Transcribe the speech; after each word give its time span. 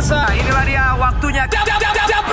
pemirsa, 0.00 0.32
inilah 0.32 0.64
dia 0.64 0.84
waktunya. 0.96 1.44
Jab, 1.44 1.64
jab, 1.68 1.76
jab, 1.76 1.92
jab, 2.08 2.24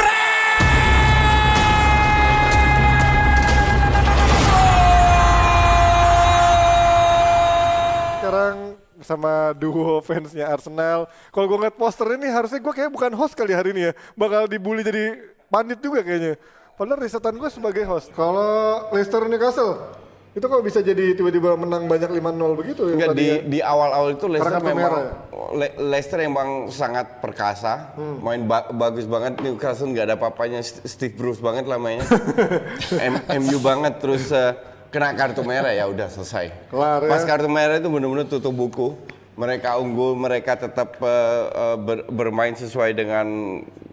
Sekarang 8.16 8.56
sama 9.04 9.52
duo 9.52 10.00
fansnya 10.00 10.48
Arsenal. 10.48 11.12
Kalau 11.36 11.46
gue 11.52 11.58
ngeliat 11.60 11.76
poster 11.76 12.08
ini 12.16 12.32
harusnya 12.32 12.64
gue 12.64 12.72
kayak 12.72 12.88
bukan 12.88 13.12
host 13.20 13.36
kali 13.36 13.52
hari 13.52 13.76
ini 13.76 13.92
ya. 13.92 13.94
Bakal 14.16 14.48
dibully 14.48 14.88
jadi 14.88 15.20
pandit 15.52 15.84
juga 15.84 16.08
kayaknya. 16.08 16.40
Padahal 16.80 17.04
risetan 17.04 17.36
gue 17.36 17.52
sebagai 17.52 17.84
host. 17.84 18.16
Kalau 18.16 18.88
Leicester 18.96 19.28
Newcastle, 19.28 20.07
itu 20.38 20.46
kok 20.46 20.62
bisa 20.62 20.80
jadi 20.80 21.18
tiba-tiba 21.18 21.58
menang 21.58 21.90
banyak 21.90 22.14
5-0 22.14 22.22
begitu 22.54 22.82
ya? 22.86 22.94
Enggak 22.94 23.10
di 23.12 23.26
ya? 23.26 23.38
di 23.42 23.60
awal-awal 23.60 24.14
itu 24.14 24.30
Leicester 24.30 24.62
memang 24.62 24.94
ya? 24.94 25.06
Le- 25.50 25.76
Leicester 25.84 26.20
emang 26.22 26.50
sangat 26.70 27.18
perkasa, 27.18 27.98
Hmm. 27.98 28.22
main 28.22 28.46
ba- 28.46 28.70
bagus 28.70 29.04
banget 29.04 29.42
Newcastle 29.42 29.90
nggak 29.90 30.06
ada 30.06 30.16
apa-apanya 30.16 30.62
St- 30.62 30.86
Steve 30.86 31.18
Bruce 31.18 31.42
banget 31.42 31.66
lah 31.66 31.82
mainnya. 31.82 32.06
MU 33.42 33.58
banget 33.60 33.98
terus 33.98 34.30
eh, 34.30 34.54
kena 34.88 35.12
kartu 35.12 35.42
merah 35.42 35.74
ya 35.74 35.90
udah 35.90 36.06
selesai. 36.06 36.70
Kelar 36.70 37.02
ya. 37.02 37.10
Pas 37.10 37.26
kartu 37.26 37.50
merah 37.50 37.76
itu 37.76 37.90
benar-benar 37.90 38.30
tutup 38.30 38.54
buku. 38.54 38.94
Mereka 39.34 39.74
unggul, 39.76 40.14
mereka 40.14 40.54
tetap 40.54 40.98
eh, 41.00 41.44
ber- 41.80 42.06
bermain 42.08 42.54
sesuai 42.54 42.94
dengan 42.94 43.26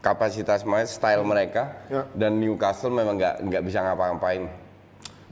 kapasitas 0.01 0.61
main, 0.63 0.85
style 0.85 1.25
mereka. 1.25 1.73
Ya. 1.89 2.05
Dan 2.13 2.37
Newcastle 2.37 2.93
memang 2.93 3.17
nggak 3.17 3.41
nggak 3.43 3.63
bisa 3.65 3.81
ngapa-ngapain. 3.81 4.64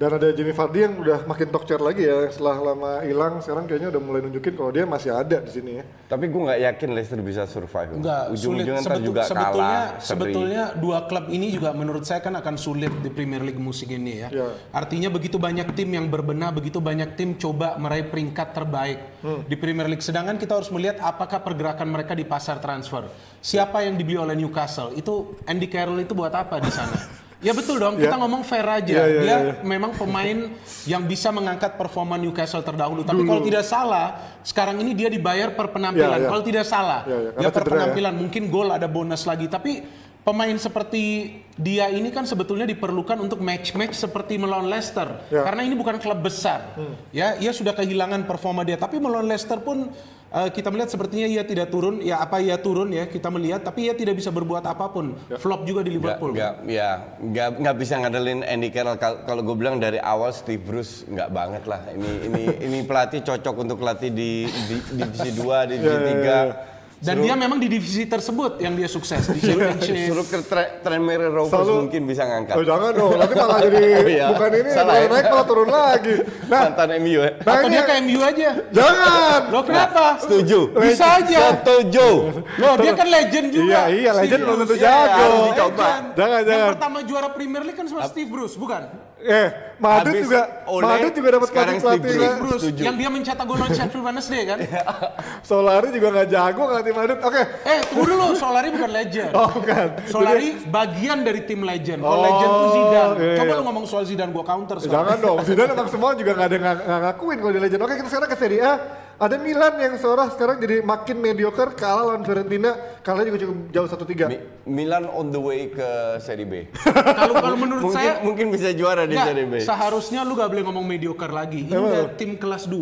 Dan 0.02 0.18
ada 0.18 0.34
Jamie 0.34 0.50
Vardy 0.50 0.82
yang 0.82 0.98
udah 0.98 1.22
makin 1.24 1.46
talk 1.46 1.62
chair 1.62 1.78
lagi 1.78 2.02
ya. 2.02 2.26
Setelah 2.26 2.74
lama 2.74 3.06
hilang, 3.06 3.38
sekarang 3.38 3.70
kayaknya 3.70 3.94
udah 3.94 4.02
mulai 4.02 4.18
nunjukin 4.18 4.58
kalau 4.58 4.74
dia 4.74 4.82
masih 4.82 5.14
ada 5.14 5.38
di 5.38 5.46
sini 5.46 5.78
ya. 5.78 5.84
Tapi 6.10 6.26
gue 6.26 6.40
nggak 6.42 6.58
yakin 6.58 6.88
Leicester 6.90 7.22
bisa 7.22 7.46
survive. 7.46 7.94
Enggak, 7.94 8.34
sulit. 8.34 8.66
Ujung-ujungnya 8.66 8.82
Sebetul- 8.82 9.06
juga 9.06 9.22
sebetulnya, 9.22 9.54
kalah. 9.54 10.02
seri. 10.02 10.08
sebetulnya 10.10 10.62
dua 10.74 10.98
klub 11.06 11.30
ini 11.30 11.54
juga 11.54 11.70
menurut 11.70 12.02
saya 12.02 12.18
kan 12.18 12.34
akan 12.34 12.58
sulit 12.58 12.90
di 12.98 13.08
Premier 13.08 13.46
League 13.46 13.62
musim 13.62 13.86
ini 13.86 14.26
ya. 14.26 14.28
Ya. 14.34 14.50
Artinya 14.74 15.06
begitu 15.06 15.38
banyak 15.38 15.70
tim 15.70 15.86
yang 15.88 16.10
berbenah, 16.10 16.50
begitu 16.50 16.82
banyak 16.82 17.14
tim 17.14 17.38
coba 17.38 17.78
meraih 17.78 18.02
peringkat 18.04 18.48
terbaik 18.50 18.98
Hmm. 19.22 19.46
di 19.46 19.54
Premier 19.54 19.86
League. 19.86 20.02
Sedangkan 20.02 20.34
kita 20.34 20.58
harus 20.58 20.66
melihat 20.68 20.98
apakah 20.98 21.38
pergerakan 21.38 21.86
mereka 21.86 22.18
di 22.18 22.26
pasar 22.26 22.58
transfer. 22.58 23.06
Siapa 23.38 23.86
yang 23.86 23.94
dibeli 23.94 24.18
oleh 24.18 24.34
Newcastle? 24.34 24.90
Itu 24.92 25.38
Andy 25.46 25.70
Carroll 25.70 26.02
itu 26.02 26.10
buat 26.10 26.34
apa 26.34 26.58
di 26.58 26.74
sana? 26.74 26.98
Ya 27.42 27.50
betul 27.52 27.76
dong, 27.76 27.98
kita 27.98 28.14
Ya. 28.14 28.20
ngomong 28.22 28.42
fair 28.42 28.62
Ya, 28.62 28.74
aja. 28.78 28.94
ya, 28.94 29.04
Dia 29.18 29.36
ya. 29.36 29.38
memang 29.66 29.90
pemain 29.92 30.46
yang 30.86 31.02
bisa 31.02 31.28
mengangkat 31.28 31.74
performa 31.74 32.14
Newcastle 32.14 32.62
terdahulu. 32.62 33.02
Tapi 33.02 33.26
kalau 33.26 33.42
tidak 33.42 33.66
salah, 33.66 34.14
sekarang 34.40 34.78
ini 34.78 34.94
dia 34.94 35.10
dibayar 35.10 35.50
per 35.50 35.68
penampilan. 35.68 36.18
Ya, 36.18 36.24
ya. 36.24 36.28
Kalau 36.30 36.42
tidak 36.42 36.64
salah, 36.64 37.02
Ya, 37.02 37.18
ya, 37.18 37.30
dia 37.34 37.50
karena 37.50 37.56
per 37.58 37.64
ya. 37.66 37.70
penampilan 37.74 38.14
mungkin 38.14 38.42
gol 38.46 38.70
ada 38.70 38.86
bonus 38.86 39.26
lagi. 39.26 39.50
Tapi 39.50 39.82
pemain 40.22 40.54
seperti 40.54 41.34
dia 41.52 41.90
ini 41.90 42.14
kan 42.14 42.22
sebetulnya 42.22 42.62
diperlukan 42.62 43.18
untuk 43.18 43.42
match-match 43.42 43.98
seperti 43.98 44.38
melawan 44.38 44.70
Leicester. 44.70 45.10
Ya. 45.26 45.42
Karena 45.42 45.66
ini 45.66 45.74
bukan 45.74 45.98
klub 45.98 46.22
besar. 46.22 46.78
Ya, 47.10 47.34
ia 47.36 47.50
sudah 47.50 47.74
kehilangan 47.74 48.22
performa 48.22 48.62
dia. 48.62 48.78
Tapi 48.78 49.02
melawan 49.02 49.26
Leicester 49.26 49.58
pun 49.58 49.90
eh, 50.32 50.48
kita 50.48 50.68
melihat 50.68 50.88
sepertinya 50.88 51.24
ia 51.24 51.42
tidak 51.42 51.68
turun. 51.68 52.00
Ya 52.00 52.18
apa 52.18 52.38
ia 52.38 52.56
turun 52.56 52.88
ya 52.88 53.04
kita 53.04 53.28
melihat. 53.28 53.60
Tapi 53.60 53.86
ia 53.86 53.94
tidak 53.94 54.16
bisa 54.16 54.28
berbuat 54.28 54.64
apa 54.64 54.88
pun. 54.88 55.14
Flop 55.36 55.62
juga 55.62 55.80
di 55.80 55.92
Liverpool. 55.92 56.32
nggak, 56.32 56.64
ya, 56.66 56.90
nggak, 57.16 57.48
nggak 57.60 57.76
bisa 57.76 57.94
ngandelin 57.96 58.40
Andy 58.42 58.68
Carroll. 58.68 58.96
Kal- 58.96 59.22
Kalau 59.22 59.42
gue 59.42 59.54
bilang 59.54 59.76
dari 59.76 59.96
awal 59.96 60.32
Steve 60.32 60.58
Bruce 60.58 61.04
nggak 61.04 61.28
banget 61.28 61.62
lah. 61.64 61.84
Ini 61.86 62.10
ini 62.26 62.42
ini 62.60 62.78
pelatih 62.82 63.20
cocok 63.20 63.54
untuk 63.58 63.78
latih 63.78 64.08
di, 64.08 64.44
di, 64.48 64.76
di 64.90 65.02
divisi 65.02 65.30
2, 65.36 65.70
di 65.70 65.74
divisi 65.76 66.12
3. 66.64 66.71
Dan 67.02 67.18
dia 67.18 67.34
memang 67.34 67.58
di 67.58 67.66
divisi 67.66 68.06
tersebut 68.06 68.56
yang 68.56 68.72
dia 68.72 68.86
sukses 68.86 69.26
di 69.26 69.42
Championship. 69.42 69.90
Suruh 70.06 70.22
ke 70.30 70.38
tre- 70.40 70.78
Tranmere 70.80 71.26
Rovers 71.26 71.50
Selalu- 71.50 71.82
mungkin 71.82 72.02
bisa 72.04 72.22
ngangkat. 72.22 72.54
Oh 72.54 72.62
jangan 72.62 72.94
dong, 72.94 73.12
nanti 73.12 73.34
malah 73.34 73.58
jadi 73.60 73.78
Oh, 73.98 74.06
iya. 74.06 74.26
bukan 74.30 74.50
ini, 74.54 74.70
Salah 74.70 74.94
ya? 74.96 75.06
naik 75.08 75.24
malah 75.26 75.42
turun 75.44 75.66
lagi. 75.66 76.14
Nah, 76.46 76.60
Mantan 76.64 76.88
MU 76.96 77.18
ya. 77.18 77.30
nah 77.36 77.52
Atau 77.52 77.66
ini 77.66 77.72
dia 77.72 77.82
ke 77.82 77.94
MU 78.00 78.18
aja. 78.22 78.50
jangan. 78.70 79.40
Loh 79.50 79.62
kenapa? 79.62 80.04
Setuju. 80.16 80.58
Bisa 80.72 81.06
aja. 81.18 81.38
Setuju. 81.52 82.08
Loh 82.56 82.74
dia 82.78 82.92
kan 82.94 83.08
legend 83.08 83.46
juga. 83.50 83.66
Iya, 83.66 83.82
iya, 83.90 84.10
legend 84.14 84.30
Steve 84.30 84.44
belum 84.46 84.58
tentu 84.62 84.76
jago. 84.76 85.10
Iya, 85.18 85.26
dicoba. 85.44 85.82
legend. 85.82 86.04
Jangan, 86.12 86.30
Yang 86.32 86.46
jangan. 86.46 86.68
pertama 86.70 86.98
juara 87.02 87.28
Premier 87.28 87.62
League 87.62 87.76
kan 87.76 87.86
sama 87.86 88.06
Steve 88.06 88.28
Bruce, 88.28 88.54
bukan? 88.54 88.82
Eh, 89.22 89.48
Madrid 89.78 90.14
Habis 90.14 90.26
juga, 90.26 90.42
Ole, 90.66 90.82
Madrid 90.84 91.12
juga 91.12 91.28
dapat 91.32 91.48
sekarang 91.50 91.74
pelatih 91.78 92.14
Bruce 92.38 92.62
Setuju. 92.62 92.80
yang 92.82 92.94
dia 92.94 93.08
mencetak 93.08 93.44
gol 93.44 93.54
lawan 93.54 93.70
Sheffield 93.70 94.02
Wednesday 94.02 94.42
kan? 94.44 94.58
Solari 95.48 95.88
juga 95.90 96.08
nggak 96.10 96.28
jago 96.28 96.62
ngelatih 96.66 96.92
Madrid. 96.92 97.18
Oke, 97.20 97.42
Eh, 97.62 97.80
tunggu 97.86 98.04
dulu, 98.04 98.26
Solari 98.34 98.68
bukan 98.70 98.90
legend. 98.90 99.32
oh 99.38 99.48
bukan. 99.52 99.86
Solari 100.06 100.48
bagian 100.64 101.22
dari 101.22 101.42
tim 101.42 101.62
legend. 101.62 101.98
Kalau 101.98 102.14
Oh, 102.14 102.22
legend 102.22 102.50
tuh 102.52 102.68
Zidane. 102.72 103.14
iya, 103.16 103.34
Coba 103.38 103.46
iya. 103.48 103.58
lu 103.58 103.64
ngomong 103.64 103.84
soal 103.86 104.04
Zidane 104.06 104.30
gua 104.30 104.44
counter 104.44 104.76
sekarang. 104.78 104.94
Jangan 105.02 105.16
dong, 105.18 105.38
Zidane 105.42 105.70
emang 105.76 105.88
semua 105.88 106.10
juga 106.14 106.30
nggak 106.32 106.46
ada 106.46 106.54
yang 106.54 106.64
nggak 106.64 107.00
ngakuin 107.04 107.36
kalau 107.38 107.52
dia 107.52 107.62
legend. 107.62 107.80
Oke, 107.80 107.94
kita 107.96 108.08
sekarang 108.08 108.28
ke 108.28 108.36
Serie 108.36 108.60
A. 108.60 108.74
Ada 109.22 109.38
Milan 109.38 109.78
yang 109.78 109.94
seorang 109.94 110.34
sekarang 110.34 110.58
jadi 110.58 110.82
makin 110.82 111.14
mediocre, 111.14 111.78
kalah 111.78 112.10
lawan 112.10 112.26
Fiorentina, 112.26 112.74
kalahnya 113.00 113.30
juga 113.30 113.40
cukup 113.40 113.56
jauh 113.70 113.86
1-3. 113.86 114.26
Mi- 114.26 114.42
Milan 114.64 115.06
on 115.06 115.30
the 115.30 115.38
way 115.38 115.70
ke 115.70 115.86
Serie 116.18 116.42
B. 116.42 116.66
Kalau 117.22 117.38
kalau 117.38 117.54
menurut 117.54 117.86
mungkin 117.86 117.94
saya 117.94 118.18
mungkin 118.18 118.50
bisa 118.50 118.74
juara 118.74 119.06
di 119.06 119.14
Serie 119.14 119.46
B. 119.46 119.62
seharusnya 119.62 120.22
lu 120.22 120.34
gak 120.34 120.50
boleh 120.50 120.66
ngomong 120.66 120.82
mediocre 120.82 121.30
lagi. 121.30 121.62
Ini 121.62 121.70
udah 121.70 122.18
tim 122.18 122.34
kelas 122.34 122.66
2. 122.66 122.74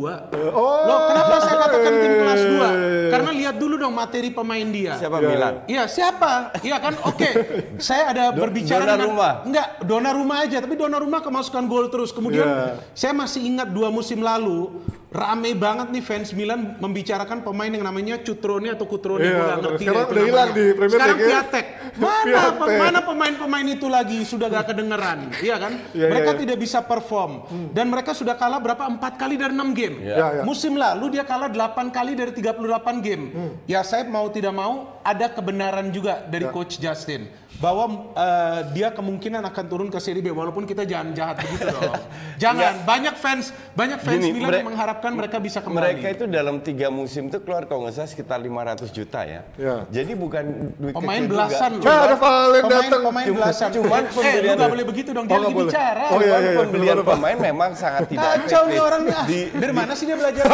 Oh. 0.57 0.81
Loh, 0.81 0.99
kenapa 1.09 1.35
saya 1.41 1.57
katakan 1.61 1.93
tim 1.95 2.15
kelas 2.17 2.43
2? 2.49 3.13
Karena 3.13 3.31
lihat 3.35 3.55
dulu 3.57 3.75
dong 3.77 3.93
materi 3.93 4.33
pemain 4.33 4.65
dia. 4.65 4.97
Siapa 4.97 5.21
Milan? 5.21 5.69
Iya, 5.69 5.85
siapa? 5.93 6.57
Iya 6.65 6.77
kan? 6.81 6.97
Oke. 7.05 7.29
Saya 7.77 8.17
ada 8.17 8.33
berbicara 8.33 8.89
Donnarumma. 8.89 9.29
dengan 9.29 9.45
enggak, 9.45 9.67
Donnarumma 9.85 10.37
aja, 10.41 10.57
tapi 10.57 10.73
Donnarumma 10.73 11.21
kemasukan 11.21 11.65
gol 11.65 11.93
terus. 11.93 12.17
Kemudian 12.17 12.49
Iya. 12.49 12.81
saya 12.97 13.13
masih 13.13 13.45
ingat 13.45 13.69
dua 13.69 13.93
musim 13.93 14.25
lalu 14.25 14.73
rame 15.11 15.59
banget 15.59 15.91
nih 15.91 16.03
fans 16.07 16.31
Milan 16.31 16.79
membicarakan 16.79 17.43
pemain 17.43 17.67
yang 17.67 17.83
namanya 17.83 18.23
Cutrone 18.23 18.71
atau 18.71 18.87
Cutrone 18.87 19.27
gue 19.27 19.35
nggak 19.35 19.59
ngerti 19.59 19.83
sekarang 19.83 20.07
itu 20.07 20.15
udah 20.15 20.25
hilang 20.25 20.51
di 20.55 20.65
Premier 20.71 20.95
Sekarang 20.95 21.19
League 21.19 21.27
ya. 21.27 21.31
Piatek. 21.35 21.67
Mana 21.91 22.23
Piatek. 22.23 22.79
mana 22.79 22.99
pemain-pemain 23.03 23.67
itu 23.67 23.87
lagi 23.91 24.19
sudah 24.23 24.47
gak 24.47 24.71
kedengeran, 24.71 25.19
iya 25.47 25.57
kan? 25.59 25.73
Iya, 25.91 26.07
mereka 26.07 26.31
iya. 26.31 26.39
tidak 26.47 26.57
bisa 26.63 26.79
perform 26.81 27.33
dan 27.75 27.91
mereka 27.91 28.15
sudah 28.15 28.39
kalah 28.39 28.63
berapa 28.63 28.87
empat 28.87 29.19
kali 29.19 29.35
dari 29.35 29.51
enam 29.51 29.75
game. 29.75 29.99
Iya, 29.99 30.15
iya. 30.15 30.43
Musim 30.47 30.79
lalu 30.79 31.19
dia 31.19 31.27
kalah 31.27 31.51
8 31.51 31.91
kali 31.91 32.15
dari 32.15 32.31
38 32.31 33.03
game. 33.03 33.25
Ya 33.67 33.83
saya 33.83 34.07
mau 34.07 34.31
tidak 34.31 34.55
mau 34.55 35.03
ada 35.03 35.27
kebenaran 35.27 35.91
juga 35.91 36.23
dari 36.23 36.47
Ya. 36.47 36.55
coach 36.55 36.79
Justin 36.79 37.27
bahwa 37.61 38.15
eh, 38.17 38.61
dia 38.73 38.89
kemungkinan 38.89 39.45
akan 39.45 39.65
turun 39.69 39.89
ke 39.93 40.01
Serie 40.01 40.25
B 40.25 40.33
walaupun 40.33 40.65
kita 40.65 40.89
jangan 40.89 41.13
jahat 41.13 41.37
begitu 41.43 41.69
dong. 41.75 41.93
Jangan 42.39 42.87
banyak 42.87 43.15
fans 43.19 43.53
banyak 43.77 44.01
fans 44.01 44.23
Gini, 44.25 44.41
Milan 44.41 44.65
yang 44.65 44.73
mengharapkan 45.01 45.13
mereka 45.17 45.37
bisa 45.41 45.59
kembali. 45.59 45.97
Mereka 45.97 46.09
itu 46.13 46.25
dalam 46.29 46.57
tiga 46.61 46.89
musim 46.89 47.27
tuh 47.27 47.41
keluar 47.41 47.65
kalau 47.65 47.81
nggak 47.83 47.95
salah 47.97 48.11
sekitar 48.11 48.37
500 48.39 48.93
juta 48.93 49.21
ya. 49.25 49.41
Ya. 49.57 49.77
Jadi 49.91 50.13
bukan 50.15 50.45
duit 50.77 50.93
Pemain 50.93 51.17
kecil 51.19 51.33
belasan 51.33 51.71
juga. 51.75 51.89
loh. 51.89 51.91
Eh, 51.91 52.01
ada 52.03 52.17
Valen 52.17 52.63
datang. 52.63 53.01
pemain 53.03 53.25
Cuma- 53.25 53.37
belasan. 53.41 53.69
cuman 53.73 54.03
eh, 54.03 54.05
lu 54.05 54.13
pembelian- 54.13 54.71
boleh 54.71 54.87
begitu 54.87 55.11
dong. 55.11 55.25
Oh, 55.25 55.27
Dia 55.27 55.33
nggak 55.33 55.43
lagi 55.43 55.57
boleh. 55.57 55.73
bicara. 55.73 56.05
Oh, 56.07 56.19
iya, 56.21 56.27
iya, 56.31 56.39
iya. 56.39 56.59
pembelian 56.61 56.97
pemain 57.03 57.39
memang 57.41 57.71
sangat 57.75 58.03
tidak 58.07 58.29
Kacau 58.37 58.45
nih 58.63 58.69
efektif. 58.69 58.85
orang 58.85 59.01
nih. 59.03 59.17
Di- 59.25 59.49
dari 59.57 59.73
mana 59.73 59.93
sih 59.97 60.05
dia 60.05 60.17
belajar? 60.17 60.45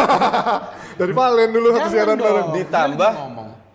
Dari 1.00 1.12
Valen 1.12 1.50
dulu 1.50 1.66
satu 1.74 1.88
siaran 1.90 2.16
bareng. 2.16 2.48
ditambah 2.54 3.12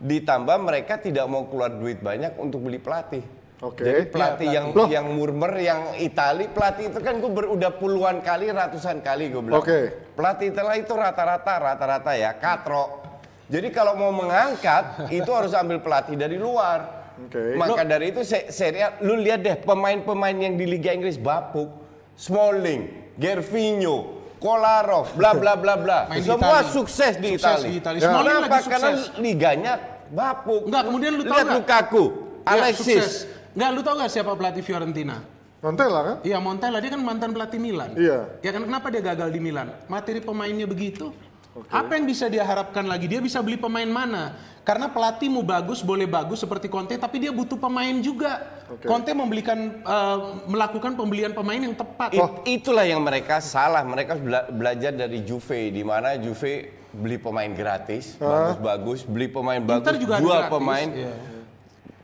ditambah 0.02 0.58
mereka 0.58 0.98
tidak 0.98 1.26
mau 1.28 1.46
keluar 1.46 1.70
duit 1.70 2.00
banyak 2.00 2.34
untuk 2.36 2.58
beli 2.60 2.80
pelatih. 2.80 3.22
Oke. 3.62 3.86
Jadi 3.86 4.10
pelatih 4.10 4.48
Iya, 4.48 4.56
yang 4.58 4.66
Loh. 4.74 4.88
yang 4.90 5.06
murmer 5.08 5.54
yang 5.56 5.82
Itali 5.96 6.50
pelatih 6.50 6.90
itu 6.90 6.98
kan 6.98 7.22
gue 7.22 7.30
udah 7.30 7.72
puluhan 7.72 8.18
kali 8.20 8.50
ratusan 8.50 9.00
kali 9.00 9.30
gue 9.30 9.38
bilang. 9.40 9.62
Oke. 9.62 9.94
Pelatih 10.12 10.50
Italia 10.50 10.76
itu 10.76 10.90
rata-rata 10.92 11.54
rata-rata 11.62 12.12
ya 12.12 12.34
katro. 12.34 13.06
Jadi 13.46 13.70
kalau 13.70 13.94
mau 13.94 14.10
mengangkat 14.10 14.84
itu 15.14 15.30
harus 15.30 15.54
ambil 15.54 15.78
pelatih 15.78 16.18
dari 16.18 16.36
luar. 16.36 17.06
Oke. 17.22 17.54
Maka 17.54 17.86
dari 17.86 18.10
itu 18.10 18.26
se 18.26 18.50
Serie 18.50 18.82
A, 18.82 18.90
lu 19.00 19.14
lihat 19.16 19.46
deh 19.46 19.54
pemain-pemain 19.56 20.34
yang 20.34 20.58
di 20.58 20.66
Liga 20.66 20.90
Inggris 20.90 21.22
bapuk, 21.22 21.70
Smalling, 22.18 23.14
Gervinho, 23.16 24.26
Kolarov, 24.38 25.14
bla 25.14 25.32
bla 25.32 25.54
bla 25.54 25.78
bla. 25.78 26.00
Main 26.10 26.26
Semua 26.26 26.66
Itali. 26.66 26.74
sukses 26.74 27.14
di 27.16 27.30
Sukses 27.32 27.46
Italia. 27.62 27.68
di 27.68 27.74
Itali. 27.78 27.98
Ya. 27.98 28.10
Smalling 28.10 28.36
Kenapa? 28.42 28.50
lagi 28.52 28.68
Karena 28.68 28.90
liganya 29.22 29.74
bapuk. 30.10 30.62
Enggak, 30.66 30.84
kemudian 30.84 31.12
lu 31.14 31.22
tahu 31.22 31.30
Lihat 31.30 31.46
nggak? 31.46 31.58
Lukaku, 31.62 32.04
Ya, 32.42 32.52
Alexis. 32.58 32.82
sukses. 32.82 33.14
Enggak, 33.52 33.70
lu 33.76 33.82
tau 33.84 33.96
gak 34.00 34.12
siapa 34.12 34.32
pelatih 34.34 34.64
Fiorentina? 34.64 35.20
Montella 35.62 36.00
kan? 36.02 36.16
Iya, 36.26 36.42
Montella 36.42 36.82
dia 36.82 36.90
kan 36.90 37.02
mantan 37.02 37.30
pelatih 37.32 37.60
Milan. 37.62 37.94
Iya. 37.94 38.34
Ya 38.42 38.50
kan 38.50 38.66
kenapa 38.66 38.90
dia 38.90 39.02
gagal 39.04 39.30
di 39.30 39.38
Milan? 39.38 39.70
Materi 39.86 40.18
pemainnya 40.18 40.66
begitu. 40.66 41.14
Apa 41.68 42.00
yang 42.00 42.08
bisa 42.08 42.32
dia 42.32 42.48
harapkan 42.48 42.88
lagi? 42.88 43.12
Dia 43.12 43.20
bisa 43.20 43.44
beli 43.44 43.60
pemain 43.60 43.86
mana? 43.86 44.40
Karena 44.64 44.88
pelatihmu 44.88 45.44
bagus, 45.44 45.84
boleh 45.84 46.08
bagus 46.08 46.40
seperti 46.40 46.72
Conte, 46.72 46.96
tapi 46.96 47.20
dia 47.20 47.34
butuh 47.34 47.60
pemain 47.60 47.92
juga. 48.00 48.40
Oke. 48.72 48.88
Conte 48.88 49.12
membelikan 49.12 49.84
eh, 49.84 50.18
melakukan 50.48 50.96
pembelian 50.96 51.36
pemain 51.36 51.60
yang 51.60 51.76
tepat. 51.76 52.16
It- 52.16 52.64
itulah 52.64 52.88
yang 52.88 53.04
mereka 53.04 53.44
salah. 53.44 53.84
Mereka 53.84 54.16
bela- 54.16 54.48
belajar 54.48 54.96
dari 54.96 55.28
Juve, 55.28 55.70
di 55.70 55.84
mana 55.84 56.16
Juve 56.16 56.72
beli 56.92 57.20
pemain 57.20 57.52
gratis, 57.52 58.16
bagus-bagus, 58.16 59.04
beli 59.04 59.28
pemain 59.28 59.60
bagus, 59.60 59.96
juga 59.98 60.20
jual 60.20 60.40
gratis, 60.42 60.54
pemain. 60.56 60.88
iya. 60.90 61.14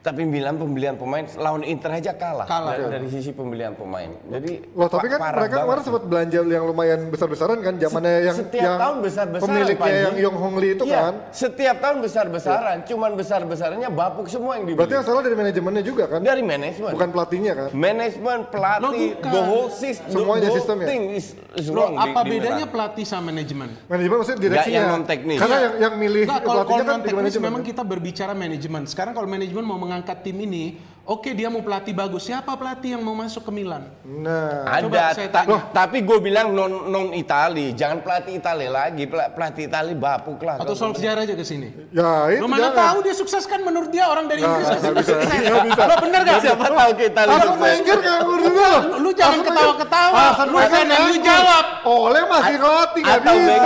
Tapi 0.07 0.23
Milan 0.23 0.55
pembelian 0.55 0.95
pemain 0.95 1.27
lawan 1.35 1.67
Inter 1.67 1.91
aja 1.93 2.15
kalah, 2.15 2.47
Kalah. 2.47 2.79
dari, 2.79 2.83
dari 2.95 3.07
sisi 3.11 3.29
pembelian 3.29 3.75
pemain. 3.75 4.07
Jadi 4.25 4.63
Loh 4.71 4.87
tapi 4.87 5.03
kan 5.05 5.19
mereka 5.19 5.55
kemarin 5.59 5.83
sempat 5.83 6.03
belanja 6.05 6.39
yang 6.41 6.63
lumayan 6.63 6.99
besar-besaran 7.07 7.59
kan 7.59 7.75
zamannya 7.75 8.13
yang 8.23 8.37
setiap 8.37 8.63
yang 8.63 8.79
tahun 8.79 8.97
besar-besaran 9.01 9.51
pemiliknya 9.51 9.83
Panji. 9.83 9.99
yang 10.01 10.15
Yong 10.23 10.37
Hong 10.37 10.55
Lee 10.55 10.71
itu 10.73 10.83
Iya, 10.85 10.99
kan. 11.01 11.13
Setiap 11.29 11.75
tahun 11.77 11.97
besar-besaran, 11.99 12.77
cuman 12.83 13.11
besar-besarannya 13.13 13.89
bapuk 13.89 14.27
semua 14.27 14.55
yang 14.55 14.63
dibeli. 14.63 14.79
Berarti 14.79 14.95
yang 14.95 15.05
salah 15.05 15.21
dari 15.21 15.35
manajemennya 15.35 15.83
juga 15.83 16.03
kan? 16.07 16.19
dari 16.21 16.39
manajemen. 16.41 16.91
Bukan 16.93 17.09
pelatihnya 17.11 17.51
kan? 17.53 17.67
Manajemen, 17.69 18.37
pelatih, 18.47 19.09
bukan. 19.13 19.27
the 19.29 19.41
whole 19.43 19.67
system, 19.69 20.07
Semuanya 20.09 20.39
the 20.39 20.47
whole 20.47 20.57
sistemnya. 20.57 20.87
thing 20.87 21.03
is, 21.11 21.35
wrong 21.67 21.93
di- 21.93 22.03
apa 22.05 22.19
di 22.23 22.29
bedanya 22.31 22.63
Milan. 22.63 22.71
pelatih 22.71 23.03
sama 23.03 23.27
manajemen? 23.27 23.69
Manajemen 23.85 24.15
maksudnya 24.17 24.39
direksinya. 24.39 24.71
yang 24.73 24.87
non-teknis. 24.89 25.37
Karena 25.37 25.57
yang 25.59 25.73
yang 25.77 25.93
milih 25.97 26.23
Nggak, 26.23 26.39
kalau, 26.39 26.47
kalau 26.47 26.63
pelatihnya 26.63 26.79
kan 26.79 26.87
non 26.87 26.95
di 26.95 27.03
teknis 27.05 27.19
manajemen. 27.19 27.45
memang 27.45 27.61
kita 27.65 27.81
berbicara 27.83 28.31
manajemen. 28.33 28.81
Sekarang 28.87 29.11
kalau 29.11 29.27
manajemen 29.27 29.63
mau 29.63 29.75
mengangkat 29.97 30.21
tim 30.21 30.37
ini, 30.37 30.77
oke 31.07 31.29
dia 31.31 31.47
mau 31.47 31.59
pelatih 31.59 31.91
bagus. 31.91 32.23
Siapa 32.23 32.51
pelatih 32.53 32.93
yang 32.93 33.01
mau 33.01 33.15
masuk 33.15 33.41
ke 33.41 33.51
Milan? 33.51 33.87
Nah, 34.03 34.67
Coba 34.77 35.07
Ada, 35.07 35.15
saya 35.15 35.29
ta- 35.29 35.47
tapi 35.73 36.01
gue 36.01 36.19
bilang 36.19 36.51
non 36.51 36.69
non 36.85 37.09
Itali, 37.11 37.71
jangan 37.71 37.99
pelatih 37.99 38.35
Itali 38.35 38.67
lagi, 38.67 39.03
Pel- 39.03 39.31
pelatih 39.31 39.65
Itali 39.65 39.93
bapuk 39.93 40.39
lah. 40.41 40.59
Atau 40.59 40.75
Kalau- 40.75 40.91
Solskjaer 40.91 41.17
aja 41.17 41.33
ke 41.33 41.41
sini. 41.41 41.71
ya 41.89 42.11
itu 42.29 42.39
Lo 42.39 42.47
mana 42.47 42.69
jangan. 42.69 42.77
tahu 42.77 42.97
dia 43.01 43.15
sukses 43.15 43.43
kan 43.43 43.59
menurut 43.59 43.87
dia 43.87 44.05
orang 44.05 44.27
dari 44.27 44.41
Inggris 44.41 44.67
nggak 44.67 44.77
pasti 44.77 44.91
bisa. 44.93 45.13
sukses. 45.15 45.39
Nggak 45.41 45.63
bisa. 45.65 45.81
Lo 45.81 45.95
bener 45.97 46.21
gak? 46.21 46.37
Siapa 46.37 46.65
tahu 46.67 46.91
ke 46.93 47.03
Itali 47.05 47.29
Arsene 47.29 47.47
sukses. 47.47 47.63
Wenger 47.63 47.97
kayak 47.97 48.21
dulu. 48.21 48.43
Lu, 48.47 48.69
lu 48.99 49.09
jangan 49.13 49.39
ketawa-ketawa. 49.41 50.21
Lu 50.45 50.57
kan 50.61 50.85
yang 50.85 51.05
lu 51.05 51.15
jawab. 51.19 51.65
Oleh 51.87 52.23
masih 52.25 52.55
ngelatih 52.57 53.01
nggak 53.01 53.17
Atau 53.17 53.33
bisa. 53.33 53.65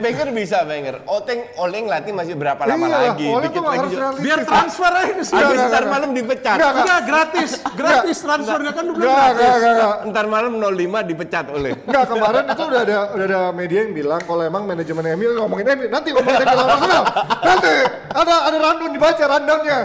Wenger, 0.00 0.28
bisa 0.30 0.58
Wenger. 0.64 0.96
Oteng 1.06 1.40
Oleng 1.56 1.84
latih 1.86 2.12
masih 2.12 2.34
berapa 2.34 2.62
lama 2.62 2.80
Iya, 2.80 2.96
lagi? 3.12 3.26
Oleh 3.28 3.46
Dikit 3.46 3.56
tuh 3.56 3.64
lagi. 3.64 3.78
harus 3.78 3.92
realistis. 3.92 4.24
Biar 4.24 4.38
transfer 4.42 4.90
aja 4.90 5.12
nggak, 5.12 5.68
ntar 5.68 5.84
malam 5.86 6.10
dipecat. 6.30 6.56
Nggak, 6.56 6.70
nggak. 6.70 6.84
Enggak 6.86 7.00
gratis, 7.10 7.50
gratis 7.74 8.16
transfernya 8.22 8.72
kan 8.72 8.84
Nggak, 8.86 8.98
gratis. 9.02 9.34
nggak, 9.34 9.56
nggak, 9.58 9.74
nggak. 9.74 9.96
Ntar 10.14 10.26
malam 10.30 10.52
05 10.62 11.10
dipecat 11.10 11.46
oleh. 11.50 11.72
Enggak 11.90 12.04
kemarin 12.06 12.44
itu 12.46 12.62
udah 12.62 12.80
ada 12.86 12.98
udah 13.18 13.26
ada 13.26 13.40
media 13.50 13.78
yang 13.82 13.92
bilang 13.92 14.22
kalau 14.22 14.42
emang 14.46 14.62
manajemen 14.70 15.04
MU 15.18 15.28
ngomongin 15.34 15.66
MU 15.74 15.86
nanti 15.90 16.08
ngomongin 16.14 16.38
MU 16.46 16.62
Arsenal. 16.62 17.04
Nanti 17.42 17.72
ada 18.14 18.34
ada 18.46 18.56
rundown 18.62 18.90
dibaca 18.94 19.24
rundownnya. 19.26 19.80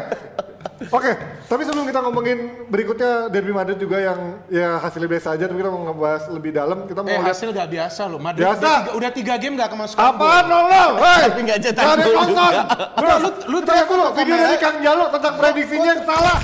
Oke, 0.90 1.12
tapi 1.46 1.62
sebelum 1.62 1.86
kita 1.86 2.02
ngomongin 2.02 2.68
berikutnya 2.68 3.30
Derby 3.30 3.54
Madrid 3.54 3.78
juga 3.78 4.02
yang 4.02 4.20
ya 4.50 4.82
hasilnya 4.82 5.10
biasa 5.10 5.28
aja, 5.38 5.46
tapi 5.46 5.62
kita 5.62 5.72
mau 5.72 5.82
ngebahas 5.88 6.24
lebih 6.34 6.52
dalam. 6.52 6.90
Kita 6.90 7.00
mau 7.06 7.10
Eh 7.10 7.22
lihat 7.22 7.32
hasil 7.32 7.50
gak 7.54 7.70
biasa 7.70 8.02
loh. 8.10 8.20
Madrid 8.20 8.44
Biasa. 8.44 8.60
Udah, 8.60 8.78
tiga, 8.82 8.92
udah 8.98 9.12
tiga 9.14 9.34
game 9.38 9.56
gak 9.56 9.70
kemasukan 9.72 10.02
apaan 10.02 10.44
nol 10.50 10.66
nol, 10.68 10.92
hei, 11.00 11.22
Tapi 11.30 11.40
nggak 11.46 11.60
gol 11.70 11.98
yang 12.02 12.14
nonton. 12.14 12.54
Bro, 13.00 13.14
lu 13.22 13.30
lu 13.50 13.58
teriak 13.62 13.88
dulu 13.88 14.04
video 14.18 14.36
dari 14.36 14.58
Kang 14.58 14.78
Jalo 14.82 15.06
tentang 15.14 15.34
prediksinya 15.38 15.90
yang 15.96 16.04
salah. 16.04 16.38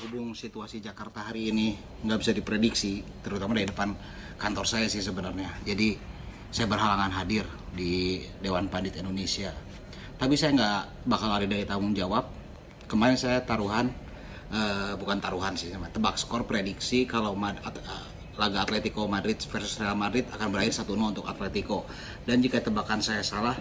Berhubung 0.00 0.28
situasi 0.32 0.76
Jakarta 0.80 1.20
hari 1.28 1.52
ini 1.52 1.76
nggak 2.04 2.18
bisa 2.20 2.32
diprediksi, 2.32 3.04
terutama 3.20 3.56
dari 3.56 3.68
depan 3.68 3.92
kantor 4.40 4.66
saya 4.66 4.86
sih 4.88 5.04
sebenarnya. 5.04 5.52
Jadi 5.62 5.94
saya 6.52 6.68
berhalangan 6.68 7.12
hadir 7.16 7.44
di 7.72 8.24
Dewan 8.40 8.68
Pandit 8.68 9.00
Indonesia. 9.00 9.71
Tapi 10.18 10.34
saya 10.38 10.50
nggak 10.54 11.08
bakal 11.08 11.28
ada 11.32 11.46
dari 11.46 11.64
tanggung 11.66 11.92
jawab. 11.92 12.28
Kemarin 12.86 13.16
saya 13.16 13.40
taruhan, 13.42 13.88
eh, 14.52 14.92
bukan 14.96 15.18
taruhan 15.18 15.56
sih, 15.56 15.72
tebak 15.72 16.16
skor 16.20 16.44
prediksi 16.44 17.08
kalau 17.08 17.32
Mad- 17.32 17.60
at- 17.64 17.80
eh, 17.80 18.04
laga 18.36 18.64
Atletico 18.64 19.04
Madrid 19.04 19.36
versus 19.36 19.76
Real 19.76 19.96
Madrid 19.96 20.24
akan 20.32 20.48
berakhir 20.52 20.72
1-0 20.72 21.12
untuk 21.12 21.28
Atletico. 21.28 21.84
Dan 22.24 22.40
jika 22.40 22.64
tebakan 22.64 23.04
saya 23.04 23.20
salah, 23.20 23.56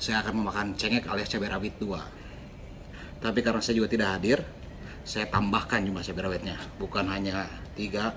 saya 0.00 0.24
akan 0.24 0.40
memakan 0.44 0.66
cengek 0.76 1.04
alias 1.08 1.28
cabai 1.28 1.52
rawit 1.52 1.76
2. 1.76 2.00
Tapi 3.20 3.40
karena 3.40 3.60
saya 3.60 3.80
juga 3.80 3.88
tidak 3.88 4.08
hadir, 4.20 4.38
saya 5.04 5.28
tambahkan 5.28 5.84
jumlah 5.84 6.04
cabai 6.04 6.22
rawitnya. 6.24 6.56
Bukan 6.80 7.04
hanya 7.08 7.48
tiga, 7.76 8.16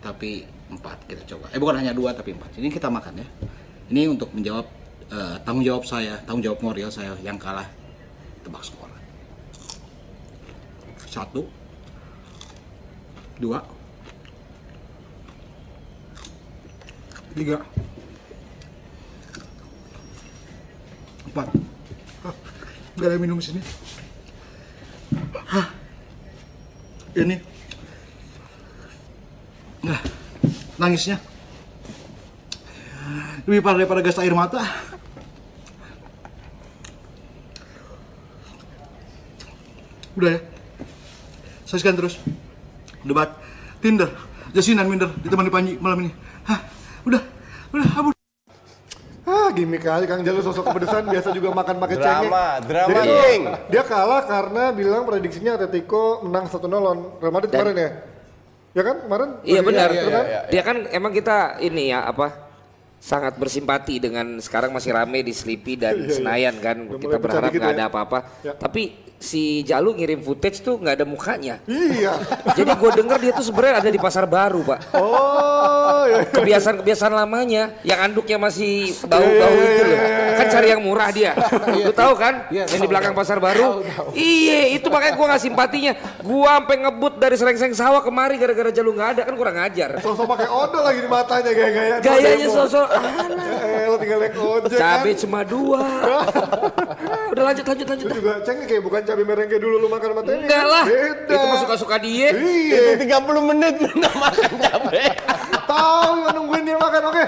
tapi 0.00 0.44
empat 0.68 1.08
kita 1.08 1.22
coba. 1.36 1.48
Eh 1.52 1.60
bukan 1.60 1.80
hanya 1.80 1.92
dua, 1.96 2.12
tapi 2.12 2.36
empat. 2.36 2.56
Ini 2.56 2.68
kita 2.68 2.88
makan 2.92 3.20
ya. 3.20 3.26
Ini 3.92 4.10
untuk 4.10 4.32
menjawab 4.34 4.66
eh, 5.12 5.36
tanggung 5.46 5.66
jawab 5.66 5.84
saya, 5.86 6.18
tanggung 6.24 6.42
jawab 6.42 6.58
moral 6.62 6.90
saya 6.90 7.14
yang 7.22 7.38
kalah 7.38 7.66
tebak 8.42 8.62
skor. 8.62 8.90
Satu, 11.06 11.48
dua, 13.40 13.64
tiga, 17.36 17.60
empat. 21.36 21.48
Hah, 22.24 22.34
Gak 22.96 23.08
ada 23.12 23.16
minum 23.20 23.36
sini. 23.40 23.60
Hah. 25.52 25.68
Ini. 27.16 27.36
Nah, 29.84 30.00
nangisnya. 30.80 31.20
Lebih 33.46 33.62
parah 33.62 33.78
daripada 33.78 34.02
gas 34.02 34.18
air 34.18 34.34
mata. 34.34 34.64
Udah 40.16 40.30
ya. 40.32 40.40
Saksikan 41.68 41.94
terus. 41.94 42.16
Debat. 43.04 43.36
Tinder. 43.84 44.08
Jasinan 44.56 44.88
minder 44.88 45.12
ditemani 45.20 45.50
Panji 45.52 45.72
malam 45.76 46.08
ini. 46.08 46.10
Hah. 46.48 46.64
Udah. 47.04 47.20
Udah, 47.76 47.86
ampun. 47.92 48.12
Ah, 49.26 49.50
gimmick 49.50 49.82
aja 49.82 50.06
Kang 50.06 50.22
Jalo 50.22 50.38
sosok 50.38 50.70
kepedesan 50.70 51.10
biasa 51.10 51.34
juga 51.34 51.50
makan 51.50 51.76
pakai 51.82 51.96
cengek. 51.98 52.30
Drama, 52.30 52.46
drama 52.62 52.90
Jadi 52.94 53.10
king. 53.10 53.42
dia 53.74 53.82
kalah 53.82 54.22
karena 54.22 54.70
bilang 54.70 55.02
prediksinya 55.02 55.58
Atletico 55.58 56.22
menang 56.22 56.46
1-0 56.46 56.62
lawan 56.70 56.98
Real 57.18 57.34
Madrid 57.34 57.50
kemarin 57.50 57.74
ya. 57.74 57.90
Ya 58.70 58.82
kan 58.86 58.96
kemarin? 59.02 59.28
Iya 59.42 59.60
benar. 59.66 59.88
Iya, 59.90 60.02
iya, 60.06 60.20
iya. 60.22 60.40
Dia 60.46 60.62
kan 60.62 60.76
emang 60.94 61.10
kita 61.10 61.58
ini 61.58 61.90
ya 61.90 62.06
apa 62.06 62.45
sangat 63.00 63.38
bersimpati 63.38 64.02
dengan 64.02 64.40
sekarang 64.42 64.74
masih 64.74 64.90
rame 64.96 65.22
di 65.22 65.30
Sleepy 65.30 65.78
dan 65.78 66.08
Senayan 66.10 66.56
kan. 66.58 66.76
Udah 66.90 67.00
kita 67.00 67.16
berharap 67.22 67.50
dikit 67.52 67.62
nggak 67.62 67.74
ya. 67.74 67.78
ada 67.78 67.84
apa-apa. 67.88 68.18
Ya. 68.42 68.52
Tapi 68.56 69.06
si 69.16 69.64
Jalu 69.64 69.96
ngirim 69.96 70.20
footage 70.20 70.60
tuh 70.60 70.76
nggak 70.76 71.02
ada 71.02 71.06
mukanya. 71.08 71.56
Iya. 71.64 72.20
Jadi 72.52 72.70
gue 72.76 72.90
denger 73.00 73.18
dia 73.20 73.32
tuh 73.32 73.44
sebenarnya 73.48 73.74
ada 73.80 73.90
di 73.90 74.00
pasar 74.00 74.28
baru 74.28 74.60
pak. 74.60 74.78
Oh, 74.96 76.04
iya. 76.08 76.28
Kebiasaan-kebiasaan 76.28 77.14
lamanya 77.16 77.80
yang 77.82 77.98
anduknya 78.04 78.36
masih 78.36 78.92
bau-bau 79.08 79.52
Iya, 79.56 79.66
itu 79.72 79.82
iya, 79.82 79.84
loh. 79.88 79.98
iya, 79.98 80.36
Kan 80.36 80.46
cari 80.52 80.68
yang 80.68 80.82
murah 80.84 81.08
dia. 81.10 81.32
Lu 81.72 81.92
tahu 81.96 82.12
kan? 82.16 82.34
Iya, 82.52 82.64
yang 82.76 82.80
di 82.84 82.88
belakang 82.88 83.14
pasar 83.16 83.40
baru. 83.40 83.80
Iya, 84.12 84.76
itu 84.76 84.86
makanya 84.92 85.14
gue 85.16 85.26
nggak 85.32 85.42
simpatinya. 85.42 85.92
Gue 86.20 86.48
sampai 86.48 86.76
ngebut 86.84 87.14
dari 87.16 87.36
sereng-sereng 87.40 87.76
sawah 87.76 88.02
kemari 88.04 88.36
gara-gara 88.36 88.68
Jalu 88.68 88.90
nggak 88.92 89.08
ada 89.16 89.22
kan 89.24 89.34
kurang 89.34 89.56
ajar. 89.64 89.90
Sosok 90.04 90.26
pakai 90.28 90.48
odol 90.52 90.82
lagi 90.84 91.00
di 91.00 91.08
matanya 91.08 91.50
gaya-gaya. 91.56 91.94
Gayanya 92.04 92.48
sosok 92.52 92.85
Eh, 92.86 93.84
lo 93.88 93.96
tinggal 93.98 94.18
naik 94.22 94.34
ojek 94.36 94.78
cabai 94.78 95.12
kan. 95.12 95.20
cuma 95.24 95.40
dua. 95.42 95.80
Ah, 95.82 96.24
Udah 97.32 97.42
lanjut 97.52 97.64
lanjut 97.66 97.86
lanjut. 97.86 98.06
Itu 98.06 98.16
juga 98.18 98.32
cengek 98.42 98.66
kayak 98.70 98.82
bukan 98.82 99.00
cabai 99.04 99.24
mereng 99.24 99.48
kayak 99.50 99.62
dulu 99.62 99.76
lu 99.82 99.88
makan 99.90 100.08
sama 100.14 100.22
tempe. 100.22 100.42
Enggak 100.46 100.64
lah. 100.64 100.84
Beda. 100.84 101.34
Itu 101.34 101.46
mah 101.46 101.58
suka-suka 101.62 101.96
dia. 102.00 102.28
Iya. 102.32 102.80
Itu 102.96 103.04
30 103.06 103.48
menit 103.54 103.74
nggak 103.82 104.14
makan 104.16 104.50
cabai. 104.60 105.08
Tahu 105.70 106.10
nggak 106.22 106.32
nungguin 106.34 106.62
dia 106.64 106.76
makan. 106.78 107.02
Oke. 107.10 107.24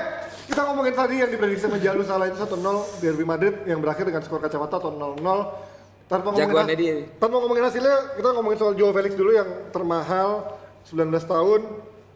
Kita 0.49 0.61
ngomongin 0.65 0.95
tadi 0.97 1.15
yang 1.21 1.31
diprediksi 1.31 1.69
sama 1.69 1.77
Jalu 1.77 2.03
salah 2.09 2.25
itu 2.25 2.41
1-0 2.41 3.05
Derby 3.05 3.25
Madrid 3.29 3.55
yang 3.69 3.85
berakhir 3.85 4.09
dengan 4.09 4.25
skor 4.25 4.41
kacamata 4.41 4.81
atau 4.81 4.91
0-0. 4.91 5.21
Tanpa 6.09 6.33
ngomongin 6.33 6.73
dia. 6.73 6.95
Tanpa 7.21 7.37
ngomongin 7.37 7.65
hasilnya, 7.69 8.17
kita 8.17 8.29
ngomongin 8.33 8.57
soal 8.57 8.73
Joao 8.73 8.97
Felix 8.97 9.13
dulu 9.13 9.37
yang 9.37 9.45
termahal 9.77 10.57
19 10.89 11.05
tahun 11.21 11.61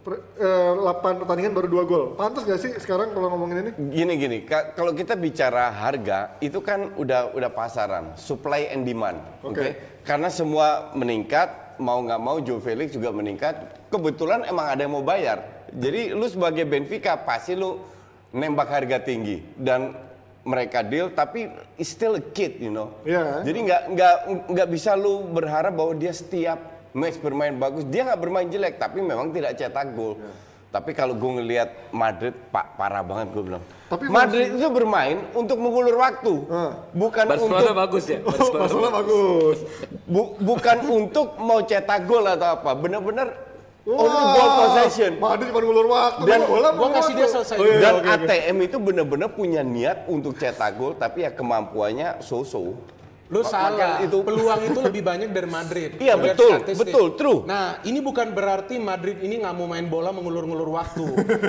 per, 0.03 0.19
eh, 0.37 0.73
8 0.75 1.23
pertandingan 1.23 1.55
baru 1.55 1.69
2 1.71 1.85
gol. 1.87 2.05
Pantas 2.15 2.43
gak 2.43 2.59
sih 2.59 2.75
sekarang 2.75 3.15
kalau 3.15 3.31
ngomongin 3.31 3.63
ini? 3.63 3.71
Gini 3.89 4.13
gini, 4.19 4.39
ka- 4.43 4.75
kalau 4.75 4.91
kita 4.91 5.15
bicara 5.15 5.71
harga 5.71 6.37
itu 6.39 6.59
kan 6.59 6.91
udah 6.95 7.31
udah 7.33 7.51
pasaran, 7.51 8.19
supply 8.19 8.67
and 8.69 8.83
demand, 8.83 9.23
oke? 9.41 9.55
Oke. 9.55 9.69
Karena 10.03 10.27
semua 10.27 10.91
meningkat, 10.93 11.79
mau 11.79 12.03
nggak 12.03 12.19
mau 12.19 12.43
Joe 12.43 12.59
Felix 12.59 12.91
juga 12.91 13.15
meningkat. 13.15 13.55
Kebetulan 13.89 14.43
emang 14.45 14.67
ada 14.67 14.83
yang 14.83 14.93
mau 14.93 15.07
bayar. 15.07 15.71
Jadi 15.71 16.11
lu 16.11 16.27
sebagai 16.27 16.67
Benfica 16.67 17.15
pasti 17.17 17.55
lu 17.55 17.79
nembak 18.31 18.69
harga 18.69 18.99
tinggi 18.99 19.41
dan 19.55 19.95
mereka 20.43 20.83
deal, 20.83 21.15
tapi 21.15 21.47
still 21.79 22.19
a 22.19 22.25
kid, 22.35 22.59
you 22.59 22.75
know. 22.75 22.91
Iya. 23.07 23.47
Jadi 23.47 23.59
nggak 23.63 23.83
nggak 23.95 24.15
nggak 24.51 24.69
bisa 24.69 24.99
lu 24.99 25.23
berharap 25.31 25.71
bahwa 25.71 25.95
dia 25.95 26.11
setiap 26.11 26.59
match 26.93 27.19
bermain 27.19 27.53
bagus. 27.53 27.85
Dia 27.85 28.05
nggak 28.05 28.21
bermain 28.21 28.49
jelek, 28.49 28.77
tapi 28.77 29.01
memang 29.01 29.33
tidak 29.33 29.57
cetak 29.57 29.93
gol. 29.93 30.17
Tapi 30.73 30.97
kalau 30.97 31.13
gue 31.13 31.31
ngelihat 31.37 31.93
Madrid, 31.93 32.33
pak 32.49 32.81
parah 32.81 33.05
banget 33.05 33.29
gue 33.37 33.43
bilang. 33.45 33.65
Tapi 33.93 34.09
Madrid 34.09 34.57
itu 34.57 34.69
bermain 34.73 35.21
untuk 35.37 35.61
mengulur 35.61 36.01
waktu, 36.01 36.33
bukan 36.97 37.25
Barcelona 37.29 37.61
untuk 37.61 37.77
bagus 37.77 38.05
ya. 38.09 38.19
Masalah 38.65 38.91
bagus. 39.05 39.59
bu- 40.09 40.33
bukan 40.41 40.77
untuk 40.89 41.37
mau 41.37 41.61
cetak 41.61 42.09
gol 42.09 42.25
atau 42.25 42.57
apa. 42.57 42.73
Bener-bener 42.73 43.53
Only 43.83 43.99
ball 44.39 44.51
possession. 44.63 45.19
Madrid 45.19 45.51
cuma 45.51 45.59
ngulur 45.59 45.87
waktu. 45.91 46.23
Dan 46.23 46.41
bola 46.47 46.71
Gua 46.71 46.89
kasih 46.95 47.15
dia 47.19 47.27
selesai. 47.27 47.57
Oh, 47.59 47.67
iya, 47.67 47.79
Dan 47.83 47.95
oke. 47.99 48.15
ATM 48.15 48.57
itu 48.63 48.77
benar-benar 48.79 49.29
punya 49.35 49.61
niat 49.67 50.07
untuk 50.07 50.39
cetak 50.39 50.79
gol, 50.79 50.95
tapi 50.95 51.27
ya 51.27 51.35
kemampuannya 51.35 52.23
so-so. 52.23 52.79
Lu 53.33 53.41
salah. 53.41 53.73
makanya 53.73 54.05
itu- 54.05 54.21
peluang 54.21 54.61
itu 54.62 54.79
lebih 54.79 55.03
banyak 55.03 55.29
dari 55.33 55.49
Madrid. 55.49 55.91
Iya, 56.05 56.15
betul, 56.15 56.61
statistik. 56.61 56.85
betul, 56.85 57.07
true. 57.17 57.41
Nah, 57.43 57.81
ini 57.83 57.99
bukan 57.99 58.29
berarti 58.31 58.77
Madrid 58.77 59.17
ini 59.19 59.41
nggak 59.41 59.55
mau 59.55 59.65
main 59.65 59.89
bola 59.89 60.12
mengulur-ngulur 60.12 60.69
waktu. 60.69 61.07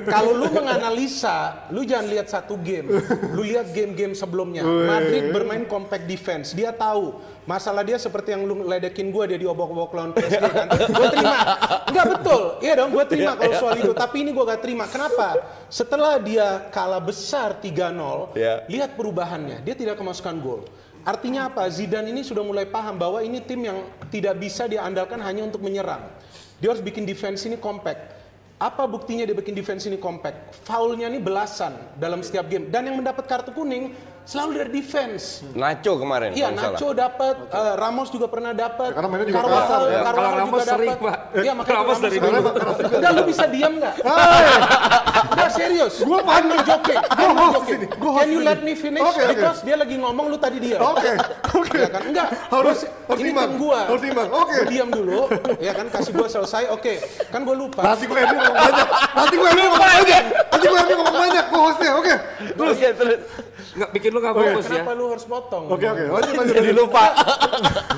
Kalau 0.07 0.31
lu 0.31 0.47
menganalisa, 0.47 1.67
lu 1.69 1.83
jangan 1.83 2.07
lihat 2.07 2.31
satu 2.31 2.55
game. 2.55 2.87
Lu 3.33 3.43
lihat 3.43 3.69
game-game 3.69 4.13
sebelumnya. 4.13 4.63
Madrid 4.63 5.29
bermain 5.29 5.65
compact 5.65 6.05
defense. 6.05 6.53
Dia 6.53 6.71
tahu 6.71 7.19
masalah 7.43 7.83
dia 7.83 7.99
seperti 7.99 8.31
yang 8.31 8.47
lu 8.47 8.63
ledekin 8.63 9.11
gua 9.11 9.27
dia 9.27 9.35
diobok-obok 9.35 9.91
lawan 9.91 10.11
PSG 10.13 10.39
kan. 10.39 10.67
Gua 10.87 11.07
terima. 11.11 11.35
Enggak 11.83 12.05
betul. 12.15 12.41
Iya 12.59 12.73
dong, 12.77 12.89
gua 12.89 13.03
terima 13.03 13.31
kalau 13.35 13.53
soal 13.57 13.75
itu. 13.75 13.91
Tapi 13.91 14.15
ini 14.21 14.31
gua 14.31 14.45
gak 14.47 14.61
terima. 14.61 14.87
Kenapa? 14.87 15.35
Setelah 15.67 16.15
dia 16.15 16.47
kalah 16.69 17.01
besar 17.01 17.57
3-0, 17.57 18.31
Iya. 18.33 18.63
lihat 18.69 18.95
perubahannya. 18.95 19.59
Dia 19.61 19.75
tidak 19.75 19.97
kemasukan 19.97 20.39
gol. 20.39 20.63
Artinya 21.03 21.51
apa? 21.51 21.67
Zidane 21.67 22.15
ini 22.15 22.23
sudah 22.23 22.47
mulai 22.47 22.63
paham 22.63 22.95
bahwa 22.95 23.19
ini 23.19 23.43
tim 23.43 23.59
yang 23.59 23.83
tidak 24.07 24.39
bisa 24.39 24.71
diandalkan 24.71 25.19
hanya 25.19 25.43
untuk 25.43 25.59
menyerang. 25.59 26.07
Dia 26.63 26.71
harus 26.71 26.79
bikin 26.79 27.03
defense 27.03 27.43
ini 27.43 27.59
compact. 27.59 28.15
Apa 28.55 28.87
buktinya 28.87 29.27
dia 29.27 29.35
bikin 29.35 29.51
defense 29.51 29.83
ini 29.83 29.99
compact? 29.99 30.55
Foulnya 30.63 31.11
ini 31.11 31.19
belasan 31.19 31.75
dalam 31.99 32.23
setiap 32.23 32.47
game. 32.47 32.71
Dan 32.71 32.87
yang 32.87 32.95
mendapat 33.03 33.27
kartu 33.27 33.51
kuning 33.51 33.91
selalu 34.23 34.51
dari 34.55 34.71
defense. 34.73 35.43
Nacho 35.51 35.99
kemarin. 35.99 36.31
Iya, 36.31 36.47
Nacho 36.49 36.91
dapat, 36.91 37.35
eh, 37.43 37.73
Ramos 37.75 38.07
juga 38.07 38.27
pernah 38.27 38.55
dapat. 38.55 38.91
Ya, 38.91 38.95
karena 38.95 39.09
mainnya 39.11 39.27
juga 39.27 39.39
Carvajal- 39.39 39.59
kasar, 39.59 39.81
ya. 39.83 39.99
Carvajal 39.99 40.13
Kalau 40.13 40.29
juga 40.29 40.39
Ramos 40.39 40.59
sering, 40.63 40.89
dapat. 40.89 41.03
Pak. 41.03 41.17
Iya, 41.35 41.51
makanya 41.53 41.75
Ramos 41.75 41.97
dari 41.99 42.17
sering. 42.17 42.33
dulu. 42.33 42.49
Enggak, 42.93 43.11
lu 43.11 43.21
bisa 43.27 43.43
diam 43.47 43.73
nggak? 43.77 43.95
Enggak 45.33 45.49
serius. 45.51 45.93
Gua 46.03 46.19
joking. 46.63 46.99
I'm 47.03 47.35
not 47.35 47.51
host 47.53 47.67
ini, 47.69 47.85
gua 47.95 48.11
Can 48.15 48.27
you 48.29 48.39
ini. 48.39 48.47
let 48.47 48.59
me 48.61 48.73
finish? 48.73 49.03
Oke. 49.03 49.23
Because 49.29 49.59
dia 49.61 49.75
lagi 49.75 49.95
ngomong 49.97 50.25
lu 50.29 50.37
tadi 50.37 50.57
diam. 50.59 50.79
Oke, 50.81 51.11
oke. 51.53 51.77
Ya 51.77 51.89
kan? 51.89 52.01
Enggak. 52.05 52.27
Harus- 52.47 52.85
Gua- 52.85 53.13
harus 53.13 53.19
ini 53.19 53.31
tim 53.33 53.51
gua. 53.57 53.79
Harus 53.87 54.03
imbang. 54.03 54.29
Oke. 54.31 54.55
Gua 54.55 54.71
diam 54.71 54.89
dulu. 54.89 55.19
Ya 55.59 55.71
kan 55.71 55.85
kasih 55.89 56.11
gua 56.11 56.27
selesai. 56.27 56.71
Oke. 56.71 57.01
Kan 57.27 57.43
gua 57.43 57.55
lupa. 57.55 57.81
Nanti 57.83 58.05
gue 58.07 58.15
Emil 58.15 58.37
ngomong 58.39 58.57
banyak. 58.57 58.87
Nanti 59.13 59.35
gue 59.35 59.49
Emil 59.49 59.65
ngomong 59.67 59.83
banyak. 59.83 60.23
Nanti 60.49 60.65
gue 60.65 60.79
Emil 60.79 60.95
ngomong 60.97 61.17
banyak. 61.19 61.45
Gue 61.45 61.61
hostnya, 61.61 61.91
oke. 61.93 62.13
Terus, 62.53 62.77
terus. 62.95 63.19
Nggak 63.73 63.89
bikin 63.89 64.09
lu 64.13 64.19
nggak 64.21 64.35
fokus 64.37 64.65
ya. 64.69 64.69
Kenapa 64.69 64.91
lu 64.93 65.05
harus 65.09 65.25
potong? 65.25 65.63
Oke, 65.65 65.85
oke. 65.89 66.03
Lanjut, 66.13 66.33
lanjut. 66.37 66.55
Jadi 66.61 66.71
lupa. 66.77 67.03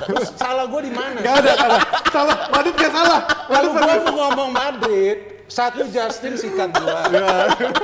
Terus 0.07 0.27
salah 0.39 0.65
gua 0.71 0.81
di 0.81 0.91
mana? 0.95 1.19
Gak 1.19 1.35
ada, 1.43 1.51
gak 1.51 1.67
ada. 1.67 1.79
Salah, 2.15 2.37
Madrid 2.47 2.75
gak 2.79 2.91
salah. 2.95 3.19
Kalau 3.27 3.69
gua 3.75 3.95
mau 3.99 4.13
ngomong 4.15 4.49
Madrid, 4.55 5.17
satu 5.51 5.83
Justin 5.91 6.33
sikat 6.39 6.71
gua. 6.79 7.11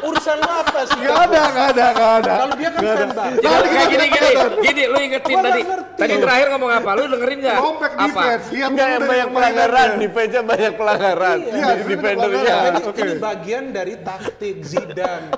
Urusan 0.07 0.36
lu 0.39 0.48
apa 0.48 0.79
sih? 0.88 1.00
Gak 1.03 1.19
ada, 1.27 1.41
gak 1.51 1.67
ada, 1.75 1.86
gak 1.91 2.12
ada. 2.24 2.31
Kalau 2.31 2.55
dia 2.55 2.69
kan 2.71 3.10
fan 3.12 3.31
Tadi 3.43 3.67
kayak 3.67 3.88
gini 3.91 4.05
gini, 4.07 4.29
gini 4.63 4.83
lu 4.88 4.98
ingetin 5.03 5.38
tadi. 5.43 5.62
Tadi 6.01 6.13
terakhir 6.17 6.48
ngomong 6.58 6.72
apa? 6.74 6.89
Lu 6.98 7.03
dengerin 7.13 7.38
nggak? 7.46 7.58
Compact 7.62 7.93
Apa? 7.93 8.05
defense. 8.10 8.46
Lihat 8.50 8.70
Enggak 8.74 8.88
yang 8.89 9.03
banyak 9.05 9.29
pelanggaran, 9.29 9.89
defense-nya 10.01 10.41
banyak 10.41 10.74
pelanggaran. 10.74 11.38
Iya, 11.41 11.67
Di 11.77 11.84
defendernya. 11.86 12.55
Ini, 12.62 12.81
Oke. 12.89 13.01
ini 13.05 13.13
bagian 13.22 13.63
dari 13.70 13.93
taktik 14.01 14.55
Zidane. 14.65 15.29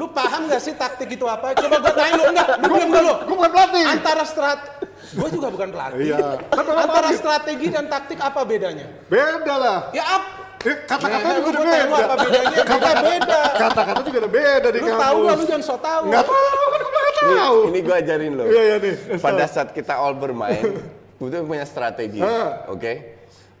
Lu 0.00 0.06
paham 0.08 0.48
gak 0.48 0.62
sih 0.64 0.72
taktik 0.72 1.12
itu 1.12 1.28
apa? 1.28 1.52
Coba 1.52 1.76
gua 1.84 1.92
tanya 1.92 2.14
lu, 2.16 2.24
enggak, 2.32 2.48
lu 2.56 2.66
diam 2.72 2.90
dulu. 2.90 3.12
Gue 3.28 3.36
bukan 3.36 3.50
pelatih. 3.52 3.82
Antara 3.84 4.24
strat 4.24 4.60
Gue 5.08 5.28
juga 5.32 5.48
bukan 5.48 5.68
pelatih. 5.72 6.12
Iya. 6.12 6.24
Antara 6.52 7.10
strategi 7.16 7.66
dan 7.72 7.88
taktik 7.88 8.20
apa 8.20 8.40
bedanya? 8.44 8.88
Beda 9.08 9.54
lah. 9.56 9.78
Ya 9.96 10.04
up. 10.04 10.47
Eh, 10.58 10.76
Kata-kata 10.84 11.22
Nah, 11.22 11.34
juga 11.36 11.48
lu 11.48 11.60
udah 11.60 11.62
gua 11.62 11.70
beda. 11.70 12.04
apa 12.04 12.14
bedanya? 12.18 12.56
Beda 12.64 12.92
beda. 13.00 13.40
Kata-kata 13.56 14.00
juga 14.02 14.18
udah 14.18 14.32
beda 14.32 14.68
di 14.68 14.78
Lu 14.78 14.84
kampus. 14.84 15.00
tahu 15.00 15.16
gak 15.20 15.36
lu 15.36 15.44
jangan 15.44 15.62
so 15.62 15.76
tahu. 15.76 16.02
Nggak 16.04 16.24
tahu, 16.24 16.44
kan 16.64 16.80
gue 16.80 16.90
nggak 16.90 17.14
Ini, 17.18 17.34
tahu. 17.36 17.56
ini 17.64 17.78
gue 17.80 17.94
ajarin 17.96 18.32
lo. 18.32 18.44
Iya, 18.44 18.62
iya 18.64 18.76
nih. 18.78 18.94
Pada 19.18 19.44
saat 19.46 19.68
kita 19.70 19.94
all 19.94 20.14
bermain, 20.14 20.64
itu 21.20 21.36
punya 21.42 21.64
strategi, 21.64 22.18
Ah. 22.18 22.66
oke? 22.66 22.92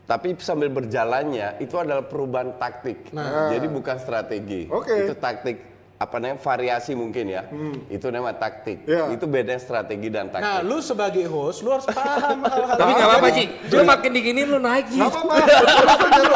Tapi 0.04 0.28
sambil 0.38 0.68
berjalannya 0.68 1.58
itu 1.58 1.74
adalah 1.74 2.02
perubahan 2.02 2.56
taktik. 2.56 3.12
Jadi 3.12 3.66
bukan 3.68 3.96
strategi. 3.96 4.64
Oke. 4.66 5.04
Itu 5.04 5.14
taktik 5.14 5.56
apa 5.98 6.22
namanya 6.22 6.38
variasi 6.38 6.94
mungkin 6.94 7.26
ya. 7.26 7.42
Itu 7.90 8.06
namanya 8.14 8.38
taktik. 8.38 8.86
Iya. 8.86 9.10
Itu 9.10 9.26
beda 9.26 9.58
strategi 9.58 10.06
dan 10.06 10.30
taktik. 10.30 10.46
Nah, 10.46 10.62
lu 10.62 10.78
sebagai 10.78 11.26
host, 11.26 11.66
lu 11.66 11.74
harus 11.74 11.90
paham 11.90 12.38
hal-hal. 12.46 12.78
Tapi 12.80 12.90
nggak 12.94 13.08
apa-apa 13.10 13.28
Ji. 13.34 13.44
Lu 13.74 13.82
makin 13.82 14.10
diginiin 14.14 14.46
lu 14.46 14.58
naik 14.62 14.86
Ji. 14.94 15.02
Apa-apa. 15.02 15.34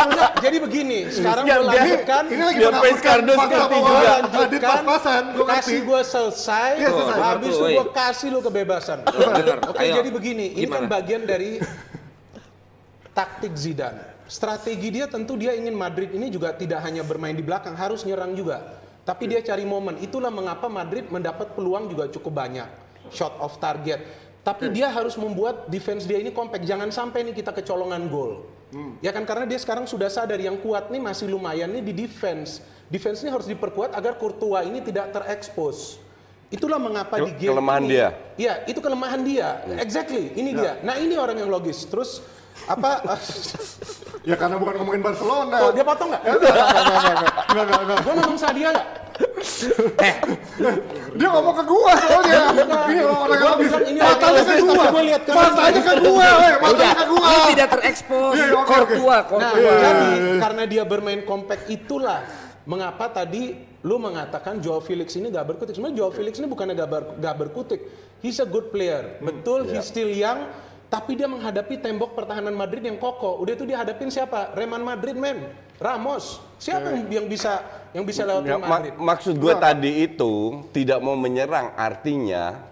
Enggak, 0.03 0.31
jadi 0.43 0.57
begini, 0.59 0.99
sekarang 1.15 1.45
Ya, 1.47 1.63
biar- 1.63 1.71
lanjutkan. 1.71 2.23
Ini 2.27 2.43
lagi 2.43 2.59
Biar 2.59 2.75
Pescardo 2.83 3.33
fakta 3.39 3.55
ngerti 3.55 3.79
juga. 3.79 4.15
Madrid 4.35 4.61
pas-pasan. 4.67 5.23
Gue 5.31 5.45
ngerti. 5.47 5.55
kasih 5.63 5.79
gue 5.87 6.01
selesai, 6.03 6.71
selesai. 6.83 7.21
habis 7.23 7.55
itu 7.55 7.67
iya. 7.71 7.85
kasih 7.87 8.29
lu 8.35 8.41
kebebasan. 8.43 8.99
Oke, 9.07 9.85
jadi 9.87 10.11
begini, 10.11 10.47
ini 10.59 10.67
kan 10.67 10.91
bagian 10.91 11.23
dari 11.23 11.63
taktik 13.15 13.55
Zidane. 13.55 14.11
Strategi 14.27 14.89
dia 14.91 15.07
tentu 15.07 15.39
dia 15.39 15.55
ingin 15.55 15.77
Madrid 15.77 16.11
ini 16.11 16.33
juga 16.35 16.51
tidak 16.51 16.83
hanya 16.83 17.07
bermain 17.07 17.37
di 17.37 17.45
belakang, 17.47 17.79
harus 17.79 18.03
nyerang 18.03 18.35
juga. 18.35 18.83
Tapi 19.03 19.27
dia 19.27 19.43
cari 19.43 19.67
momen. 19.67 19.99
Itulah 19.99 20.31
mengapa 20.31 20.71
Madrid 20.71 21.11
mendapat 21.11 21.59
peluang 21.59 21.91
juga 21.91 22.07
cukup 22.07 22.39
banyak. 22.39 22.69
Shot 23.11 23.35
off 23.43 23.59
target. 23.59 23.99
Tapi 24.43 24.75
dia 24.75 24.91
harus 24.91 25.15
membuat 25.15 25.71
defense 25.71 26.07
dia 26.07 26.19
ini 26.19 26.35
compact. 26.35 26.67
Jangan 26.67 26.91
sampai 26.91 27.23
nih 27.27 27.35
kita 27.35 27.55
kecolongan 27.55 28.11
gol. 28.11 28.47
Ya 29.05 29.13
kan 29.13 29.29
karena 29.29 29.45
dia 29.45 29.61
sekarang 29.61 29.85
sudah 29.85 30.09
sadar 30.09 30.41
yang 30.41 30.57
kuat 30.59 30.89
nih 30.89 31.03
masih 31.03 31.29
lumayan 31.29 31.69
nih 31.71 31.85
di 31.85 31.93
defense. 32.07 32.65
Defense 32.89 33.21
ini 33.21 33.29
harus 33.29 33.45
diperkuat 33.45 33.93
agar 33.93 34.17
Courtois 34.17 34.65
ini 34.65 34.81
tidak 34.81 35.13
terekspos. 35.13 36.01
Itulah 36.53 36.77
mengapa 36.77 37.17
di 37.21 37.33
game 37.37 37.53
kelemahan 37.57 37.83
ini- 37.85 37.91
dia. 37.97 38.09
Iya, 38.37 38.55
itu 38.69 38.81
kelemahan 38.85 39.21
dia. 39.25 39.49
Exactly, 39.81 40.37
ini 40.37 40.53
dia. 40.53 40.77
Nah, 40.85 41.01
ini 41.01 41.17
orang 41.17 41.41
yang 41.41 41.49
logis. 41.49 41.89
Terus 41.89 42.21
apa? 42.65 42.91
Ya 44.23 44.39
karena 44.39 44.55
bukan 44.55 44.79
ngomongin 44.79 45.03
Barcelona. 45.03 45.57
oh, 45.59 45.75
dia 45.75 45.83
potong 45.83 46.07
nggak? 46.07 46.23
Enggak, 46.31 46.47
enggak, 46.47 46.63
enggak, 46.63 46.87
enggak, 46.87 47.35
enggak, 47.43 47.65
enggak, 47.67 47.81
enggak. 47.83 47.99
Gua 47.99 48.13
ngomong 48.15 48.39
Sadia 48.39 48.69
nggak? 48.71 48.87
Dia 51.13 51.29
ngomong 51.29 51.55
ke 51.59 51.65
gua 51.67 51.93
soalnya. 51.99 52.39
Ini 52.87 53.03
orang 53.03 53.29
yang 53.33 53.51
habis. 53.51 53.71
Matanya 53.99 54.43
ke 54.47 54.55
gua. 54.63 54.85
Matanya 55.35 55.81
ke 55.83 55.95
gua. 56.01 56.29
Matanya 56.63 56.95
ke 56.95 57.07
gua. 57.09 57.27
Lu 57.27 57.41
tidak 57.51 57.69
terekspos. 57.75 58.33
Iya, 58.33 58.47
oke, 58.47 58.55
oke. 58.55 58.69
Courtois, 58.71 59.03
Nah, 59.03 59.25
Courtois. 59.27 59.79
jadi 59.83 60.09
karena 60.39 60.63
dia 60.67 60.83
bermain 60.87 61.21
compact 61.23 61.65
itulah 61.67 62.23
mengapa 62.63 63.11
tadi 63.11 63.59
lu 63.83 63.99
mengatakan 63.99 64.63
Joao 64.63 64.79
Felix 64.79 65.19
ini 65.19 65.29
gak 65.29 65.51
berkutik. 65.51 65.75
Sebenarnya 65.75 65.99
Joao 65.99 66.13
Felix 66.15 66.39
ini 66.39 66.47
bukannya 66.47 66.79
gak, 66.79 66.87
ber- 66.87 67.11
gak 67.19 67.35
berkutik. 67.37 67.81
He's 68.23 68.39
a 68.39 68.47
good 68.47 68.71
player. 68.71 69.19
Betul, 69.19 69.67
he's 69.67 69.83
still 69.83 70.07
young. 70.07 70.47
Tapi 70.93 71.17
dia 71.17 71.25
menghadapi 71.25 71.81
tembok 71.81 72.13
pertahanan 72.13 72.53
Madrid 72.53 72.85
yang 72.85 73.01
kokoh. 73.01 73.41
Udah 73.41 73.57
itu 73.57 73.65
dia 73.65 73.81
hadapin 73.81 74.13
siapa? 74.13 74.53
Reman 74.53 74.85
Madrid, 74.85 75.17
men. 75.17 75.49
Ramos. 75.81 76.37
Siapa 76.61 76.93
yang, 76.93 77.09
yang 77.11 77.27
bisa 77.27 77.65
yang 77.91 78.05
bisa 78.05 78.23
lewat 78.23 78.45
Ya, 78.45 78.55
mak- 78.55 78.69
Madrid? 78.69 78.93
maksud 78.95 79.35
gue 79.35 79.55
tadi 79.57 80.05
itu 80.05 80.33
tidak 80.71 81.01
mau 81.01 81.13
menyerang 81.15 81.73
artinya 81.75 82.69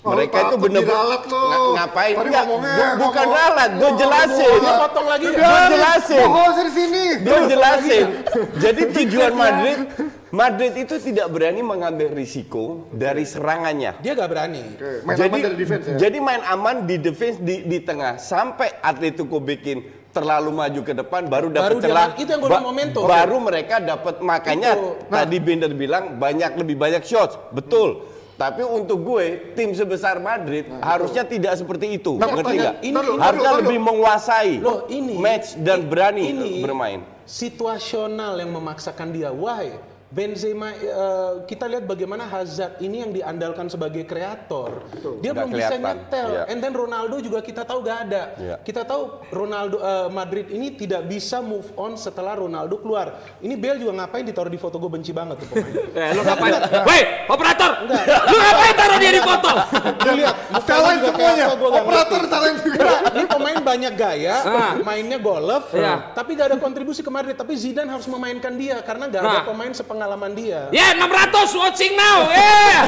Oh, 0.00 0.16
mereka 0.16 0.48
itu 0.48 0.56
lo. 0.56 1.44
Nga- 1.44 1.60
ngapain 1.76 2.14
Tadi 2.14 2.26
Enggak, 2.26 2.44
ngomongnya, 2.46 2.72
gua- 2.72 2.96
bukan 3.02 3.26
ralat 3.28 3.70
gue 3.74 3.90
jelasin 3.96 4.58
Dia 4.58 4.74
potong 4.78 5.06
lagi. 5.06 5.26
gue 5.28 5.60
jelasin 5.68 6.26
di 6.58 6.72
sini. 6.72 7.04
gue 7.20 7.38
jelasin 7.46 8.06
jadi 8.56 8.82
tujuan 8.94 9.32
Madrid 9.34 9.78
Madrid 10.30 10.78
itu 10.78 10.94
tidak 10.96 11.26
berani 11.28 11.58
mengambil 11.58 12.14
risiko 12.14 12.86
dari 12.94 13.26
serangannya 13.26 13.98
Dia 13.98 14.14
gak 14.14 14.30
berani. 14.30 14.62
Oke, 14.78 15.02
Main 15.02 15.16
jadi, 15.18 15.26
aman 15.26 15.38
dari 15.42 15.56
defense 15.58 15.84
ya. 15.84 15.96
jadi 15.98 16.18
main 16.22 16.42
aman 16.46 16.76
di 16.86 16.96
defense 16.96 17.36
di, 17.42 17.66
di 17.66 17.78
tengah 17.82 18.14
sampai 18.14 18.78
Atletico 18.78 19.42
bikin 19.42 19.82
terlalu 20.10 20.50
maju 20.50 20.80
ke 20.82 20.94
depan 20.94 21.26
baru 21.26 21.50
dapat 21.50 21.82
celah. 21.82 22.14
itu 22.14 22.30
yang 22.30 22.42
gua 22.42 22.50
bilang 22.50 22.66
momentum. 22.66 23.02
Baru 23.06 23.36
mereka 23.38 23.78
dapat 23.78 24.18
makanya 24.22 24.74
Itu. 24.74 25.06
tadi 25.06 25.36
Binder 25.38 25.70
bilang 25.70 26.14
banyak 26.14 26.50
lebih 26.54 26.74
banyak 26.74 27.02
shots. 27.02 27.34
Betul. 27.50 28.06
Tapi 28.34 28.64
untuk 28.64 29.04
gue 29.04 29.52
tim 29.52 29.70
sebesar 29.70 30.16
Madrid 30.16 30.64
harusnya 30.80 31.22
tidak 31.22 31.60
seperti 31.60 32.00
itu. 32.00 32.16
Nah, 32.16 32.32
Ngerti 32.32 32.54
nggak? 32.56 32.74
ini- 32.80 32.88
ini- 32.88 33.20
Harusnya 33.20 33.50
Taruh, 33.52 33.60
lebih 33.60 33.78
menguasai 33.78 34.52
Loh, 34.58 34.88
ini 34.88 35.14
match 35.14 35.60
dan 35.60 35.84
berani 35.84 36.24
ini 36.24 36.64
bermain. 36.64 37.04
Situasional 37.28 38.40
yang 38.40 38.50
memaksakan 38.50 39.12
dia. 39.12 39.28
Why? 39.28 39.76
Benzema 40.10 40.74
eh, 40.74 41.32
kita 41.46 41.70
lihat 41.70 41.86
bagaimana 41.86 42.26
Hazard 42.26 42.82
ini 42.82 42.98
yang 42.98 43.14
diandalkan 43.14 43.70
sebagai 43.70 44.02
kreator. 44.02 44.82
Dia 45.22 45.30
Nggak 45.30 45.34
belum 45.38 45.50
bisa 45.54 45.66
kelihatan. 45.70 45.82
nyetel. 45.86 46.28
Iya. 46.34 46.42
And 46.50 46.58
then 46.58 46.74
Ronaldo 46.74 47.22
juga 47.22 47.38
kita 47.38 47.62
tahu 47.62 47.86
gak 47.86 48.10
ada. 48.10 48.22
Iya. 48.34 48.56
Kita 48.58 48.82
tahu 48.82 49.22
Ronaldo 49.30 49.78
eh, 49.78 50.08
Madrid 50.10 50.50
ini 50.50 50.74
tidak 50.74 51.06
bisa 51.06 51.38
move 51.38 51.70
on 51.78 51.94
setelah 51.94 52.34
Ronaldo 52.34 52.82
keluar. 52.82 53.22
Ini 53.38 53.54
Bale 53.54 53.78
juga 53.78 54.02
ngapain 54.02 54.26
ditaruh 54.26 54.50
di 54.50 54.58
foto 54.58 54.82
gue 54.82 54.90
benci 54.90 55.14
banget 55.14 55.46
tuh 55.46 55.46
pemain. 55.46 55.74
Eh, 56.00 56.10
lu 56.10 56.22
ngapain? 56.26 56.52
Woi, 56.86 57.00
operator. 57.30 57.70
Lu 58.26 58.36
ngapain 58.36 58.74
taruh 58.74 58.98
dia 58.98 59.12
di 59.14 59.22
foto? 59.22 59.50
Lihat, 60.10 60.36
Salahin 60.66 60.98
semuanya. 61.06 61.44
Operator 61.54 62.20
salahin 62.26 62.56
juga. 62.58 62.82
Enggak, 62.82 63.00
ini 63.14 63.24
pemain 63.30 63.58
banyak 63.80 63.94
gaya, 63.96 64.36
Ah. 64.44 64.72
mainnya 64.78 65.16
golf, 65.16 65.72
Iya. 65.72 66.12
tapi 66.12 66.36
gak 66.36 66.52
ada 66.52 66.56
kontribusi 66.58 67.00
ke 67.00 67.08
Madrid. 67.08 67.32
Tapi 67.32 67.56
Zidane 67.56 67.88
harus 67.88 68.04
memainkan 68.04 68.52
dia 68.54 68.76
karena 68.80 69.08
gak 69.08 69.24
ada 69.24 69.40
Nah. 69.40 69.44
pemain 69.48 69.72
sepengalaman 69.72 70.36
dia. 70.36 70.68
Ya 70.68 70.92
600 70.92 71.48
watching 71.50 71.96
now. 71.96 72.28
Eh. 72.30 72.80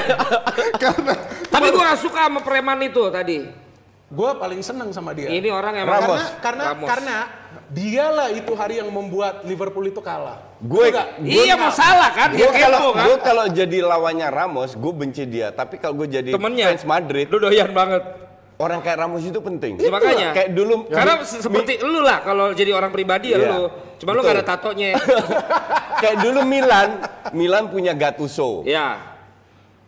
Tapi 1.49 1.67
gua 1.71 1.83
gak 1.89 2.01
suka 2.01 2.29
sama 2.29 2.41
preman 2.41 2.77
itu 2.83 3.01
tadi. 3.09 3.39
Gue 4.13 4.31
paling 4.37 4.61
senang 4.61 4.93
sama 4.93 5.17
dia. 5.17 5.25
Ini 5.27 5.49
orang 5.49 5.73
emang 5.79 5.97
Ramos. 5.99 6.05
karena 6.05 6.29
karena 6.37 6.63
Ramos. 6.69 6.85
karena 6.87 7.17
dialah 7.67 8.29
itu 8.29 8.53
hari 8.53 8.77
yang 8.77 8.93
membuat 8.93 9.41
Liverpool 9.43 9.89
itu 9.89 10.05
kalah. 10.05 10.53
Gue? 10.61 10.93
Iya 11.25 11.57
mau 11.57 11.73
salah 11.73 12.13
kan? 12.13 12.29
Gue 12.31 12.45
kalau 12.45 12.77
kepo 12.79 12.91
kan? 12.93 13.05
gue 13.09 13.17
kalau 13.25 13.45
jadi 13.49 13.79
lawannya 13.81 14.29
Ramos, 14.29 14.77
gue 14.77 14.93
benci 14.93 15.25
dia. 15.25 15.49
Tapi 15.49 15.81
kalau 15.81 15.97
gue 15.97 16.13
jadi 16.13 16.29
Temennya. 16.29 16.77
fans 16.77 16.85
Madrid, 16.85 17.25
Lu 17.27 17.41
doyan 17.41 17.73
banget. 17.73 18.05
Orang 18.63 18.79
kayak 18.79 18.95
Ramos 18.97 19.27
itu 19.27 19.43
penting. 19.43 19.75
Ya, 19.77 19.91
makanya. 19.91 20.31
Kayak 20.31 20.51
dulu 20.55 20.87
Karena 20.87 21.15
se- 21.27 21.43
seperti 21.43 21.83
lu 21.83 21.99
lah 21.99 22.23
kalau 22.23 22.55
jadi 22.55 22.71
orang 22.71 22.95
pribadi 22.95 23.35
ya 23.35 23.43
Iya, 23.43 23.49
lu. 23.51 23.63
Cuma 23.99 24.15
lu 24.15 24.23
betul. 24.23 24.31
gak 24.31 24.37
ada 24.39 24.45
tatonya. 24.47 24.89
kayak 26.03 26.17
dulu 26.23 26.41
Milan, 26.47 26.89
Milan 27.35 27.65
punya 27.67 27.93
Gattuso. 27.93 28.63
ya. 28.63 29.11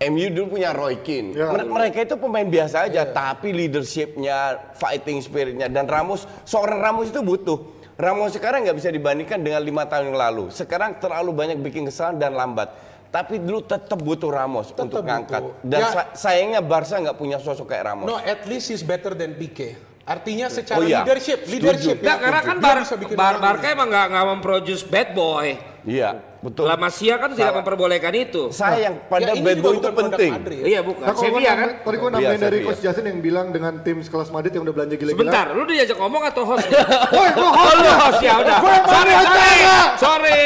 MU 0.04 0.26
dulu 0.28 0.58
punya 0.58 0.74
Roy 0.74 1.00
Keane. 1.00 1.32
Ya. 1.32 1.48
Mer- 1.48 1.70
Mereka 1.70 2.04
itu 2.04 2.18
pemain 2.18 2.44
biasa 2.44 2.90
aja, 2.90 3.06
tapi 3.06 3.54
leadershipnya, 3.54 4.58
fighting 4.74 5.22
spiritnya, 5.22 5.70
dan 5.70 5.86
Ramos, 5.86 6.26
seorang 6.42 6.76
Ramos 6.76 7.08
itu 7.08 7.22
butuh. 7.22 7.62
Ramos 7.94 8.34
sekarang 8.34 8.66
nggak 8.66 8.74
bisa 8.74 8.90
dibandingkan 8.90 9.38
dengan 9.38 9.62
lima 9.62 9.86
tahun 9.86 10.10
yang 10.10 10.18
lalu. 10.18 10.44
Sekarang 10.50 10.98
terlalu 10.98 11.30
banyak 11.30 11.62
bikin 11.62 11.86
kesalahan 11.86 12.18
dan 12.18 12.34
lambat. 12.34 12.74
Tapi 13.14 13.38
dulu 13.38 13.62
tetap 13.62 13.94
butuh 13.96 14.26
Ramos 14.26 14.68
Tetap 14.68 14.90
untuk 14.90 15.06
ngangkat. 15.06 15.38
butuh. 15.40 15.62
Dan 15.62 15.78
Ya. 15.78 15.88
sa- 15.88 16.10
sayangnya 16.12 16.58
Barca 16.58 16.98
nggak 16.98 17.14
punya 17.14 17.38
sosok 17.38 17.70
kayak 17.70 17.86
Ramos. 17.86 18.04
No, 18.04 18.18
at 18.18 18.42
least 18.44 18.66
he's 18.68 18.82
better 18.82 19.14
than 19.14 19.32
Pique. 19.32 19.78
Artinya 20.04 20.50
secara 20.50 20.76
Oh, 20.76 20.84
iya. 20.84 21.00
leadership, 21.00 21.46
leadership 21.46 21.96
Nah, 21.98 22.10
ya, 22.10 22.14
karena 22.20 22.40
kan 22.42 22.56
Bar, 22.58 22.76
Bar 23.14 23.34
Barca 23.38 23.66
emang 23.66 23.88
gak, 23.88 24.06
nggak 24.10 24.26
memproduce 24.28 24.82
bad 24.84 25.14
boy. 25.14 25.56
Iya, 25.80 26.10
betul. 26.42 26.64
La 26.64 26.76
Masia 26.76 27.16
kan 27.16 27.32
tidak 27.32 27.54
memperbolehkan 27.54 28.12
itu. 28.12 28.50
Sayang, 28.50 28.98
Ya, 28.98 29.06
pada 29.06 29.30
ini 29.30 29.40
bad 29.40 29.58
boy 29.58 29.74
itu 29.74 29.88
penting. 29.90 30.30
Madrid. 30.34 30.62
Iya 30.66 30.80
bukan. 30.82 31.00
Nah, 31.00 31.08
kalau 31.08 31.22
Sevilla 31.22 31.40
kan? 31.40 31.56
nambahin- 31.56 31.80
Tadi 31.80 31.96
gue 31.96 32.10
nambahin 32.10 32.24
Iya, 32.26 32.36
dari 32.42 32.56
Sevilla. 32.58 32.68
Coach 32.68 32.82
Jasin 32.82 33.04
yang 33.06 33.20
bilang 33.22 33.46
dengan 33.48 33.72
tim 33.80 33.96
sekelas 33.98 34.28
Madrid 34.28 34.52
yang 34.52 34.64
udah 34.64 34.74
belanja 34.74 34.94
gila-gila. 34.94 35.20
Sebentar, 35.22 35.46
lu 35.52 35.62
diajak 35.64 35.96
ngomong 35.96 36.22
atau 36.26 36.42
host? 36.44 36.66
Woi, 37.14 37.28
gua 37.30 37.40
Oh, 37.40 37.52
host 37.54 37.72
lu 37.74 37.84
ya. 37.86 37.94
host 37.96 38.20
ya 38.20 38.34
udah. 38.42 38.58
Sorry, 38.60 39.12
sorry. 39.14 39.54
Sorry. 39.96 40.42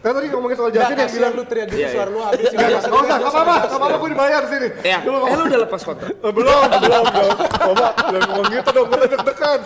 Kan 0.00 0.16
tadi 0.16 0.26
ngomongin 0.28 0.56
soal 0.56 0.70
Jasin 0.70 0.80
Jasin 0.86 0.96
yang 0.96 1.12
bilang 1.12 1.32
lu 1.34 1.44
teriak 1.44 1.66
gitu 1.68 1.76
Iya, 1.76 1.88
suara 1.92 2.08
lu 2.08 2.20
habis. 2.20 2.46
Gak 2.48 2.68
usah, 2.72 2.88
gak 2.88 3.20
apa-apa, 3.20 3.54
gak 3.60 3.68
apa-apa, 3.70 3.96
gue 3.96 4.10
dibayar 4.10 4.42
sini. 4.48 4.68
Ya, 4.80 4.96
eh 4.96 4.98
ngomong- 5.04 5.28
lu 5.30 5.42
udah 5.44 5.60
lepas 5.60 5.80
kontrak. 5.82 6.08
Eh, 6.10 6.32
belum, 6.32 6.62
belum, 6.80 7.04
belum. 7.06 7.36
Coba, 7.60 7.86
jangan 8.00 8.22
ngomong 8.26 8.46
gitu 8.48 8.70
dong, 8.70 8.86
gue 8.88 8.98
deg-degan. 9.04 9.60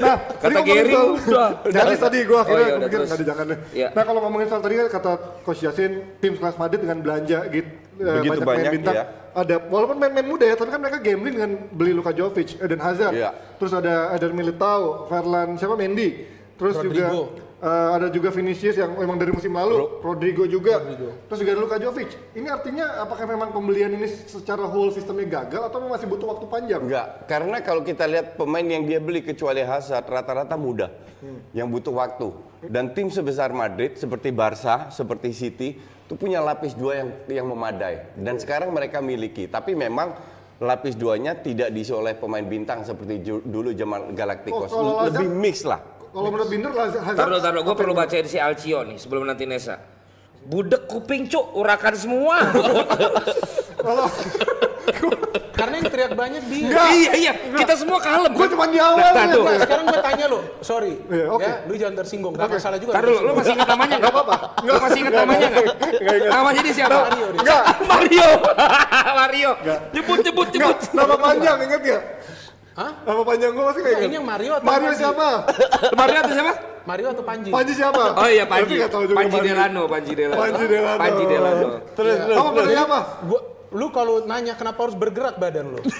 Nah, 0.00 0.14
tadi 0.16 0.38
Kata 0.40 0.48
ngomongin 0.56 0.78
Gary 0.78 0.92
soal- 0.92 1.10
udah. 1.26 1.48
Janis 1.68 1.98
tadi 1.98 2.18
gue 2.22 2.38
akhirnya 2.38 2.54
Oh, 2.54 2.62
iya, 2.62 2.70
udah, 2.70 2.78
kepikir 2.80 2.94
terus. 2.94 3.08
nggak 3.08 3.18
ada 3.18 3.26
jangan 3.26 3.44
deh. 3.44 3.58
Iya. 3.72 3.88
Nah 3.90 4.02
kalau 4.06 4.20
ngomongin 4.22 4.46
soal 4.46 4.62
tadi 4.62 4.74
kan 4.76 4.86
kata 4.88 5.12
Coach 5.42 5.60
Yasin, 5.60 5.92
tim 6.16 6.32
sekelas 6.32 6.56
Madrid 6.56 6.80
dengan 6.80 6.98
belanja 7.00 7.38
gitu, 7.48 7.68
Begitu 7.92 8.30
banyak, 8.30 8.40
banyak, 8.40 8.62
main 8.62 8.72
bintang. 8.72 8.94
iya. 8.94 9.04
Ada, 9.30 9.62
walaupun 9.64 9.96
main-main 9.96 10.22
muda 10.24 10.42
ya, 10.44 10.54
tapi 10.54 10.70
kan 10.70 10.78
mereka 10.78 10.98
gambling 10.98 11.34
dengan 11.36 11.52
beli 11.70 11.92
Luka 11.92 12.10
Jovic, 12.10 12.58
Eden 12.58 12.78
Hazard. 12.78 13.10
Iya. 13.12 13.30
Terus 13.56 13.72
ada 13.72 14.10
Eden 14.10 14.34
Militao, 14.34 15.06
Ferland, 15.06 15.54
siapa 15.54 15.74
Mendy. 15.74 16.26
Terus 16.54 16.74
juga 16.78 17.06
Rodrigo. 17.60 17.68
eh, 17.68 17.96
ada 18.00 18.06
juga 18.08 18.28
Vinicius 18.32 18.76
yang 18.80 18.96
memang 18.96 19.20
dari 19.20 19.32
musim 19.36 19.52
lalu, 19.52 20.00
Rodrigo 20.00 20.48
juga. 20.48 20.80
Terus 21.28 21.38
juga 21.44 21.50
ada 21.52 21.60
Luka 21.60 21.76
Jovic. 21.76 22.16
Ini 22.32 22.48
artinya 22.48 23.04
apakah 23.04 23.28
memang 23.28 23.52
pembelian 23.52 23.92
ini 23.92 24.08
secara 24.08 24.64
whole 24.64 24.90
sistemnya 24.90 25.44
gagal 25.44 25.68
atau 25.68 25.84
masih 25.84 26.08
butuh 26.08 26.26
waktu 26.32 26.46
panjang? 26.48 26.80
Enggak, 26.80 27.28
karena 27.28 27.60
kalau 27.60 27.84
kita 27.84 28.08
lihat 28.08 28.40
pemain 28.40 28.64
yang 28.64 28.88
dia 28.88 28.98
beli 28.98 29.20
kecuali 29.20 29.60
Hazard 29.60 30.08
rata-rata 30.08 30.56
muda, 30.56 30.88
yang 31.52 31.68
butuh 31.68 31.92
waktu. 31.92 32.32
Dan 32.60 32.92
tim 32.92 33.08
sebesar 33.08 33.52
Madrid 33.52 33.96
seperti 33.96 34.32
Barca, 34.32 34.92
seperti 34.92 35.32
City 35.32 35.68
itu 35.80 36.14
punya 36.18 36.42
lapis 36.42 36.74
dua 36.76 37.04
yang 37.04 37.08
yang 37.30 37.46
memadai. 37.48 38.12
Dan 38.18 38.36
sekarang 38.36 38.74
mereka 38.74 39.00
miliki. 39.00 39.46
Tapi 39.48 39.72
memang 39.72 40.12
lapis 40.60 40.92
duanya 40.92 41.32
tidak 41.38 41.72
diisi 41.72 41.94
oleh 41.94 42.12
pemain 42.12 42.44
bintang 42.44 42.84
seperti 42.84 43.22
dulu 43.24 43.72
zaman 43.72 44.12
Galacticos. 44.12 44.68
Oh, 44.76 45.08
Lebih 45.08 45.28
mix 45.32 45.64
lah. 45.64 45.99
Kalau 46.10 46.28
menurut 46.28 46.48
Binder, 46.50 46.72
Hazard... 46.74 47.14
Taruh, 47.14 47.38
taruh. 47.38 47.62
Gue 47.62 47.76
perlu 47.78 47.94
bacain 47.94 48.26
si 48.26 48.36
Alcio 48.36 48.82
nih 48.82 48.98
sebelum 48.98 49.22
nanti 49.22 49.46
Nesa. 49.46 49.78
Budek 50.40 50.88
kuping 50.88 51.28
cuk, 51.28 51.54
urakan 51.54 51.94
semua. 51.94 52.36
Karena 55.60 55.74
yang 55.76 55.92
teriak 55.92 56.12
banyak 56.16 56.42
dia. 56.48 56.72
iya 56.88 57.12
iya, 57.12 57.32
kita 57.36 57.76
semua 57.76 58.00
kalem. 58.00 58.32
Gue 58.32 58.48
cuma 58.48 58.64
di 58.64 58.80
awal 58.80 59.12
Nah, 59.12 59.26
tuh. 59.28 59.44
Nah, 59.44 59.60
sekarang 59.60 59.84
gue 59.86 60.00
tanya 60.00 60.24
lo, 60.26 60.40
sorry, 60.64 60.96
Iya, 61.04 61.26
oke. 61.28 61.44
ya, 61.44 61.52
lu 61.68 61.74
jangan 61.76 61.94
tersinggung, 62.00 62.32
gak 62.32 62.48
masalah 62.48 62.78
juga. 62.80 62.96
Ntar 62.96 63.04
dulu, 63.04 63.18
lu 63.20 63.32
masih 63.36 63.52
ingat 63.52 63.68
namanya 63.68 63.94
nggak? 64.00 64.12
apa-apa. 64.16 64.36
Lu 64.64 64.72
masih 64.80 64.98
ingat 65.04 65.14
namanya 65.20 65.46
nggak? 65.52 65.66
Namanya 66.32 66.60
dia 66.64 66.74
siapa? 66.74 66.96
Mario. 67.04 67.26
Enggak, 67.36 67.62
Mario. 67.92 68.28
Mario. 69.12 69.50
Nyebut, 69.92 70.18
nyebut, 70.24 70.48
nyebut. 70.48 70.76
enggak. 70.80 70.96
Nama 70.96 71.14
panjang, 71.20 71.56
inget 71.60 71.82
ya? 71.84 71.98
Hah? 72.80 72.92
Nama 73.04 73.22
panjang 73.22 73.50
gue 73.52 73.64
masih 73.66 73.82
kayak 73.84 73.98
ini 74.00 74.14
yang 74.16 74.24
Mario 74.24 74.52
atau 74.56 74.64
Mario 74.64 74.88
Panji? 74.88 74.96
siapa? 74.98 75.28
Mario 76.00 76.18
atau 76.18 76.32
siapa? 76.32 76.52
Mario 76.80 77.06
atau 77.12 77.20
Panji? 77.22 77.48
Panji 77.52 77.72
siapa? 77.76 78.02
Oh 78.20 78.24
iya 78.26 78.44
Panji. 78.46 78.74
nggak 78.74 78.88
tahu 78.88 79.02
juga 79.04 79.18
Panji 79.20 79.36
Panji. 79.36 79.48
Delano, 79.52 79.82
Panji 79.84 80.12
Delano. 80.14 80.40
Panji 80.40 80.64
Delano. 80.66 80.96
Panji 80.98 81.24
Delano. 81.26 81.66
Terus, 81.92 82.16
terus, 82.16 82.36
Kamu 82.40 82.50
bener 82.50 82.70
siapa? 82.72 82.98
Gua, 83.22 83.40
lu 83.70 83.86
kalau 83.90 84.14
nanya 84.24 84.54
kenapa 84.56 84.80
harus 84.80 84.96
bergerak 84.96 85.36
badan 85.36 85.76
lu? 85.76 85.80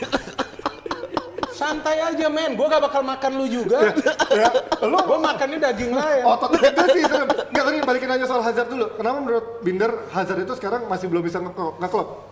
Santai 1.52 2.00
aja 2.00 2.32
men, 2.32 2.56
gua 2.56 2.72
gak 2.72 2.80
bakal 2.82 3.04
makan 3.04 3.36
lu 3.36 3.44
juga. 3.44 3.92
Ya, 4.32 4.48
lu 4.80 4.96
Gua 4.96 5.20
makannya 5.20 5.60
daging 5.60 5.92
lain. 5.92 6.24
ototnya 6.24 6.60
gede 6.64 6.84
sih. 6.96 7.02
Nggak 7.52 7.64
tadi 7.66 7.76
balikin 7.84 8.08
aja 8.08 8.24
soal 8.24 8.40
Hazard 8.40 8.72
dulu. 8.72 8.88
Kenapa 8.96 9.16
menurut 9.20 9.44
Binder 9.60 9.92
Hazard 10.08 10.40
itu 10.40 10.56
sekarang 10.56 10.88
masih 10.88 11.12
belum 11.12 11.20
bisa 11.20 11.36
nge- 11.36 11.52
nge-klub? 11.76 12.29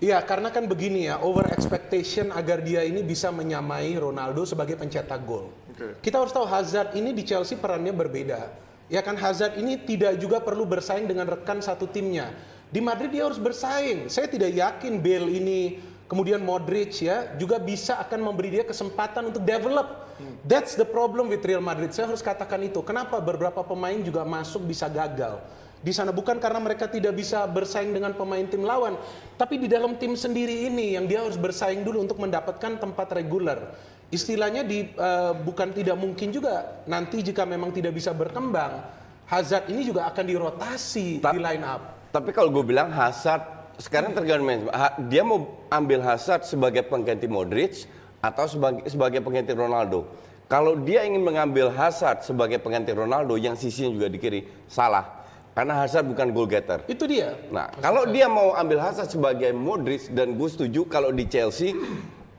Iya, 0.00 0.16
karena 0.24 0.48
kan 0.48 0.64
begini 0.64 1.12
ya, 1.12 1.20
over 1.20 1.44
expectation 1.52 2.32
agar 2.32 2.64
dia 2.64 2.80
ini 2.88 3.04
bisa 3.04 3.28
menyamai 3.28 3.92
Ronaldo 4.00 4.48
sebagai 4.48 4.72
pencetak 4.80 5.20
gol. 5.28 5.52
Kita 6.00 6.24
harus 6.24 6.32
tahu 6.32 6.48
Hazard 6.48 6.96
ini 6.96 7.12
di 7.12 7.20
Chelsea 7.20 7.60
perannya 7.60 7.92
berbeda. 7.92 8.48
Ya 8.88 9.04
kan 9.04 9.14
Hazard 9.20 9.60
ini 9.60 9.76
tidak 9.76 10.16
juga 10.16 10.40
perlu 10.40 10.64
bersaing 10.64 11.04
dengan 11.04 11.28
rekan 11.28 11.60
satu 11.60 11.84
timnya. 11.84 12.32
Di 12.72 12.80
Madrid 12.80 13.12
dia 13.12 13.28
harus 13.28 13.36
bersaing. 13.36 14.08
Saya 14.08 14.24
tidak 14.24 14.56
yakin 14.56 14.98
Bale 15.04 15.28
ini 15.30 15.60
kemudian 16.08 16.42
Modric 16.42 16.96
ya 17.04 17.36
juga 17.38 17.60
bisa 17.60 18.00
akan 18.02 18.32
memberi 18.32 18.58
dia 18.58 18.64
kesempatan 18.64 19.30
untuk 19.30 19.44
develop. 19.44 20.10
That's 20.44 20.76
the 20.76 20.84
problem 20.84 21.28
with 21.32 21.44
Real 21.44 21.62
Madrid. 21.62 21.92
Saya 21.92 22.10
harus 22.10 22.20
katakan 22.20 22.60
itu. 22.64 22.80
Kenapa 22.84 23.20
beberapa 23.20 23.62
pemain 23.64 23.96
juga 24.00 24.24
masuk 24.24 24.64
bisa 24.68 24.88
gagal? 24.88 25.40
Di 25.80 25.96
sana 25.96 26.12
bukan 26.12 26.36
karena 26.36 26.60
mereka 26.60 26.92
tidak 26.92 27.16
bisa 27.16 27.48
bersaing 27.48 27.96
dengan 27.96 28.12
pemain 28.12 28.44
tim 28.44 28.60
lawan, 28.60 29.00
tapi 29.40 29.56
di 29.56 29.64
dalam 29.64 29.96
tim 29.96 30.12
sendiri 30.12 30.68
ini 30.68 30.92
yang 30.92 31.08
dia 31.08 31.24
harus 31.24 31.40
bersaing 31.40 31.80
dulu 31.80 32.04
untuk 32.04 32.20
mendapatkan 32.20 32.76
tempat 32.76 33.08
reguler. 33.16 33.64
Istilahnya 34.12 34.60
di 34.60 34.92
eh, 34.92 35.32
bukan 35.40 35.72
tidak 35.72 35.96
mungkin 35.96 36.36
juga 36.36 36.84
nanti 36.84 37.24
jika 37.24 37.48
memang 37.48 37.72
tidak 37.72 37.96
bisa 37.96 38.12
berkembang, 38.12 38.84
Hazard 39.24 39.72
ini 39.72 39.88
juga 39.88 40.04
akan 40.12 40.24
dirotasi 40.28 41.24
Ta- 41.24 41.32
di 41.32 41.40
line 41.40 41.64
up. 41.64 42.12
Tapi 42.12 42.28
kalau 42.34 42.52
gue 42.52 42.64
bilang 42.66 42.92
Hazard 42.92 43.72
sekarang 43.80 44.12
tergantung 44.12 44.68
Dia 45.08 45.24
mau 45.24 45.64
ambil 45.72 46.04
Hazard 46.04 46.44
sebagai 46.44 46.84
pengganti 46.84 47.24
Modric 47.24 47.88
atau 48.20 48.44
sebagai 48.44 48.84
sebagai 48.84 49.24
pengganti 49.24 49.56
Ronaldo. 49.56 50.04
Kalau 50.50 50.76
dia 50.76 51.06
ingin 51.06 51.22
mengambil 51.22 51.70
Hazard 51.72 52.26
sebagai 52.26 52.58
pengganti 52.60 52.90
Ronaldo 52.92 53.38
yang 53.38 53.56
sisinya 53.56 53.94
juga 53.94 54.10
di 54.10 54.18
kiri, 54.18 54.40
salah. 54.66 55.19
Karena 55.60 55.76
Hazard 55.84 56.08
bukan 56.08 56.32
goal 56.32 56.48
getter. 56.48 56.80
Itu 56.88 57.04
dia. 57.04 57.36
Nah, 57.52 57.68
kalau 57.84 58.08
dia 58.08 58.24
mau 58.32 58.56
ambil 58.56 58.80
Hazard 58.80 59.12
sebagai 59.12 59.52
Modric 59.52 60.08
dan 60.08 60.32
gue 60.32 60.48
setuju 60.48 60.88
kalau 60.88 61.12
di 61.12 61.28
Chelsea 61.28 61.76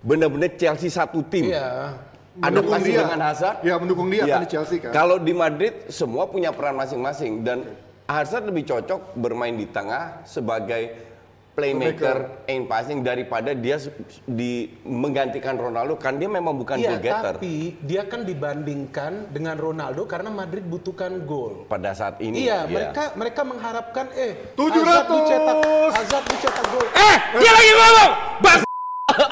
benar-benar 0.01 0.57
Chelsea 0.57 0.89
satu 0.89 1.21
tim. 1.29 1.53
Iya. 1.53 2.01
Adaptasi 2.41 2.89
dia. 2.89 3.05
dengan 3.05 3.21
Hazard. 3.21 3.61
Ya, 3.61 3.77
mendukung 3.77 4.09
dia 4.09 4.25
Ya. 4.25 4.41
kan 4.41 4.41
di 4.41 4.49
Chelsea 4.49 4.81
kan. 4.81 4.89
Kalau 4.89 5.21
di 5.21 5.37
Madrid 5.37 5.85
semua 5.93 6.25
punya 6.25 6.49
peran 6.49 6.73
masing-masing 6.73 7.45
dan 7.45 7.61
Hazard 8.09 8.49
lebih 8.49 8.65
cocok 8.65 9.13
bermain 9.13 9.53
di 9.53 9.69
tengah 9.69 10.25
sebagai 10.25 11.10
playmaker, 11.61 12.17
aim 12.49 12.65
passing 12.65 13.05
daripada 13.05 13.53
dia 13.53 13.77
di 14.25 14.73
menggantikan 14.81 15.53
Ronaldo 15.55 16.01
kan 16.01 16.17
dia 16.17 16.25
memang 16.25 16.57
bukan 16.57 16.81
Iya, 16.81 16.97
goal 16.97 17.05
getter 17.05 17.33
tapi 17.37 17.77
dia 17.85 18.01
kan 18.09 18.25
dibandingkan 18.25 19.29
dengan 19.29 19.55
Ronaldo 19.61 20.09
karena 20.09 20.33
Madrid 20.33 20.65
butuhkan 20.65 21.21
gol. 21.29 21.69
pada 21.69 21.93
saat 21.93 22.17
ini. 22.17 22.49
Iya, 22.49 22.65
ya. 22.65 22.73
mereka 22.73 23.03
mereka 23.13 23.41
mengharapkan 23.45 24.09
eh 24.17 24.57
700. 24.57 24.81
Hazard 24.81 25.07
dicetak 25.13 25.57
Hazard 25.93 26.25
dicetak 26.25 26.65
gol. 26.73 26.87
Eh, 26.97 27.17
dia 27.37 27.51
lagi 27.53 27.71
ngomong. 27.77 28.11
Bang. 28.41 28.70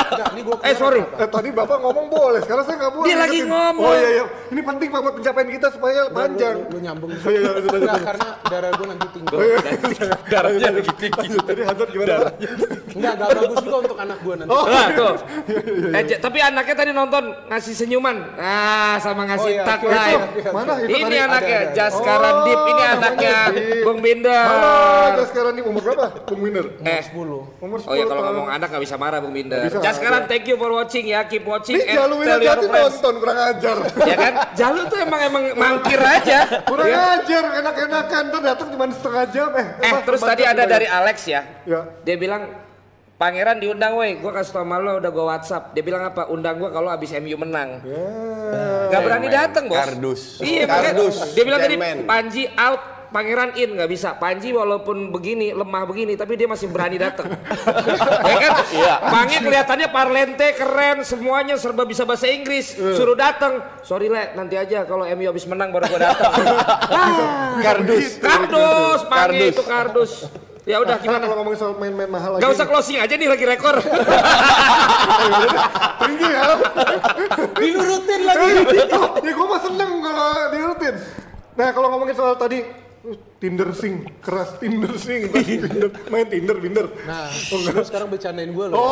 Enggak, 0.09 0.27
ini 0.31 0.41
gua 0.41 0.55
Eh 0.59 0.73
sorry. 0.73 1.01
Eh 1.15 1.27
tadi 1.27 1.49
bapak 1.51 1.77
ngomong 1.79 2.05
boleh, 2.07 2.39
sekarang 2.41 2.63
saya 2.63 2.75
nggak 2.77 2.93
boleh. 2.93 3.05
Dia 3.05 3.17
lagi 3.17 3.39
ngomong. 3.43 3.85
Oh 3.85 3.93
iya 3.93 4.09
iya, 4.11 4.23
ini 4.49 4.61
penting 4.61 4.87
pak 4.87 4.99
buat 4.99 5.15
pencapaian 5.15 5.49
kita 5.49 5.67
supaya 5.69 5.99
panjang. 6.09 6.55
Lu, 6.59 6.69
lu 6.69 6.79
nyambung. 6.79 7.09
Oh 7.11 7.29
iya, 7.29 7.49
Enggak, 7.59 8.01
karena 8.03 8.27
darah 8.43 8.71
gue 8.71 8.85
nanti 8.87 9.07
tinggi. 9.11 9.35
Darahnya 10.25 10.69
lagi 10.71 10.91
tinggi. 10.95 11.27
Tadi 11.39 11.61
Hazard 11.61 11.89
gimana? 11.89 12.15
Enggak, 12.89 13.13
enggak 13.15 13.29
bagus 13.35 13.57
juga 13.59 13.77
untuk 13.79 13.97
anak 13.97 14.17
gue 14.19 14.33
nanti. 14.35 14.49
Oh, 14.51 14.63
Nah, 14.69 14.87
tuh. 14.91 15.13
Eh, 15.89 16.03
J- 16.05 16.19
tapi 16.19 16.39
anaknya 16.39 16.75
tadi 16.75 16.91
nonton 16.91 17.23
ngasih 17.47 17.73
senyuman. 17.75 18.17
Ah, 18.35 18.95
sama 18.97 19.25
ngasih 19.25 19.51
Oh, 19.51 19.55
iya. 19.55 19.63
tak. 19.65 19.79
Mana 20.49 20.73
itu 20.79 20.89
Ini 20.89 21.01
tadi? 21.03 21.17
anaknya 21.19 21.59
Ada, 21.59 21.65
ada. 21.65 21.75
Jaskara 21.75 22.29
Oh, 22.29 22.37
Deep. 22.41 22.59
Ini 22.59 22.71
namanya 22.71 22.97
anaknya. 22.99 23.37
Bung 23.81 23.99
Binder. 23.99 24.45
Halo, 24.45 24.73
aja 25.09 25.23
sekarang 25.25 25.51
nih 25.51 25.63
umur 25.63 25.81
berapa? 25.81 26.05
Bung 26.25 26.41
Winner. 26.41 26.65
Eh, 26.81 27.01
10. 27.01 27.41
Umur 27.57 27.77
10 27.79 27.89
Oh 27.89 27.95
ya 27.95 28.05
kalau 28.05 28.21
ngomong 28.23 28.47
anak 28.47 28.67
nggak 28.69 28.83
bisa 28.83 28.95
marah 28.95 29.19
Bung 29.19 29.33
Binder. 29.33 29.59
Nggak 29.65 29.93
iya. 30.01 30.19
thank 30.25 30.45
you 30.45 30.55
for 30.55 30.71
watching 30.71 31.05
ya. 31.05 31.19
Keep 31.23 31.43
watching 31.43 31.75
Ini 31.75 31.83
and 31.85 31.97
Jalu 31.99 32.15
friends. 32.65 32.95
nonton, 32.95 33.13
kurang 33.19 33.39
ajar. 33.39 33.77
Ya 34.03 34.15
kan? 34.15 34.33
Jalu 34.55 34.79
tuh 34.87 34.97
emang 34.97 35.21
emang 35.21 35.43
mangkir 35.53 35.99
aja. 35.99 36.39
Kurang 36.63 36.87
Ya. 36.87 37.19
ajar, 37.19 37.43
enak-enakan. 37.59 38.21
Ntar 38.29 38.41
datang 38.43 38.67
cuma 38.71 38.85
setengah 38.87 39.25
jam. 39.29 39.49
Eh, 39.53 39.65
Eh 39.79 39.91
apa, 39.91 40.05
terus 40.05 40.21
tadi 40.21 40.43
ada 40.43 40.53
dibayar. 40.57 40.69
dari 40.69 40.87
Alex 40.87 41.17
ya. 41.25 41.41
Ya. 41.63 41.81
Dia 42.01 42.15
bilang 42.15 42.43
Pangeran 43.19 43.59
diundang 43.59 43.99
woi, 43.99 44.15
gue 44.15 44.31
kasih 44.31 44.55
tau 44.55 44.63
sama 44.63 44.79
lo 44.79 44.95
udah 44.95 45.11
gue 45.11 45.25
WhatsApp. 45.27 45.75
Dia 45.75 45.83
bilang 45.83 46.07
apa? 46.07 46.31
Undang 46.31 46.55
gue 46.55 46.71
kalau 46.71 46.87
abis 46.87 47.11
MU 47.19 47.35
menang. 47.35 47.83
Gak 48.87 49.01
berani 49.03 49.27
datang 49.27 49.67
bos. 49.67 49.75
Kardus. 49.75 50.21
Iya 50.39 50.63
Kardus. 50.63 51.35
dia 51.35 51.43
bilang 51.43 51.59
tadi. 51.59 51.75
Panji 52.07 52.47
out, 52.55 52.79
Pangeran 53.09 53.57
in 53.57 53.73
nggak 53.73 53.89
bisa. 53.89 54.13
Panji 54.21 54.53
walaupun 54.53 55.09
begini 55.09 55.49
lemah 55.49 55.81
begini, 55.89 56.13
tapi 56.13 56.37
dia 56.37 56.45
masih 56.45 56.69
berani 56.69 57.01
datang. 57.01 57.25
ya 58.29 58.35
kan? 58.37 58.51
Iya. 58.69 58.93
Pange 59.09 59.37
kelihatannya 59.41 59.87
parlente 59.89 60.47
keren, 60.53 61.01
semuanya 61.01 61.57
serba 61.57 61.89
bisa 61.89 62.05
bahasa 62.05 62.29
Inggris. 62.29 62.77
Suruh 62.77 63.17
datang. 63.17 63.65
Sorry 63.81 64.13
le, 64.13 64.37
nanti 64.37 64.61
aja 64.61 64.85
kalau 64.85 65.09
MU 65.09 65.25
habis 65.25 65.49
menang 65.49 65.73
baru 65.73 65.89
gue 65.89 65.99
datang. 66.05 66.29
Kardus. 67.65 68.21
kardus, 68.21 68.99
Pange 69.09 69.41
Kardus. 69.41 69.49
itu 69.57 69.63
kardus. 69.65 70.11
Ya 70.69 70.77
udah 70.77 70.97
Nah, 70.97 71.01
gimana? 71.01 71.25
kalau 71.25 71.41
ngomongin 71.41 71.57
soal 71.57 71.73
main-main 71.81 72.05
mahal 72.05 72.37
lagi. 72.37 72.45
Gak 72.45 72.53
usah 72.53 72.69
closing 72.69 73.01
aja 73.01 73.17
nih 73.17 73.25
lagi 73.25 73.41
rekor. 73.41 73.73
Tinggi 76.05 76.29
ya. 76.29 76.41
Dinurutin 77.57 78.21
lagi. 78.21 78.49
ya 79.25 79.33
gue 79.33 79.47
mah 79.49 79.61
seneng 79.65 79.91
kalau 79.97 80.29
diurutin. 80.53 80.93
Nah 81.57 81.73
kalau 81.73 81.89
ngomongin 81.89 82.13
soal 82.13 82.37
tadi 82.37 82.61
uh, 82.61 82.88
Tinder 83.39 83.71
sing 83.71 84.03
keras 84.19 84.59
Tinder 84.59 84.91
sing 84.95 85.31
Tinder, 85.31 85.87
main 86.09 86.27
Tinder 86.27 86.59
Tinder. 86.59 86.85
Nah, 87.03 87.31
lu 87.31 87.81
sekarang 87.81 88.07
bercandain 88.07 88.51
gue 88.51 88.65
Oh, 88.67 88.91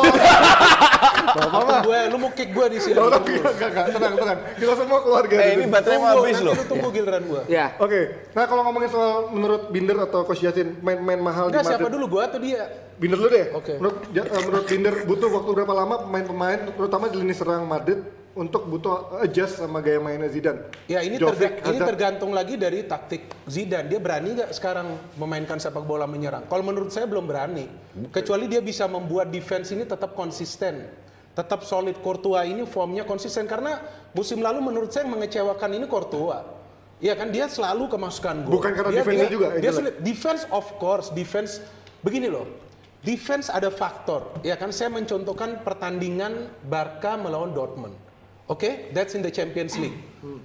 Apa 1.28 1.84
gue, 1.84 1.98
lu 2.08 2.16
mau 2.16 2.32
kick 2.32 2.50
gue 2.50 2.66
di 2.68 2.78
sini. 2.80 2.96
oh, 2.96 3.12
enggak, 3.12 3.68
enggak, 3.68 3.86
tenang, 3.92 4.14
tenang. 4.16 4.38
Kita 4.56 4.72
semua 4.74 4.98
keluarga. 5.00 5.36
Eh 5.36 5.50
ini 5.54 5.64
baterai 5.66 5.98
mau 5.98 6.08
habis 6.18 6.40
loh. 6.40 6.54
lu 6.54 6.64
tunggu 6.64 6.88
giliran 6.90 7.22
gue. 7.22 7.42
ya. 7.46 7.76
Oke, 7.76 8.00
nah 8.32 8.44
kalau 8.44 8.64
ngomongin 8.64 8.88
soal 8.88 9.28
menurut 9.28 9.68
Binder 9.68 9.98
atau 10.00 10.24
Coach 10.24 10.40
Yasin 10.40 10.80
main-main 10.80 11.20
mahal 11.20 11.48
Enggak, 11.48 11.62
di 11.62 11.68
siapa 11.68 11.82
Madrid. 11.82 11.94
dulu 11.94 12.04
gue 12.08 12.22
atau 12.24 12.38
dia? 12.40 12.62
Binder 12.96 13.16
dulu 13.16 13.28
deh. 13.28 13.46
Oke. 13.52 13.72
Menurut, 13.76 13.96
ja- 14.10 14.24
eh, 14.26 14.42
menurut 14.42 14.66
Binder 14.66 14.94
butuh 15.04 15.28
waktu 15.30 15.50
berapa 15.54 15.74
lama 15.74 15.94
pemain-pemain, 16.02 16.58
terutama 16.72 17.04
di 17.06 17.16
lini 17.16 17.30
serang 17.30 17.62
Madrid 17.62 18.00
untuk 18.38 18.70
butuh 18.70 19.18
adjust 19.18 19.58
sama 19.58 19.82
gaya 19.82 19.98
mainnya 19.98 20.30
Zidane. 20.30 20.70
Ya 20.86 21.02
ini, 21.02 21.18
Jovic, 21.18 21.58
terga- 21.58 21.74
ini 21.74 21.78
tergantung 21.82 22.30
lagi 22.30 22.54
dari 22.54 22.86
taktik 22.86 23.26
Zidane. 23.44 23.90
Dia 23.90 23.98
berani 23.98 24.38
nggak 24.38 24.54
sekarang 24.54 24.86
memainkan 25.18 25.58
sepak 25.58 25.82
bola 25.82 26.06
menyerang? 26.06 26.46
Kalau 26.46 26.62
menurut 26.62 26.94
saya 26.94 27.10
belum 27.10 27.26
berani. 27.26 27.66
Kecuali 28.14 28.46
dia 28.46 28.62
bisa 28.62 28.86
membuat 28.86 29.34
defense 29.34 29.74
ini 29.74 29.82
tetap 29.82 30.14
konsisten. 30.14 30.86
Tetap 31.34 31.66
solid 31.66 31.98
Courtois 31.98 32.46
ini 32.46 32.62
formnya 32.62 33.02
konsisten. 33.02 33.44
Karena 33.44 33.82
musim 34.14 34.38
lalu 34.38 34.62
menurut 34.62 34.94
saya 34.94 35.02
yang 35.02 35.18
mengecewakan 35.18 35.70
ini 35.74 35.86
Courtois. 35.90 36.42
Iya 36.98 37.14
kan 37.14 37.30
dia 37.30 37.46
selalu 37.46 37.90
kemasukan 37.90 38.46
gol. 38.46 38.58
Bukan 38.58 38.70
karena 38.74 38.90
Dia- 38.90 39.06
dia- 39.06 39.30
juga 39.30 39.46
Dia 39.58 39.70
sulit. 39.70 39.94
Defense 39.98 40.46
of 40.50 40.66
course, 40.78 41.10
defense 41.10 41.58
begini 42.02 42.26
loh. 42.26 42.46
Defense 42.98 43.46
ada 43.46 43.70
faktor. 43.70 44.42
Ya 44.42 44.58
kan 44.58 44.74
saya 44.74 44.90
mencontohkan 44.90 45.62
pertandingan 45.62 46.50
Barca 46.66 47.14
melawan 47.14 47.54
Dortmund. 47.54 47.94
Oke, 48.48 48.88
that's 48.96 49.12
in 49.12 49.20
the 49.20 49.28
Champions 49.28 49.76
League. 49.76 49.94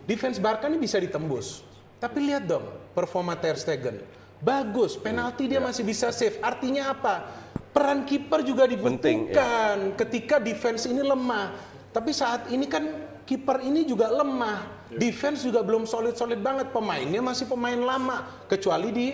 Defense 0.03 0.35
Barca 0.35 0.67
ini 0.67 0.75
bisa 0.75 0.99
ditembus. 0.99 1.63
Tapi 2.03 2.19
lihat 2.19 2.43
dong 2.43 2.67
performa 2.91 3.31
Ter 3.39 3.55
Stegen. 3.55 4.03
Bagus, 4.43 4.99
penalti 4.99 5.47
dia 5.47 5.63
masih 5.63 5.87
bisa 5.87 6.11
save. 6.11 6.35
Artinya 6.43 6.91
apa? 6.91 7.31
Peran 7.71 8.03
kiper 8.03 8.43
juga 8.43 8.67
Penting, 8.67 9.31
dibutuhkan 9.31 9.95
ketika 9.95 10.35
defense 10.37 10.83
ini 10.83 10.99
lemah. 10.99 11.55
Tapi 11.95 12.11
saat 12.11 12.51
ini 12.51 12.67
kan 12.67 12.83
kiper 13.23 13.63
ini 13.63 13.87
juga 13.87 14.11
lemah. 14.11 14.91
Defense 14.93 15.47
juga 15.47 15.63
belum 15.63 15.87
solid-solid 15.87 16.43
banget. 16.43 16.75
Pemainnya 16.75 17.23
masih 17.23 17.47
pemain 17.47 17.79
lama. 17.79 18.45
Kecuali 18.51 18.91
di 18.91 19.07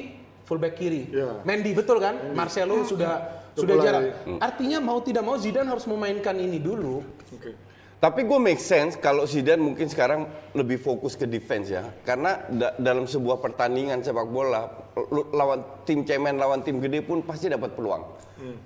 fullback 0.50 0.82
kiri. 0.82 1.14
Ya. 1.14 1.46
Mendy 1.46 1.78
betul 1.78 2.02
kan? 2.02 2.34
Marcelo 2.34 2.82
sudah 2.90 3.46
sudah 3.54 3.76
jarang. 3.86 4.06
Artinya 4.42 4.82
mau 4.82 4.98
tidak 5.06 5.22
mau 5.22 5.38
Zidane 5.38 5.70
harus 5.70 5.86
memainkan 5.86 6.34
ini 6.42 6.58
dulu. 6.58 7.06
Tapi 8.00 8.24
gue 8.24 8.40
make 8.40 8.64
sense 8.64 8.96
kalau 8.96 9.28
Zidane 9.28 9.60
mungkin 9.60 9.92
sekarang 9.92 10.24
lebih 10.56 10.80
fokus 10.80 11.20
ke 11.20 11.28
defense 11.28 11.68
ya. 11.68 11.84
Karena 12.08 12.40
da- 12.48 12.76
dalam 12.80 13.04
sebuah 13.04 13.44
pertandingan 13.44 14.00
sepak 14.00 14.24
bola, 14.24 14.72
lawan 15.36 15.84
tim 15.84 16.08
cemen, 16.08 16.40
lawan 16.40 16.64
tim 16.64 16.80
gede 16.80 17.04
pun 17.04 17.20
pasti 17.28 17.52
dapat 17.52 17.76
peluang. 17.76 18.04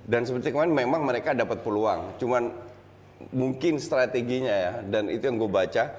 Dan 0.06 0.22
seperti 0.22 0.54
kemarin 0.54 0.70
memang 0.70 1.02
mereka 1.02 1.34
dapat 1.34 1.66
peluang. 1.66 2.14
Cuman 2.22 2.46
mungkin 3.34 3.82
strateginya 3.82 4.54
ya, 4.54 4.72
dan 4.86 5.10
itu 5.10 5.26
yang 5.26 5.42
gue 5.42 5.50
baca, 5.50 5.90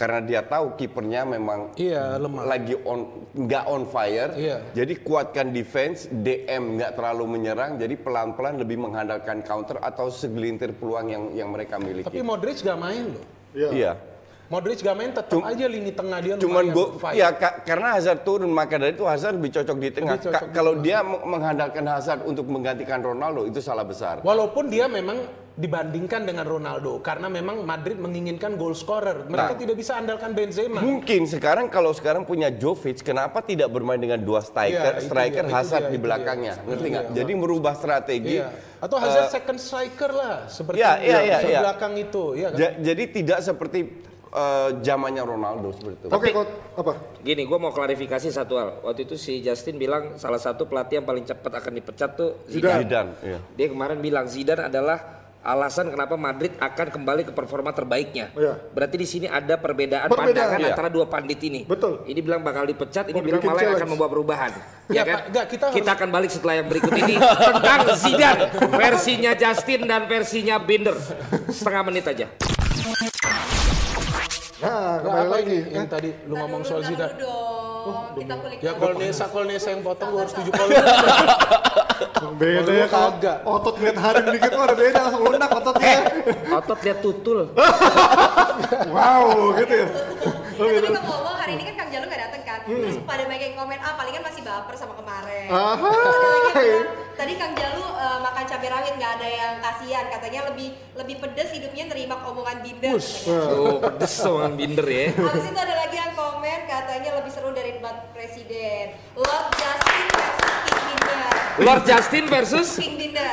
karena 0.00 0.24
dia 0.24 0.40
tahu 0.40 0.80
kipernya 0.80 1.28
memang 1.28 1.76
Iya, 1.76 2.16
lemah. 2.16 2.48
lagi 2.48 2.72
on 2.88 3.28
nggak 3.36 3.64
on 3.68 3.84
fire. 3.84 4.32
Iya. 4.32 4.72
Jadi 4.72 4.96
kuatkan 5.04 5.52
defense, 5.52 6.08
DM 6.08 6.80
nggak 6.80 6.96
terlalu 6.96 7.36
menyerang, 7.36 7.76
jadi 7.76 7.92
pelan-pelan 8.00 8.56
lebih 8.56 8.80
mengandalkan 8.80 9.44
counter 9.44 9.76
atau 9.84 10.08
segelintir 10.08 10.72
peluang 10.72 11.12
yang 11.12 11.24
yang 11.36 11.48
mereka 11.52 11.76
miliki. 11.76 12.08
Tapi 12.08 12.24
Modric 12.24 12.64
gak 12.64 12.80
main 12.80 13.12
loh. 13.12 13.24
Iya. 13.52 13.92
Modric 14.50 14.82
gak 14.82 14.96
main 14.98 15.14
tetap 15.14 15.30
Cum- 15.30 15.46
aja 15.46 15.66
lini 15.70 15.94
tengah 15.94 16.18
dia 16.18 16.34
Cuman 16.34 16.74
fight. 16.98 17.14
ya 17.14 17.30
ka- 17.30 17.62
karena 17.62 17.94
Hazard 17.94 18.26
turun 18.26 18.50
maka 18.50 18.82
dari 18.82 18.98
itu 18.98 19.06
Hazard 19.06 19.38
lebih 19.38 19.54
cocok 19.54 19.76
di 19.78 19.88
tengah. 19.94 20.18
Lebih 20.18 20.26
cocok 20.26 20.34
Ka- 20.34 20.42
di 20.42 20.50
kalau 20.50 20.72
tengah. 20.74 20.84
dia 20.84 20.98
meng- 21.06 21.22
mengandalkan 21.24 21.84
Hazard 21.86 22.20
untuk 22.26 22.50
menggantikan 22.50 22.98
Ronaldo 22.98 23.46
itu 23.46 23.62
salah 23.62 23.86
besar. 23.86 24.26
Walaupun 24.26 24.66
dia 24.66 24.90
memang 24.90 25.22
dibandingkan 25.54 26.26
dengan 26.26 26.42
Ronaldo 26.42 26.98
karena 26.98 27.30
memang 27.30 27.62
Madrid 27.62 27.94
menginginkan 27.94 28.58
goal 28.58 28.74
scorer. 28.74 29.22
Mereka 29.22 29.54
Nah. 29.54 29.60
tidak 29.60 29.76
bisa 29.76 29.92
andalkan 29.94 30.34
Benzema. 30.34 30.82
Mungkin 30.82 31.30
sekarang 31.30 31.70
kalau 31.70 31.94
sekarang 31.94 32.26
punya 32.26 32.50
Jovic, 32.50 33.06
kenapa 33.06 33.46
tidak 33.46 33.70
bermain 33.70 34.02
dengan 34.02 34.18
dua 34.18 34.42
striker, 34.42 34.98
itu 34.98 35.06
striker 35.06 35.46
itu 35.46 35.52
Hazard 35.52 35.84
dia, 35.86 35.92
di 35.94 35.98
belakangnya, 36.00 36.54
ngerti 36.64 36.86
nggak? 36.88 37.04
dia. 37.06 37.16
Jadi 37.22 37.32
merubah 37.36 37.78
strategi. 37.78 38.42
Iya. 38.42 38.50
Atau 38.82 38.98
Hazard 38.98 39.30
second 39.30 39.58
striker 39.60 40.10
lah 40.10 40.50
seperti 40.50 40.80
iya, 40.80 40.98
iya, 40.98 41.38
di 41.38 41.52
iya. 41.54 41.60
belakang 41.60 41.92
itu, 41.94 42.24
ya 42.34 42.48
kan? 42.50 42.58
Ja- 42.58 42.74
jadi 42.80 43.02
tidak 43.06 43.38
seperti 43.44 43.78
eh, 44.30 44.68
zamannya 44.80 45.22
Ronaldo 45.22 45.74
seperti 45.74 45.96
itu. 46.00 46.06
Oke, 46.08 46.28
Coach, 46.30 46.52
apa? 46.74 46.92
Gini, 47.20 47.42
gue 47.44 47.58
mau 47.58 47.70
klarifikasi 47.70 48.28
satu 48.30 48.54
hal. 48.56 48.68
Waktu 48.80 49.04
itu 49.04 49.14
si 49.14 49.40
Justin 49.40 49.76
bilang 49.76 50.16
salah 50.16 50.38
satu 50.38 50.64
pelatih 50.64 51.02
yang 51.02 51.06
paling 51.06 51.22
cepat 51.22 51.52
akan 51.52 51.72
dipecat 51.74 52.10
tuh 52.14 52.42
Zidane. 52.46 52.86
Zidane, 52.86 53.10
iya. 53.22 53.38
Dia 53.54 53.66
kemarin 53.68 53.98
bilang 53.98 54.26
Zidane 54.26 54.66
adalah 54.66 55.18
alasan 55.40 55.88
kenapa 55.88 56.20
Madrid 56.20 56.52
akan 56.60 56.92
kembali 56.92 57.24
ke 57.24 57.32
performa 57.32 57.72
terbaiknya. 57.72 58.28
Iya. 58.36 58.60
Berarti 58.76 59.00
di 59.00 59.08
sini 59.08 59.24
ada 59.24 59.56
perbedaan, 59.56 60.12
Perbedaan, 60.12 60.36
pandangan 60.36 60.58
iya. 60.60 60.68
antara 60.76 60.88
dua 60.92 61.08
pandit 61.08 61.40
ini. 61.40 61.64
Betul. 61.64 62.04
Ini 62.04 62.20
bilang 62.20 62.44
bakal 62.44 62.68
dipecat, 62.68 63.08
ini 63.08 63.16
Mau 63.16 63.24
bilang 63.24 63.40
malah 63.40 63.64
challenge. 63.64 63.80
akan 63.80 63.88
membawa 63.88 64.10
perubahan. 64.12 64.52
Ya, 64.92 65.00
kan? 65.00 65.32
Enggak, 65.32 65.44
kita 65.48 65.64
harus- 65.72 65.96
akan 65.96 66.08
balik 66.12 66.28
setelah 66.28 66.60
yang 66.60 66.68
berikut 66.68 66.92
ini 66.92 67.16
tentang 67.16 67.80
Zidane 67.96 68.42
versinya 68.68 69.32
Justin 69.32 69.80
dan 69.88 70.04
versinya 70.04 70.60
Binder. 70.60 70.96
Setengah 71.48 71.88
menit 71.88 72.04
aja. 72.04 72.28
Nah, 74.60 74.68
Enggak, 74.68 74.96
kembali 75.00 75.24
apa 75.24 75.34
lagi. 75.34 75.56
ini 75.58 75.72
yang 75.72 75.88
tadi 75.88 76.10
lu 76.22 76.34
ngomong 76.36 76.62
soal 76.62 76.80
Zidane? 76.84 77.16
dong. 77.16 78.12
Kita 78.12 78.34
kulik 78.36 78.58
Ya 78.60 78.72
kalau 78.76 78.92
Nesa, 78.94 79.24
kalau 79.24 79.44
Nesa 79.44 79.68
yang 79.72 79.80
potong 79.80 80.08
gue 80.12 80.20
harus 80.20 80.34
tujuh 80.36 80.52
kali. 80.52 80.72
Beda 82.36 82.72
ya 82.74 82.86
kalau 82.86 83.10
Kagak. 83.14 83.36
otot 83.42 83.76
lihat 83.76 83.96
hari 83.96 84.20
dikit 84.30 84.52
ada 84.52 84.72
beda 84.74 84.98
langsung 85.00 85.22
lunak 85.22 85.50
ototnya. 85.50 85.96
Otot 86.50 86.78
lihat 86.80 86.98
tutul. 87.00 87.38
wow, 88.94 89.24
gitu 89.56 89.74
ya. 89.74 89.88
Ya, 90.60 90.78
tapi 90.78 90.88
ngomong 90.92 91.36
hari 91.36 91.52
ini 91.56 91.62
kan 91.66 91.74
Kang 91.76 91.88
Jalu 91.88 92.04
gak 92.06 92.20
dateng 92.20 92.29
kan. 92.50 92.58
Terus 92.66 92.98
pada 93.06 93.22
banyak 93.22 93.42
yang 93.46 93.56
komen, 93.56 93.78
ah 93.78 93.94
palingan 93.94 94.22
masih 94.26 94.42
baper 94.42 94.74
sama 94.74 94.94
kemarin. 94.98 95.46
Ahai. 95.46 95.94
Terus 95.94 96.10
ada 96.10 96.26
lagi 96.26 96.48
yang 96.50 96.56
bilang, 96.66 96.86
tadi 97.14 97.32
Kang 97.38 97.54
Jalu 97.54 97.84
eh, 97.86 98.18
makan 98.18 98.44
cabai 98.44 98.68
rawit 98.68 98.94
nggak 98.98 99.12
ada 99.20 99.28
yang 99.30 99.54
kasihan. 99.62 100.04
Katanya 100.10 100.40
lebih 100.50 100.68
lebih 100.98 101.16
pedes 101.18 101.48
hidupnya 101.54 101.84
nerima 101.86 102.16
omongan 102.20 102.58
binder. 102.60 102.98
katanya. 102.98 103.54
Oh, 103.54 103.78
pedes 103.78 104.12
sama 104.12 104.50
Binder 104.50 104.86
ya. 104.86 105.06
Habis 105.14 105.46
itu 105.46 105.58
ada 105.58 105.74
lagi 105.78 105.96
yang 105.96 106.12
komen 106.12 106.58
katanya 106.66 107.10
lebih 107.16 107.30
seru 107.30 107.50
dari 107.52 107.70
debat 107.78 108.10
presiden. 108.10 108.98
Lord 109.14 109.46
Justin 109.54 110.04
versus 110.10 110.54
King 110.66 110.82
Binder. 110.88 111.30
Lord 111.60 111.82
Justin 111.86 112.24
versus 112.26 112.68
King 112.76 112.94
Binder. 112.98 113.32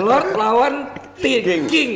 Lord 0.00 0.28
lawan 0.34 0.74
King. 1.18 1.42
King. 1.42 1.62
King. 1.66 1.92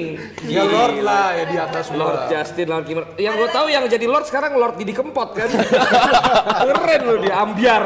Ya 0.51 0.67
Lord 0.67 0.99
lah 0.99 1.39
ya 1.39 1.45
di 1.47 1.55
atas 1.55 1.95
Lord. 1.95 2.27
Justin, 2.27 2.67
Lord 2.67 2.85
Kimmer. 2.85 3.07
Yang 3.15 3.35
gue 3.39 3.49
tahu 3.55 3.67
yang 3.71 3.87
jadi 3.87 4.07
Lord 4.11 4.27
sekarang 4.27 4.59
Lord 4.59 4.75
Didi 4.75 4.91
Kempot 4.91 5.31
kan. 5.31 5.47
Keren 6.93 7.09
loh 7.09 7.25
dia 7.25 7.35
ambiar. 7.41 7.85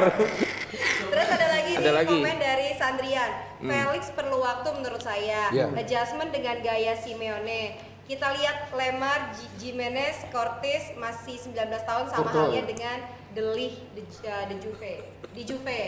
Terus 1.06 1.28
ada 1.30 1.46
lagi 1.46 1.72
Ada 1.72 1.80
nih 1.80 1.94
lagi. 1.94 2.10
komen 2.10 2.36
dari 2.42 2.68
Sandrian. 2.74 3.30
Felix 3.62 4.02
perlu 4.10 4.42
waktu 4.42 4.68
menurut 4.74 4.98
saya. 4.98 5.46
Ya. 5.54 5.70
Adjustment 5.70 6.34
dengan 6.34 6.58
gaya 6.58 6.98
Simeone. 6.98 7.78
Kita 8.02 8.34
lihat 8.34 8.74
Lemar, 8.74 9.30
G- 9.30 9.46
Jimenez, 9.62 10.26
Cortis 10.30 10.90
masih 10.94 11.38
19 11.38 11.54
tahun 11.82 12.06
sama 12.10 12.30
halnya 12.30 12.66
dengan 12.66 12.98
De 13.30 13.46
Ligt, 13.46 13.78
De, 13.94 14.02
uh, 14.26 14.42
De 14.50 14.58
Juve. 14.58 14.94
Di 15.30 15.42
Juve. 15.42 15.82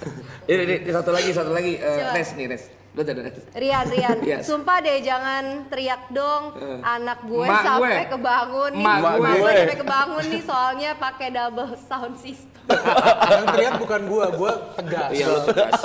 Ini, 0.48 0.62
ini, 0.64 0.74
ini 0.80 0.92
satu 0.92 1.08
lagi, 1.08 1.32
satu 1.32 1.52
lagi. 1.52 1.76
Eh, 1.76 1.88
Coba. 2.04 2.12
Nes 2.16 2.30
nih, 2.36 2.46
Nes. 2.48 2.64
Nes. 2.90 3.36
Rian, 3.52 3.86
Rian, 3.86 4.16
Iya. 4.26 4.36
sumpah 4.40 4.78
deh 4.78 4.98
jangan 4.98 5.44
teriak 5.66 6.08
dong 6.08 6.50
anak 6.80 7.22
gue 7.22 7.46
Mak 7.46 7.62
sampai 7.62 7.94
gue. 8.00 8.10
kebangun 8.10 8.70
nih. 8.74 8.84
Mak 8.84 8.98
gue. 9.14 9.30
gue. 9.36 9.52
sampai 9.54 9.78
kebangun 9.78 10.24
nih 10.26 10.42
soalnya 10.42 10.90
pakai 10.94 11.28
double 11.30 11.72
sound 11.80 12.14
system. 12.16 12.58
Yang 13.30 13.44
teriak 13.48 13.74
bukan 13.76 14.00
gua, 14.04 14.26
gua 14.30 14.52
tegas. 14.74 15.10
Iya, 15.10 15.26
tegas. 15.46 15.80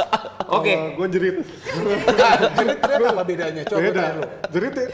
Oke. 0.49 0.73
gue 0.91 1.07
jerit. 1.13 1.35
Jerit 2.51 2.77
teriak 2.79 3.09
apa 3.09 3.23
bedanya? 3.23 3.61
Coba 3.63 3.79
Beda. 3.79 4.03
lu. 4.09 4.21
Jerit 4.49 4.73
ya. 4.73 4.87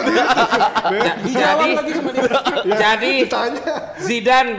Ja- 0.00 1.16
Dijawab 1.20 1.58
jadi, 1.60 1.70
lagi 1.76 1.92
sama 1.92 2.10
dia. 2.10 2.30
jadi 2.74 3.12
Zidane 4.00 4.52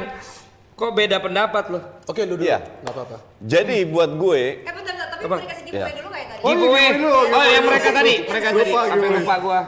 kok 0.72 0.92
beda 0.92 1.18
pendapat 1.18 1.64
lo? 1.68 1.80
Oke, 2.06 2.22
lu 2.24 2.36
dulu. 2.36 2.44
Iya. 2.44 2.62
Enggak 2.80 2.94
apa-apa. 2.94 3.18
Jadi 3.40 3.78
buat 3.86 4.12
gue, 4.12 4.42
Eh 4.60 4.70
bentar, 4.70 4.94
bentar, 4.94 5.08
tapi 5.12 5.24
Apa? 5.24 5.36
mau 5.36 5.42
dikasih 5.42 5.64
giveaway 5.64 5.82
Iya. 5.84 5.98
dulu 5.98 6.08
nggak 6.10 6.21
ya? 6.42 6.48
Oh, 6.48 6.52
iya, 6.52 6.90
Giveaway. 6.98 7.30
Oh, 7.30 7.46
yang 7.46 7.64
mereka 7.70 7.90
tadi, 7.94 8.14
mereka 8.26 8.48
Lupa, 8.50 8.58
tadi. 8.58 8.72
Sampai 8.74 8.98
giveaway. 8.98 9.22
lupa 9.22 9.36
gua. 9.38 9.60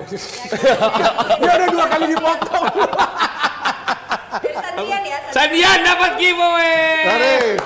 Dia 1.42 1.52
udah 1.54 1.68
dua 1.70 1.86
kali 1.86 2.06
dipotong. 2.10 2.66
Dari 4.34 4.56
Sandrian 4.58 5.02
ya. 5.06 5.18
Sandian 5.30 5.80
dapat 5.86 6.12
giveaway. 6.18 7.58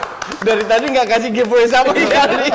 Dari 0.44 0.64
tadi 0.68 0.86
nggak 0.92 1.08
kasih 1.08 1.30
giveaway 1.32 1.68
sama 1.72 1.92
sekali. 1.96 2.52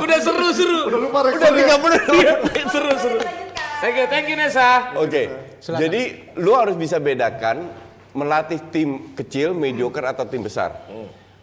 Udah 0.00 0.18
seru-seru. 0.18 0.80
Udah 0.88 0.98
lupa 0.98 1.18
Udah 1.28 1.48
rekornya. 1.52 2.34
30 2.48 2.72
Seru-seru. 2.72 3.18
Lanjutkan. 3.20 3.78
Thank 3.80 3.96
you, 3.96 4.06
thank 4.08 4.26
you 4.28 4.36
Nesa. 4.36 4.92
Oke, 4.92 5.22
Silakan. 5.56 5.80
jadi 5.80 6.02
lu 6.36 6.52
harus 6.52 6.76
bisa 6.76 7.00
bedakan 7.00 7.68
melatih 8.12 8.60
tim 8.68 9.16
kecil, 9.16 9.56
mediocre 9.56 10.04
atau 10.04 10.28
tim 10.28 10.44
besar. 10.44 10.84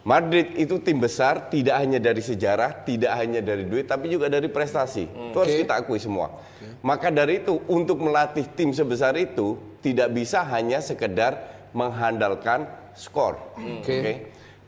Madrid 0.08 0.56
itu 0.56 0.80
tim 0.80 0.96
besar 0.96 1.52
tidak 1.52 1.76
hanya 1.84 2.00
dari 2.00 2.24
sejarah, 2.24 2.80
tidak 2.80 3.12
hanya 3.12 3.44
dari 3.44 3.68
duit, 3.68 3.84
tapi 3.84 4.08
juga 4.08 4.32
dari 4.32 4.48
prestasi. 4.48 5.04
Itu 5.04 5.36
harus 5.36 5.52
kita 5.52 5.84
akui 5.84 6.00
semua. 6.00 6.32
Maka 6.80 7.12
dari 7.12 7.44
itu 7.44 7.60
untuk 7.68 8.00
melatih 8.00 8.48
tim 8.56 8.72
sebesar 8.72 9.12
itu 9.20 9.60
tidak 9.84 10.08
bisa 10.16 10.48
hanya 10.48 10.80
sekedar 10.80 11.36
mengandalkan 11.76 12.64
skor. 12.96 13.36
Oke. 13.60 13.84
Oke. 13.84 14.12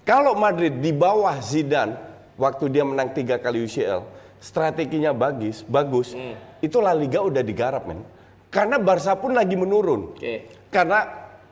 Kalau 0.04 0.36
Madrid 0.36 0.76
di 0.76 0.92
bawah 0.92 1.40
Zidane 1.40 1.96
waktu 2.36 2.68
dia 2.68 2.84
menang 2.84 3.16
tiga 3.16 3.40
kali 3.40 3.64
UCL, 3.64 4.04
strateginya 4.44 5.16
bagus, 5.16 5.64
bagus. 5.64 6.12
Itu 6.60 6.84
La 6.84 6.92
Liga 6.92 7.24
udah 7.24 7.40
digarap 7.40 7.88
men. 7.88 8.04
Karena 8.52 8.76
Barca 8.76 9.16
pun 9.16 9.32
lagi 9.32 9.56
menurun. 9.56 10.20
Oke. 10.20 10.68
Karena 10.68 11.00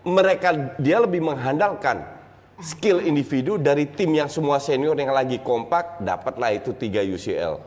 mereka 0.05 0.77
dia 0.77 1.01
lebih 1.01 1.25
mengandalkan 1.25 2.18
skill 2.59 2.99
individu 3.03 3.55
dari 3.57 3.87
tim 3.87 4.11
yang 4.11 4.27
semua 4.27 4.59
senior 4.59 4.99
yang 4.99 5.15
lagi 5.15 5.39
kompak 5.39 6.03
dapatlah 6.03 6.55
itu 6.55 6.75
tiga 6.75 7.03
UCL. 7.03 7.63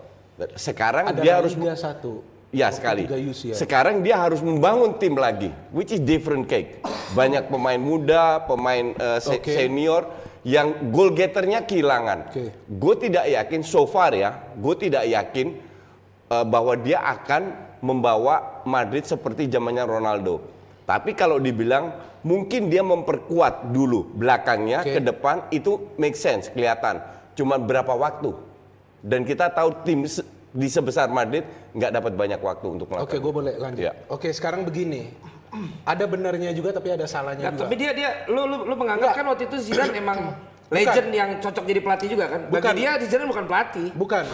Sekarang 0.57 1.11
Ada 1.11 1.21
dia 1.21 1.33
harus 1.39 1.53
satu. 1.77 2.23
Ya 2.51 2.67
sekali. 2.67 3.07
Sekarang 3.55 4.03
dia 4.03 4.19
harus 4.19 4.43
membangun 4.43 4.99
tim 4.99 5.15
lagi, 5.15 5.55
which 5.71 5.95
is 5.95 6.03
different 6.03 6.51
cake. 6.51 6.83
Banyak 7.15 7.47
pemain 7.47 7.79
muda, 7.79 8.43
pemain 8.43 8.91
eh, 8.91 9.19
se- 9.23 9.39
Oke. 9.39 9.55
senior 9.55 10.11
yang 10.43 10.91
goal 10.91 11.15
getternya 11.15 11.63
kehilangan. 11.63 12.27
Oke. 12.27 12.51
Gue 12.67 12.95
tidak 12.99 13.31
yakin 13.31 13.63
so 13.63 13.87
far 13.87 14.11
ya, 14.11 14.51
gue 14.59 14.75
tidak 14.75 15.07
yakin 15.07 15.63
eh, 16.27 16.45
bahwa 16.51 16.75
dia 16.75 16.99
akan 16.99 17.55
membawa 17.79 18.61
Madrid 18.67 19.07
seperti 19.07 19.47
zamannya 19.47 19.87
Ronaldo. 19.87 20.43
Tapi 20.83 21.15
kalau 21.15 21.39
dibilang 21.39 21.95
mungkin 22.21 22.67
dia 22.67 22.81
memperkuat 22.81 23.69
dulu 23.69 24.09
belakangnya 24.11 24.81
Oke. 24.81 24.93
ke 24.95 25.01
depan 25.01 25.45
itu 25.49 25.89
make 25.95 26.13
sense 26.13 26.47
kelihatan. 26.47 27.01
Cuman 27.33 27.61
berapa 27.61 27.91
waktu? 27.91 28.33
Dan 29.01 29.23
kita 29.23 29.49
tahu 29.49 29.81
tim 29.81 30.05
se- 30.05 30.21
di 30.51 30.67
sebesar 30.67 31.07
Madrid 31.07 31.41
nggak 31.71 31.91
dapat 31.91 32.13
banyak 32.13 32.37
waktu 32.37 32.67
untuk 32.69 32.87
melakukan. 32.87 33.07
Oke, 33.07 33.17
gue 33.17 33.31
boleh 33.31 33.53
lanjut. 33.55 33.81
Iya. 33.81 33.93
Oke, 34.07 34.29
sekarang 34.29 34.61
begini. 34.61 35.09
Ada 35.83 36.05
benarnya 36.05 36.51
juga 36.51 36.71
tapi 36.71 36.91
ada 36.91 37.03
salahnya 37.03 37.43
Nah, 37.43 37.51
juga. 37.51 37.61
tapi 37.67 37.75
dia 37.75 37.91
dia 37.91 38.09
lu 38.27 38.45
lu, 38.45 38.63
lu 38.63 38.75
menganggap 38.75 39.11
Enggak. 39.11 39.19
kan 39.19 39.25
waktu 39.27 39.43
itu 39.51 39.57
Zidane 39.59 39.95
emang 40.03 40.19
legend 40.71 41.09
yang 41.11 41.29
cocok 41.39 41.63
jadi 41.65 41.79
pelatih 41.81 42.07
juga 42.07 42.25
kan? 42.29 42.41
Bagi 42.47 42.55
Bukan. 42.63 42.73
dia 42.77 42.91
Zidane 43.01 43.27
bukan 43.27 43.45
pelatih. 43.47 43.87
Bukan. 43.91 44.25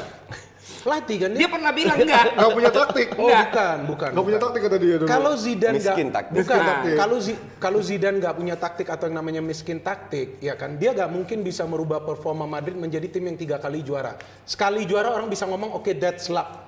Pelatih 0.88 1.18
kan 1.20 1.30
Dia 1.36 1.50
pernah 1.52 1.72
bilang 1.76 1.98
enggak. 2.00 2.24
Gak 2.40 2.52
punya 2.56 2.72
taktik. 2.72 3.08
Oh, 3.14 3.28
Enggak. 3.28 3.44
bukan, 3.52 3.78
bukan. 3.84 4.10
Gak 4.16 4.24
punya 4.24 4.40
taktik 4.40 4.62
kata 4.64 4.78
dia 4.80 4.96
dulu. 4.96 5.08
Kalau 5.08 5.34
Zidane 5.36 5.76
nggak 5.76 5.84
Miskin 5.84 6.08
taktik. 6.10 6.36
bukan 6.40 6.60
taktik. 6.64 6.96
kalau 6.96 7.18
Zi- 7.20 7.42
kalau 7.60 7.80
Zidane 7.84 8.18
nggak 8.18 8.34
punya 8.34 8.56
taktik 8.56 8.88
atau 8.88 9.06
yang 9.06 9.18
namanya 9.20 9.42
miskin 9.44 9.78
taktik, 9.78 10.40
ya 10.40 10.56
kan 10.56 10.80
dia 10.80 10.96
nggak 10.96 11.12
mungkin 11.12 11.44
bisa 11.44 11.68
merubah 11.68 12.00
performa 12.00 12.48
Madrid 12.48 12.74
menjadi 12.74 13.04
tim 13.10 13.28
yang 13.28 13.36
tiga 13.36 13.60
kali 13.60 13.84
juara. 13.84 14.16
Sekali 14.42 14.88
juara 14.88 15.12
orang 15.12 15.28
bisa 15.28 15.44
ngomong 15.44 15.76
oke 15.76 15.92
that's 15.94 16.32
luck. 16.32 16.64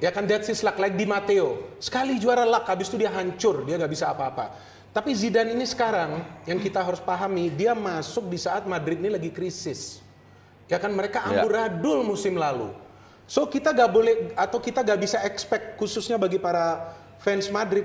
Ya 0.00 0.08
kan 0.08 0.24
that's 0.24 0.48
his 0.48 0.64
luck 0.64 0.74
like 0.74 0.96
Di 0.96 1.04
Matteo. 1.04 1.76
Sekali 1.78 2.16
juara 2.16 2.42
luck 2.42 2.64
habis 2.64 2.88
itu 2.88 2.96
dia 2.96 3.12
hancur, 3.12 3.62
dia 3.62 3.76
nggak 3.76 3.92
bisa 3.92 4.08
apa-apa. 4.08 4.56
Tapi 4.88 5.12
Zidane 5.12 5.52
ini 5.52 5.62
sekarang 5.62 6.18
yang 6.42 6.56
kita 6.56 6.80
harus 6.80 6.98
pahami 6.98 7.52
dia 7.52 7.76
masuk 7.76 8.26
di 8.26 8.40
saat 8.40 8.64
Madrid 8.64 8.96
ini 8.96 9.12
lagi 9.12 9.28
krisis. 9.28 10.00
Ya 10.66 10.80
kan 10.80 10.90
mereka 10.90 11.20
Ya. 11.22 11.44
amburadul 11.44 12.00
musim 12.02 12.32
lalu. 12.34 12.72
So 13.28 13.44
kita 13.44 13.76
gak 13.76 13.92
boleh 13.92 14.32
atau 14.32 14.56
kita 14.56 14.80
gak 14.80 14.98
bisa 14.98 15.20
expect 15.28 15.76
khususnya 15.76 16.16
bagi 16.16 16.40
para 16.40 16.96
fans 17.20 17.52
Madrid 17.52 17.84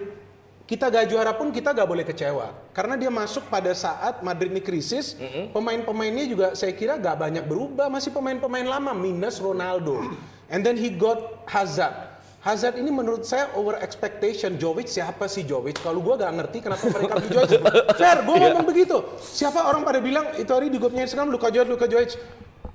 kita 0.63 0.87
gak 0.87 1.11
juara 1.11 1.35
pun 1.35 1.51
kita 1.51 1.75
gak 1.75 1.83
boleh 1.83 2.07
kecewa. 2.07 2.55
Karena 2.71 2.95
dia 2.95 3.11
masuk 3.11 3.51
pada 3.51 3.75
saat 3.75 4.23
Madrid 4.23 4.55
ini 4.55 4.63
krisis 4.63 5.19
pemain-pemainnya 5.51 6.25
juga 6.25 6.47
saya 6.55 6.71
kira 6.71 6.95
gak 6.95 7.19
banyak 7.19 7.43
berubah. 7.43 7.91
Masih 7.91 8.15
pemain-pemain 8.15 8.63
lama 8.63 8.95
minus 8.95 9.43
Ronaldo. 9.43 9.99
And 10.47 10.63
then 10.63 10.79
he 10.79 10.87
got 10.87 11.43
Hazard. 11.51 12.15
Hazard 12.43 12.75
ini 12.79 12.91
menurut 12.91 13.27
saya 13.27 13.51
over 13.59 13.79
expectation. 13.83 14.55
Jovic 14.55 14.87
siapa 14.87 15.27
sih 15.27 15.43
Jovic? 15.43 15.83
Kalau 15.83 15.99
gua 15.99 16.15
gak 16.15 16.31
ngerti 16.31 16.57
kenapa 16.63 16.87
mereka 16.87 17.13
beli 17.19 17.29
Jovic. 17.35 17.59
Fair 17.99 18.17
gua 18.23 18.35
ngomong 18.47 18.65
begitu. 18.67 18.97
Siapa 19.19 19.67
orang 19.67 19.83
pada 19.83 19.99
bilang 19.99 20.31
itu 20.39 20.51
hari 20.51 20.71
di 20.71 20.79
grupnya 20.79 21.03
Instagram 21.03 21.27
Luka 21.27 21.51
Jovic 21.51 21.75
Luka 21.75 21.87
Jovic 21.91 22.15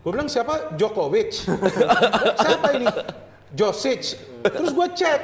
Gue 0.09 0.16
bilang 0.16 0.33
siapa? 0.33 0.73
Djokovic. 0.73 1.37
siapa 2.49 2.81
ini? 2.81 2.88
Josic. 3.53 4.16
Terus 4.40 4.73
gue 4.73 4.88
cek, 4.97 5.21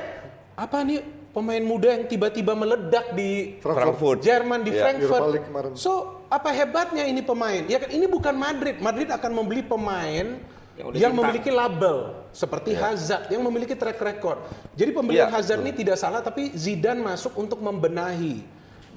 apa 0.60 0.84
nih 0.84 1.00
pemain 1.32 1.64
muda 1.64 1.96
yang 1.96 2.04
tiba-tiba 2.04 2.52
meledak 2.52 3.16
di 3.16 3.56
Frankfurt. 3.64 4.20
Jerman 4.20 4.60
di 4.60 4.76
Iya. 4.76 4.84
Frankfurt. 4.84 5.40
So 5.80 6.20
apa 6.28 6.52
hebatnya 6.52 7.08
ini 7.08 7.24
pemain? 7.24 7.64
Ya 7.64 7.80
kan 7.80 7.96
ini 7.96 8.04
bukan 8.04 8.36
Madrid. 8.36 8.76
Madrid 8.76 9.08
akan 9.08 9.32
membeli 9.32 9.64
pemain 9.64 10.36
Yang 10.76 11.00
yang 11.00 11.12
cinta. 11.16 11.20
memiliki 11.24 11.48
label 11.48 11.96
seperti 12.28 12.76
Hazard 12.76 13.32
yang 13.32 13.40
memiliki 13.40 13.72
track 13.72 13.96
record. 14.04 14.36
Jadi 14.76 14.92
pembelian 14.92 15.32
Iya, 15.32 15.32
Hazard 15.32 15.64
ini 15.64 15.72
tidak 15.72 15.96
salah 15.96 16.20
tapi 16.20 16.52
Zidane 16.52 17.00
masuk 17.00 17.40
untuk 17.40 17.56
membenahi. 17.56 18.44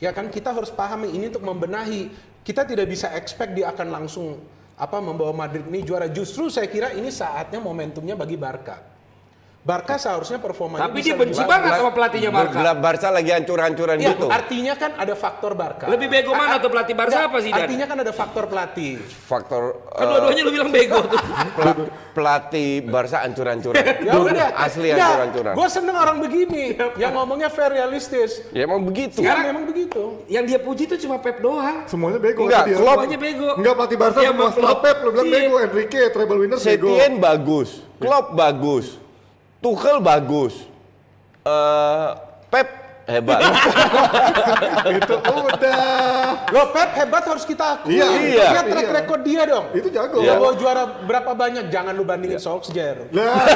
Ya 0.04 0.12
kan 0.12 0.28
kita 0.28 0.52
harus 0.52 0.68
pahami 0.68 1.16
ini 1.16 1.32
untuk 1.32 1.48
membenahi. 1.48 2.12
Kita 2.44 2.68
tidak 2.68 2.92
bisa 2.92 3.08
expect 3.16 3.56
dia 3.56 3.72
akan 3.72 3.88
langsung 4.04 4.36
apa 4.78 4.98
membawa 5.02 5.34
Madrid 5.34 5.66
ini 5.66 5.82
juara. 5.82 6.06
Justru 6.08 6.54
saya 6.54 6.70
kira 6.70 6.94
ini 6.94 7.10
saatnya 7.10 7.58
momentumnya 7.58 8.14
bagi 8.14 8.38
Barca. 8.38 8.97
Barca 9.68 10.00
seharusnya 10.00 10.40
performanya 10.40 10.88
Tapi 10.88 11.04
bisa 11.04 11.12
dia 11.12 11.20
benci 11.20 11.36
lebih 11.36 11.52
banget 11.52 11.72
sama 11.76 11.92
pelatihnya 11.92 12.32
Barca. 12.32 12.56
Gelap 12.56 12.78
Barca 12.80 13.08
lagi 13.12 13.32
hancur-hancuran 13.36 13.96
Ya, 14.00 14.16
gitu. 14.16 14.28
artinya 14.32 14.74
kan 14.74 14.92
ada 14.96 15.12
faktor 15.12 15.52
Barca. 15.54 15.86
Lebih 15.92 16.08
bego 16.08 16.32
mana 16.32 16.56
tuh 16.56 16.72
pelatih 16.72 16.96
Barca 16.96 17.28
apa 17.28 17.38
Zidane? 17.44 17.68
Artinya 17.68 17.86
kan 17.86 17.98
ada 18.00 18.14
faktor 18.16 18.44
pelatih. 18.48 18.96
Faktor 19.04 19.64
Kan 19.92 20.00
eh, 20.00 20.08
dua-duanya 20.08 20.42
lu 20.42 20.52
bilang 20.56 20.72
bego 20.72 21.04
tuh. 21.04 21.20
pela- 21.60 21.76
pelatih 22.16 22.70
Barca 22.82 23.28
hancur-hancuran. 23.28 23.84
Ya 24.08 24.14
udah. 24.16 24.48
Asli 24.56 24.88
hancur-hancuran. 24.90 25.52
Gue 25.52 25.68
seneng 25.68 25.96
orang 25.98 26.18
begini, 26.18 26.64
yang 26.96 27.12
ngomongnya 27.12 27.52
fair 27.52 27.68
realistis. 27.70 28.40
Ya 28.56 28.64
emang 28.64 28.80
begitu. 28.82 29.20
Ya 29.20 29.36
memang 29.44 29.68
begitu. 29.68 30.24
Yang 30.32 30.44
dia 30.48 30.60
puji 30.64 30.84
tuh 30.88 30.96
cuma 30.98 31.20
Pep 31.20 31.44
doang. 31.44 31.84
Semuanya 31.86 32.24
bego. 32.24 32.48
Enggak, 32.48 32.64
dia. 32.66 32.80
Klopp- 32.80 33.04
Semuanya 33.04 33.20
bego. 33.20 33.50
Enggak 33.54 33.74
pelatih 33.76 33.98
Barca 34.00 34.20
Iya, 34.24 34.32
semua 34.32 34.48
setelah. 34.50 34.80
Pep 34.80 34.98
lo 35.04 35.10
bilang 35.12 35.28
Iya. 35.28 35.36
bego. 35.36 35.56
Enrique 35.60 36.02
treble 36.08 36.38
winner 36.40 36.56
bego. 36.56 36.88
Setien 36.88 37.14
bagus, 37.20 37.70
Klopp 38.00 38.32
bagus, 38.32 38.86
Tuchel 39.58 39.98
bagus, 40.00 40.54
eh 41.42 42.10
Pep 42.48 42.68
hebat. 43.08 43.40
itu 45.00 45.16
udah. 45.16 45.84
Lo 46.52 46.64
Pep 46.76 46.92
hebat 46.94 47.24
harus 47.24 47.44
kita 47.48 47.80
akui. 47.80 47.98
Iya. 47.98 48.08
Iya. 48.08 48.48
Lihat 48.54 48.66
track 48.68 48.88
Iya. 48.88 48.96
record 49.02 49.22
dia 49.24 49.42
dong. 49.48 49.66
Itu 49.72 49.88
jago. 49.90 50.20
Dia 50.20 50.36
bawa 50.36 50.54
juara 50.60 50.84
berapa 51.08 51.32
banyak? 51.32 51.72
Jangan 51.72 51.96
lu 51.96 52.04
bandingin 52.04 52.38
Solskjaer. 52.38 53.08
Lah, 53.16 53.48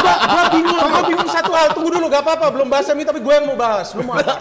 gua, 0.00 0.14
gua 0.24 0.42
bingung, 0.50 0.80
gua 0.88 1.02
bingung 1.04 1.30
satu 1.30 1.52
hal. 1.52 1.76
Tunggu 1.76 2.00
dulu, 2.00 2.08
gak 2.08 2.24
apa-apa. 2.24 2.46
Belum 2.48 2.68
bahas 2.72 2.88
ini, 2.88 3.04
tapi 3.04 3.20
gue 3.20 3.32
yang 3.32 3.46
mau 3.46 3.56
bahas. 3.60 3.92
Lu 3.92 4.02
mau 4.04 4.16
apa? 4.16 4.34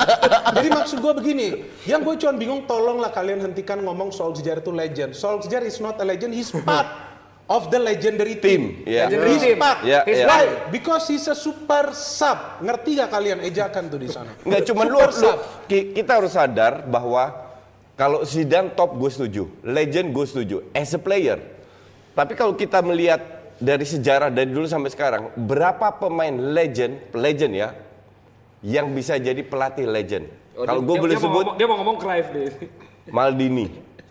Jadi 0.58 0.68
maksud 0.72 0.98
gue 1.04 1.14
begini. 1.20 1.48
Yang 1.84 2.02
gue 2.08 2.16
cuma 2.26 2.34
bingung, 2.40 2.62
tolonglah 2.66 3.12
kalian 3.12 3.44
hentikan 3.44 3.84
ngomong 3.84 4.16
Solskjaer 4.16 4.64
itu 4.64 4.72
legend. 4.72 5.12
Solskjaer 5.12 5.68
is 5.68 5.84
not 5.84 6.00
a 6.00 6.06
legend, 6.08 6.32
he's 6.32 6.52
part 6.64 7.11
of 7.52 7.68
the 7.68 7.80
legendary 7.84 8.40
team. 8.40 8.88
Iya. 8.88 9.12
Legendary 9.12 9.32
He's 9.36 9.44
team. 9.44 9.60
He's 10.08 10.22
iya. 10.24 10.28
why? 10.32 10.44
Because 10.72 11.04
he's 11.12 11.28
a 11.28 11.36
super 11.36 11.92
sub. 11.92 12.64
Ngerti 12.64 12.96
gak 12.96 13.12
kalian 13.12 13.44
ejakan 13.44 13.92
tuh 13.92 14.00
di 14.00 14.08
sana? 14.08 14.32
Nggak 14.48 14.64
cuma 14.72 14.88
lu, 14.88 15.04
lu- 15.04 15.40
kita 15.68 16.12
harus 16.16 16.32
sadar 16.32 16.88
bahwa 16.88 17.52
kalau 18.00 18.24
Zidane 18.24 18.72
top 18.72 18.96
gue 18.96 19.12
setuju, 19.12 19.44
legend 19.68 20.16
gue 20.16 20.26
setuju, 20.26 20.58
as 20.72 20.96
a 20.96 21.02
player. 21.02 21.38
Tapi 22.16 22.34
kalau 22.40 22.56
kita 22.56 22.80
melihat 22.80 23.20
dari 23.62 23.84
sejarah 23.86 24.32
dari 24.32 24.50
dulu 24.50 24.66
sampai 24.66 24.90
sekarang, 24.90 25.36
berapa 25.36 25.92
pemain 26.00 26.34
legend, 26.34 27.14
legend 27.14 27.54
ya, 27.54 27.70
yang 28.64 28.90
bisa 28.96 29.20
jadi 29.20 29.44
pelatih 29.44 29.86
legend? 29.86 30.26
Oh, 30.56 30.66
kalau 30.66 30.82
gue 30.82 30.96
boleh 30.98 31.14
dia 31.14 31.22
mau 31.22 31.28
sebut 31.30 31.44
ngomong- 31.46 31.58
dia 31.60 31.68
mau 31.68 31.78
ngomong 31.84 31.98
Cruyff 32.00 32.28
deh. 32.34 32.50
Maldini, 33.12 33.66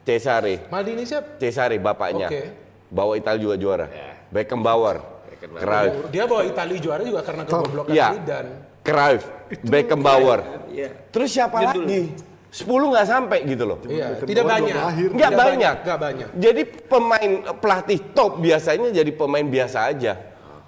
Cesare, 0.07 0.67
Maldini 0.71 1.03
siapa? 1.03 1.39
Cesare 1.39 1.77
bapaknya, 1.79 2.27
Oke. 2.31 2.43
Bawa 2.91 3.15
Italia 3.17 3.41
juga 3.41 3.57
juara, 3.57 3.87
Beckenbauer, 4.29 4.99
Cruyff, 5.41 5.95
Dia 6.13 6.29
bawa 6.29 6.43
Italia 6.45 6.77
juara 6.77 7.03
juga 7.07 7.21
karena 7.25 7.43
kegoblokan 7.49 7.95
Iya. 7.95 8.09
Zidane. 8.21 8.53
Cruyff, 8.85 9.25
Beckenbauer. 9.65 10.41
Iya. 10.69 10.89
Terus 11.09 11.29
siapa 11.33 11.65
lagi? 11.65 12.13
10 12.51 12.67
nggak 12.67 13.07
sampai 13.07 13.39
gitu 13.47 13.63
loh. 13.63 13.79
Iya, 13.87 14.27
tidak 14.27 14.43
banyak. 14.43 14.75
Nggak 14.75 15.31
Tidak 15.31 15.31
banyak. 15.39 15.75
Nggak 15.87 15.99
banyak. 16.03 16.29
Jadi 16.35 16.63
pemain 16.91 17.31
eh, 17.47 17.57
pelatih 17.57 17.99
top 18.11 18.43
biasanya 18.43 18.89
jadi 18.91 19.11
pemain 19.15 19.47
biasa 19.47 19.87
aja. 19.87 20.19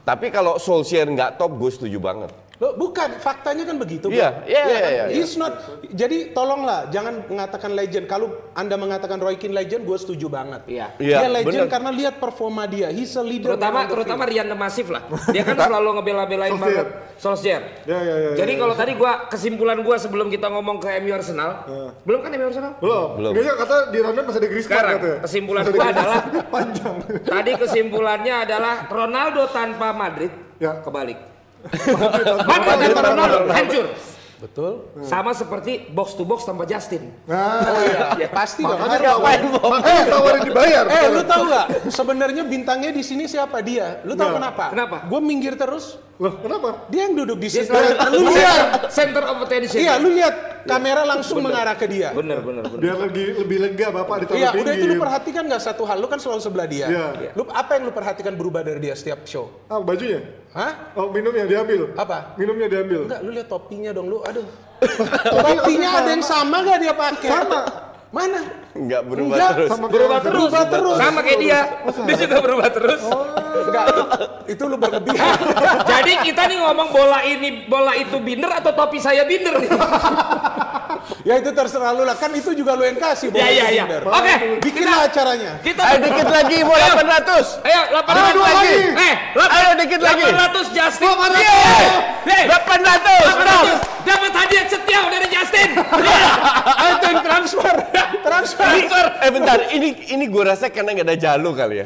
Tapi 0.06 0.30
kalau 0.30 0.62
Solskjaer 0.62 1.10
nggak 1.10 1.38
top, 1.42 1.58
gue 1.58 1.70
setuju 1.74 1.98
banget. 1.98 2.30
Loh, 2.62 2.78
bukan, 2.78 3.18
faktanya 3.18 3.66
kan 3.66 3.74
begitu. 3.74 4.06
Bro. 4.06 4.14
Iya, 4.14 4.28
iya, 4.46 4.62
kan? 4.62 4.70
iya, 4.70 4.88
iya. 4.88 5.04
He's 5.10 5.34
not. 5.34 5.50
Jadi 5.82 6.30
tolonglah 6.30 6.86
jangan 6.88 7.26
mengatakan 7.26 7.74
legend. 7.74 8.06
Kalau 8.06 8.30
Anda 8.54 8.78
mengatakan 8.78 9.18
Roy 9.18 9.34
Keane 9.34 9.50
legend, 9.52 9.82
gue 9.82 9.98
setuju 9.98 10.30
banget. 10.30 10.62
Iya. 10.70 10.94
Iya, 10.96 11.16
dia 11.18 11.30
legend 11.32 11.66
bener. 11.66 11.74
karena 11.74 11.90
lihat 11.90 12.14
performa 12.16 12.62
dia. 12.64 12.88
He's 12.88 13.10
a 13.12 13.20
leader. 13.20 13.58
Terutama 13.58 13.90
terutama. 13.90 14.22
Rian 14.22 14.46
Demasif 14.46 14.86
lah. 14.88 15.02
Dia 15.28 15.42
kan 15.42 15.58
selalu 15.58 15.88
ngebela-belain 15.98 16.54
Solskjaer. 16.54 16.70
banget 16.78 16.86
Solskjaer. 17.18 17.62
Ya, 17.82 17.98
ya, 17.98 18.14
ya, 18.16 18.30
Jadi 18.38 18.52
ya, 18.54 18.58
kalau 18.60 18.74
tadi 18.74 18.92
gua 18.94 19.12
kesimpulan 19.26 19.78
gua 19.82 19.96
sebelum 19.98 20.30
kita 20.30 20.46
ngomong 20.46 20.78
ke 20.78 21.02
MU 21.02 21.10
Arsenal, 21.10 21.66
belum 22.02 22.20
kan 22.20 22.30
MU 22.30 22.46
Arsenal? 22.46 22.78
belum. 22.78 23.08
Belum. 23.18 23.32
Aja 23.34 23.52
kata 23.58 23.76
di 23.90 23.98
London 23.98 24.22
masih 24.22 24.38
ada 24.38 24.46
Griezmann 24.46 24.70
Sekarang 24.70 24.94
katanya. 24.96 25.18
kesimpulan 25.20 25.62
gua 25.62 25.72
Griezmann. 25.72 25.94
adalah 25.98 26.18
panjang. 26.54 26.94
tadi 27.24 27.52
kesimpulannya 27.58 28.34
adalah 28.40 28.74
Ronaldo 28.86 29.42
tanpa 29.48 29.90
Madrid 29.90 30.30
Ya. 30.56 30.78
kebalik. 30.78 31.31
Madrid 31.62 32.92
tanpa 32.92 33.10
Ronaldo 33.12 33.38
hancur. 33.48 33.86
Betul. 34.42 34.72
Sama 35.06 35.30
seperti 35.38 35.86
box 35.94 36.18
to 36.18 36.26
box 36.26 36.42
tanpa 36.42 36.66
Justin. 36.66 37.14
Nah, 37.30 37.62
Ya, 38.18 38.26
pasti 38.26 38.66
dong. 38.66 38.74
makanya 38.74 39.14
tawarin, 39.14 39.54
makanya 39.54 40.04
tawarin 40.10 40.42
dibayar. 40.42 40.84
Eh, 40.90 41.06
lu 41.14 41.22
tahu 41.22 41.42
gak? 41.46 41.66
Sebenarnya 41.86 42.42
bintangnya 42.42 42.90
di 42.90 43.06
sini 43.06 43.30
siapa 43.30 43.62
dia? 43.62 44.02
Lu 44.02 44.18
tahu 44.18 44.42
kenapa? 44.42 44.74
kenapa? 44.74 44.96
Gue 45.06 45.20
minggir 45.22 45.54
terus. 45.54 45.94
Loh, 46.22 46.38
kenapa? 46.38 46.86
Dia 46.86 47.10
yang 47.10 47.18
duduk 47.18 47.42
di 47.42 47.50
Dia 47.50 47.66
sini. 47.66 47.66
selalu 47.66 48.14
Lu 48.14 48.30
lihat. 48.30 48.66
center 48.94 49.24
of 49.26 49.36
attention. 49.42 49.78
Iya, 49.82 49.98
lu 49.98 50.14
lihat 50.14 50.34
kamera 50.62 51.02
langsung 51.02 51.42
mengarah 51.42 51.74
ke 51.74 51.90
dia. 51.90 52.14
Bener 52.14 52.38
bener 52.38 52.62
bener. 52.62 52.78
Biar 52.78 52.96
lebih 53.02 53.42
lebih 53.42 53.58
lega 53.58 53.90
bapak 53.90 54.16
ditaruh 54.22 54.38
Iya, 54.38 54.48
udah 54.54 54.72
itu 54.78 54.86
lu 54.86 54.96
perhatikan 55.02 55.42
nggak 55.50 55.62
satu 55.66 55.82
hal? 55.82 55.98
Lu 55.98 56.06
kan 56.06 56.22
selalu 56.22 56.38
sebelah 56.38 56.70
dia. 56.70 56.86
Iya. 56.86 57.34
Lu 57.34 57.42
apa 57.50 57.74
yang 57.74 57.90
lu 57.90 57.92
perhatikan 57.92 58.38
berubah 58.38 58.62
dari 58.62 58.78
dia 58.78 58.94
setiap 58.94 59.26
show? 59.26 59.50
Ah, 59.66 59.82
bajunya? 59.82 60.22
Hah? 60.54 60.94
Oh, 60.94 61.10
minumnya 61.10 61.42
diambil. 61.42 61.90
Apa? 61.98 62.38
Minumnya 62.38 62.70
diambil. 62.70 63.10
Enggak, 63.10 63.20
lu 63.26 63.30
lihat 63.34 63.48
topinya 63.50 63.90
dong 63.90 64.06
lu. 64.06 64.22
Aduh. 64.22 64.46
topinya 65.42 65.90
ada 65.98 66.10
yang 66.14 66.22
sama 66.22 66.62
gak 66.62 66.78
dia 66.78 66.94
pakai? 66.94 67.30
Sama. 67.34 67.60
Mana? 68.12 68.44
Nggak 68.76 69.02
berubah 69.08 69.36
Enggak, 69.40 69.50
terus. 69.56 69.68
Sama 69.72 69.86
Berubah 69.88 70.18
terus. 70.20 70.36
Berubah 70.36 70.62
terus. 70.68 70.96
Sama 71.00 71.20
kayak 71.24 71.38
dia. 71.40 71.60
Dia 71.88 72.16
juga 72.20 72.36
berubah 72.44 72.68
terus. 72.68 73.00
Enggak. 73.56 73.86
Itu 74.52 74.62
lu 74.68 74.76
berlebihan. 74.76 75.36
Jadi 75.88 76.12
kita 76.28 76.42
nih 76.44 76.58
ngomong 76.60 76.88
bola 76.92 77.24
ini 77.24 77.64
bola 77.64 77.96
itu 77.96 78.20
binder 78.20 78.52
atau 78.52 78.76
topi 78.76 79.00
saya 79.00 79.24
binder 79.24 79.56
nih. 79.64 79.70
Ya 81.22 81.34
itu 81.38 81.50
terserah 81.50 81.92
lu 81.92 82.02
lah. 82.02 82.16
Kan 82.16 82.30
itu 82.32 82.50
juga 82.52 82.74
lu 82.74 82.82
yang 82.82 82.98
kasih. 82.98 83.30
Ya 83.32 83.48
ya 83.48 83.66
ya. 83.70 83.84
Binder. 83.86 84.02
Oke, 84.06 84.34
Bikinlah 84.62 85.06
acaranya. 85.06 85.52
kita 85.60 85.82
Ayo 85.82 85.96
dikit 86.02 86.28
lagi, 86.28 86.56
mau 86.62 86.76
800. 86.76 87.62
Ayo 87.62 87.80
800 87.92 88.12
Ayo, 88.12 88.30
dua 88.32 88.48
lagi. 88.48 88.56
lagi. 88.56 88.76
Eh, 88.98 89.14
Ayo, 89.36 89.68
dikit 89.78 90.00
lagi. 90.00 90.22
800 90.26 90.66
Justin. 90.70 91.06
800. 91.08 91.38
Yeay. 91.38 91.84
Yeay. 92.26 92.44
800. 92.48 93.80
800. 93.82 94.02
Dapat 94.02 94.32
hadiah 94.34 94.66
setiaw 94.66 95.04
dari 95.06 95.28
Justin. 95.30 95.70
Ayo 96.82 96.94
ten 96.98 97.16
transfer. 97.22 97.74
transfer. 98.22 98.66
Transfer. 98.66 99.04
Eh 99.22 99.30
bentar, 99.30 99.58
ini 99.70 99.88
ini 100.10 100.24
gue 100.26 100.42
rasa 100.42 100.66
karena 100.68 100.90
nggak 100.92 101.06
ada 101.06 101.16
jalo 101.16 101.54
kali 101.54 101.80
ya. 101.80 101.84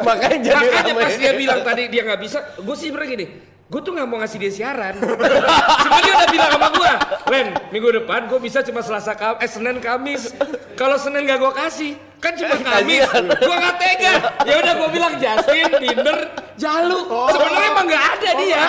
Makanya 0.00 0.38
jadi 0.40 0.64
Makanya 0.64 0.92
pas 0.96 1.14
dia 1.14 1.32
bilang 1.36 1.60
tadi 1.60 1.82
dia 1.92 2.02
nggak 2.08 2.20
bisa, 2.20 2.38
gue 2.56 2.76
sih 2.76 2.88
sebenernya 2.88 3.08
gini, 3.12 3.26
gue 3.68 3.80
tuh 3.84 3.92
nggak 3.92 4.08
mau 4.08 4.16
ngasih 4.24 4.38
dia 4.40 4.52
siaran. 4.52 4.96
Cuma 5.84 5.98
dia 6.00 6.12
udah 6.16 6.28
bilang 6.32 6.50
sama 6.56 6.68
gue, 6.72 6.92
Len, 7.28 7.46
minggu 7.68 7.88
depan 8.00 8.24
gue 8.24 8.40
bisa 8.40 8.64
cuma 8.64 8.80
Selasa 8.80 9.12
Kam 9.12 9.36
eh 9.44 9.48
Senin 9.48 9.76
Kamis. 9.76 10.32
Kalau 10.72 10.96
Senin 10.96 11.28
gak 11.28 11.36
gue 11.36 11.52
kasih, 11.52 11.92
kan 12.16 12.32
cuma 12.32 12.56
Kamis. 12.56 13.04
Gue 13.28 13.56
nggak 13.60 13.76
tega. 13.76 14.12
Ya 14.48 14.54
udah 14.64 14.72
gue 14.72 14.88
bilang 14.88 15.12
Justin, 15.20 15.68
Binder, 15.76 16.18
Jalu. 16.56 17.00
Sebenarnya 17.28 17.68
emang 17.68 17.86
nggak 17.92 18.04
ada 18.16 18.30
dia. 18.40 18.62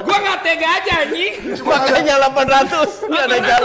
Gue 0.00 0.16
nggak 0.16 0.38
tega 0.40 0.68
aja 0.80 0.92
anjing. 1.04 1.34
Makanya 1.60 2.14
800. 2.32 3.10
Nggak 3.12 3.24
ada. 3.28 3.56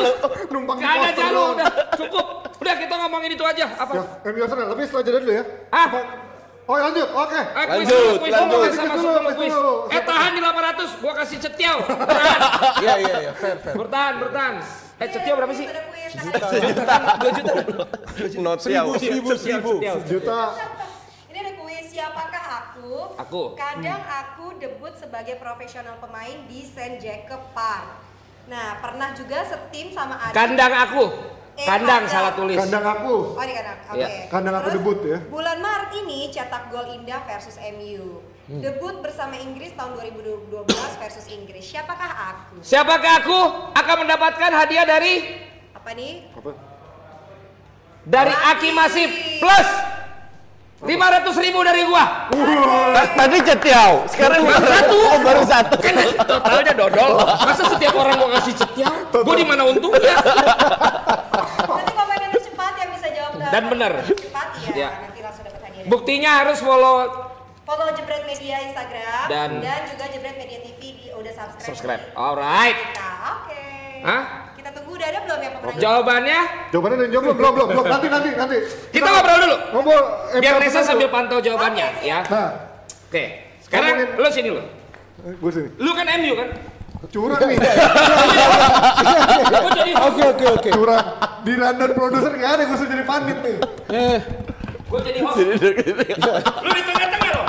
Numpang 0.51 0.77
di 0.77 0.83
Gak 0.83 0.93
ada 0.99 1.11
Jalu, 1.15 1.43
udah 1.55 1.67
cukup. 1.95 2.25
Udah 2.59 2.75
kita 2.75 2.93
ngomongin 3.07 3.31
itu 3.39 3.43
aja. 3.47 3.65
Apa? 3.79 3.93
Ya, 4.19 4.29
Arsenal, 4.43 4.67
tapi 4.75 4.81
setelah 4.83 5.03
jeda 5.07 5.19
dulu 5.23 5.31
ya. 5.31 5.43
Ah. 5.71 5.87
Oh 6.67 6.75
lanjut, 6.75 7.07
oke. 7.15 7.39
Eh, 7.39 7.65
kuis 7.71 7.87
Lanjut, 7.87 8.19
kuis 8.19 8.33
lanjut. 8.35 8.57
Kuis 8.59 8.75
masuk 8.75 8.99
dulu, 8.99 9.19
dulu, 9.23 9.29
kuis 9.39 9.53
dulu. 9.55 9.75
Eh 9.87 10.01
tahan 10.03 10.31
di 10.35 10.41
800, 10.43 10.99
gua 10.99 11.13
kasih 11.23 11.37
cetiau. 11.39 11.77
Iya 12.83 12.93
iya 12.99 13.15
iya. 13.23 13.31
Fair 13.33 13.57
fair. 13.63 13.73
bertahan, 13.79 14.13
bertahan. 14.19 14.53
Eh 14.99 15.07
cetiau 15.07 15.35
berapa 15.39 15.53
sih? 15.55 15.65
Kuis, 15.71 16.11
ada 16.11 16.37
Dua 17.17 17.31
juta. 17.31 17.55
Not 18.43 18.59
Seribu 18.59 18.91
seribu 18.99 19.29
seribu. 19.39 19.73
Juta. 20.03 20.41
Ini 21.31 21.37
ada 21.39 21.51
kuis 21.55 21.85
siapakah 21.87 22.45
aku? 22.59 23.15
Aku. 23.15 23.41
Kadang 23.55 24.01
aku 24.03 24.45
debut 24.59 24.91
sebagai 24.99 25.39
profesional 25.39 25.95
pemain 26.03 26.35
di 26.51 26.67
St. 26.67 26.99
Jacob 26.99 27.47
Park. 27.55 28.03
Nah, 28.47 28.79
pernah 28.79 29.11
juga 29.15 29.43
setim 29.43 29.91
sama 29.91 30.19
Adi. 30.19 30.35
Kandang 30.35 30.73
aku. 30.75 31.05
Eh, 31.57 31.65
Kandang 31.65 32.05
salah 32.05 32.37
tulis. 32.37 32.53
Kandang 32.53 32.85
aku. 32.85 33.33
Oh, 33.33 33.41
di 33.41 33.49
kandang. 33.49 33.77
Oke. 33.89 33.97
Iya. 33.97 34.07
Kandang 34.29 34.55
aku 34.55 34.69
Terus, 34.69 34.75
debut 34.77 34.99
ya. 35.01 35.17
Bulan 35.25 35.57
Maret 35.57 35.91
ini 35.97 36.29
cetak 36.29 36.69
gol 36.69 36.85
indah 36.93 37.25
versus 37.25 37.57
MU. 37.73 38.21
Hmm. 38.45 38.61
Debut 38.61 39.01
bersama 39.01 39.35
Inggris 39.35 39.73
tahun 39.73 39.97
2012 39.97 40.53
versus 41.01 41.25
Inggris. 41.27 41.65
Siapakah 41.65 42.11
aku? 42.31 42.61
Siapakah 42.61 43.13
aku 43.19 43.39
akan 43.73 43.95
mendapatkan 44.05 44.51
hadiah 44.53 44.85
dari 44.85 45.13
Apa 45.73 45.97
nih? 45.97 46.29
Apa? 46.37 46.51
dari 48.07 48.31
Aki 48.31 48.69
Masif 48.71 49.09
plus 49.43 49.67
500 50.79 51.43
ribu 51.43 51.59
dari 51.59 51.83
gua. 51.83 52.29
Tadi 53.17 53.37
cetiau, 53.41 54.05
sekarang 54.07 54.45
baru 54.45 54.61
satu. 54.63 54.95
Oh, 54.95 55.19
baru 55.19 55.43
satu. 55.43 55.75
Kan 55.81 55.95
totalnya 56.21 56.71
dodol. 56.71 57.17
Masa 57.41 57.63
setiap 57.65 57.97
orang 57.97 58.15
gua 58.15 58.29
kasih 58.37 58.53
cetiau? 58.55 58.93
Gua 59.11 59.35
di 59.35 59.43
mana 59.43 59.65
untungnya? 59.65 60.15
Nanti 61.67 61.91
komen 61.91 62.17
yang 62.21 62.31
cepat 62.31 62.73
yang 62.77 62.89
bisa 62.95 63.07
jawab 63.11 63.31
ke- 63.35 63.36
Dan 63.49 63.63
benar. 63.67 63.91
Cepat 64.03 64.47
ya. 64.57 64.69
Iya. 64.71 64.89
Nanti 65.01 65.19
langsung 65.19 65.43
dapat 65.43 65.61
hadiah. 65.63 65.85
Buktinya 65.85 66.31
harus 66.37 66.57
follow 66.59 66.95
Follow 67.63 67.91
Jebret 67.91 68.23
Media 68.23 68.63
Instagram 68.63 69.27
Dan- 69.27 69.59
juga 69.59 70.05
Jebret 70.07 70.35
Media 70.35 70.59
TV 70.61 70.79
di 70.93 71.07
udah 71.11 71.33
subscribe. 71.33 71.65
subscribe. 71.65 72.01
Alright. 72.13 72.77
Oke. 73.27 73.63
Hah? 74.01 74.23
Kita 74.55 74.69
tunggu 74.71 74.95
udah 74.95 75.03
ada 75.05 75.19
belum 75.21 75.39
yang 75.41 75.53
pemenang? 75.53 75.75
Jawabannya 75.77 76.39
Jawabannya 76.69 76.97
dan 76.97 77.09
jawab 77.09 77.23
belum, 77.29 77.51
belum, 77.53 77.67
belum. 77.69 77.85
Nanti, 77.85 78.07
nanti, 78.07 78.29
nanti. 78.33 78.57
kita 78.89 79.03
ngobrol 79.05 79.37
dulu. 79.41 79.57
Ngobrol. 79.73 80.03
MU 80.29 80.39
Biar 80.39 80.55
Nesa 80.57 80.79
sambil 80.81 81.07
pantau 81.07 81.39
jawabannya 81.39 81.85
Oke, 81.93 82.03
ya. 82.03 82.19
Nah, 82.23 82.49
Oke. 83.07 83.23
Sekarang 83.59 83.99
Ngomongin- 83.99 84.15
lu 84.15 84.29
sini 84.31 84.49
lu. 84.49 84.61
eh, 85.19 85.33
gue 85.35 85.51
sini. 85.51 85.67
Lu 85.75 85.91
kan 85.91 86.07
MU 86.13 86.33
kan? 86.33 86.49
Curang 87.05 87.41
nih. 87.45 87.57
Gua 89.47 89.71
jadi 89.77 89.91
Oke 89.93 90.23
oke 90.33 90.45
oke. 90.57 90.69
Curang. 90.73 91.05
Di 91.45 91.53
London 91.53 91.91
produser 91.93 92.33
nggak 92.33 92.51
ada, 92.57 92.63
gue 92.65 92.77
jadi 92.89 93.05
panit 93.05 93.37
nih. 93.45 93.57
Eh, 93.93 94.19
gua 94.89 94.99
jadi 95.05 95.19
host. 95.21 95.37
Lu 95.37 96.71
di 96.73 96.83
tengah-tengah 96.83 97.29
lo. 97.31 97.43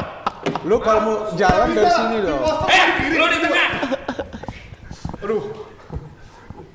lu 0.68 0.76
kalau 0.84 1.00
mau 1.00 1.16
jalan 1.34 1.68
dari 1.72 1.90
sini 1.90 2.16
dong. 2.20 2.42
Eh, 2.68 2.86
lu 3.16 3.24
di 3.26 3.38
tengah. 3.40 3.68
Aduh. 5.24 5.42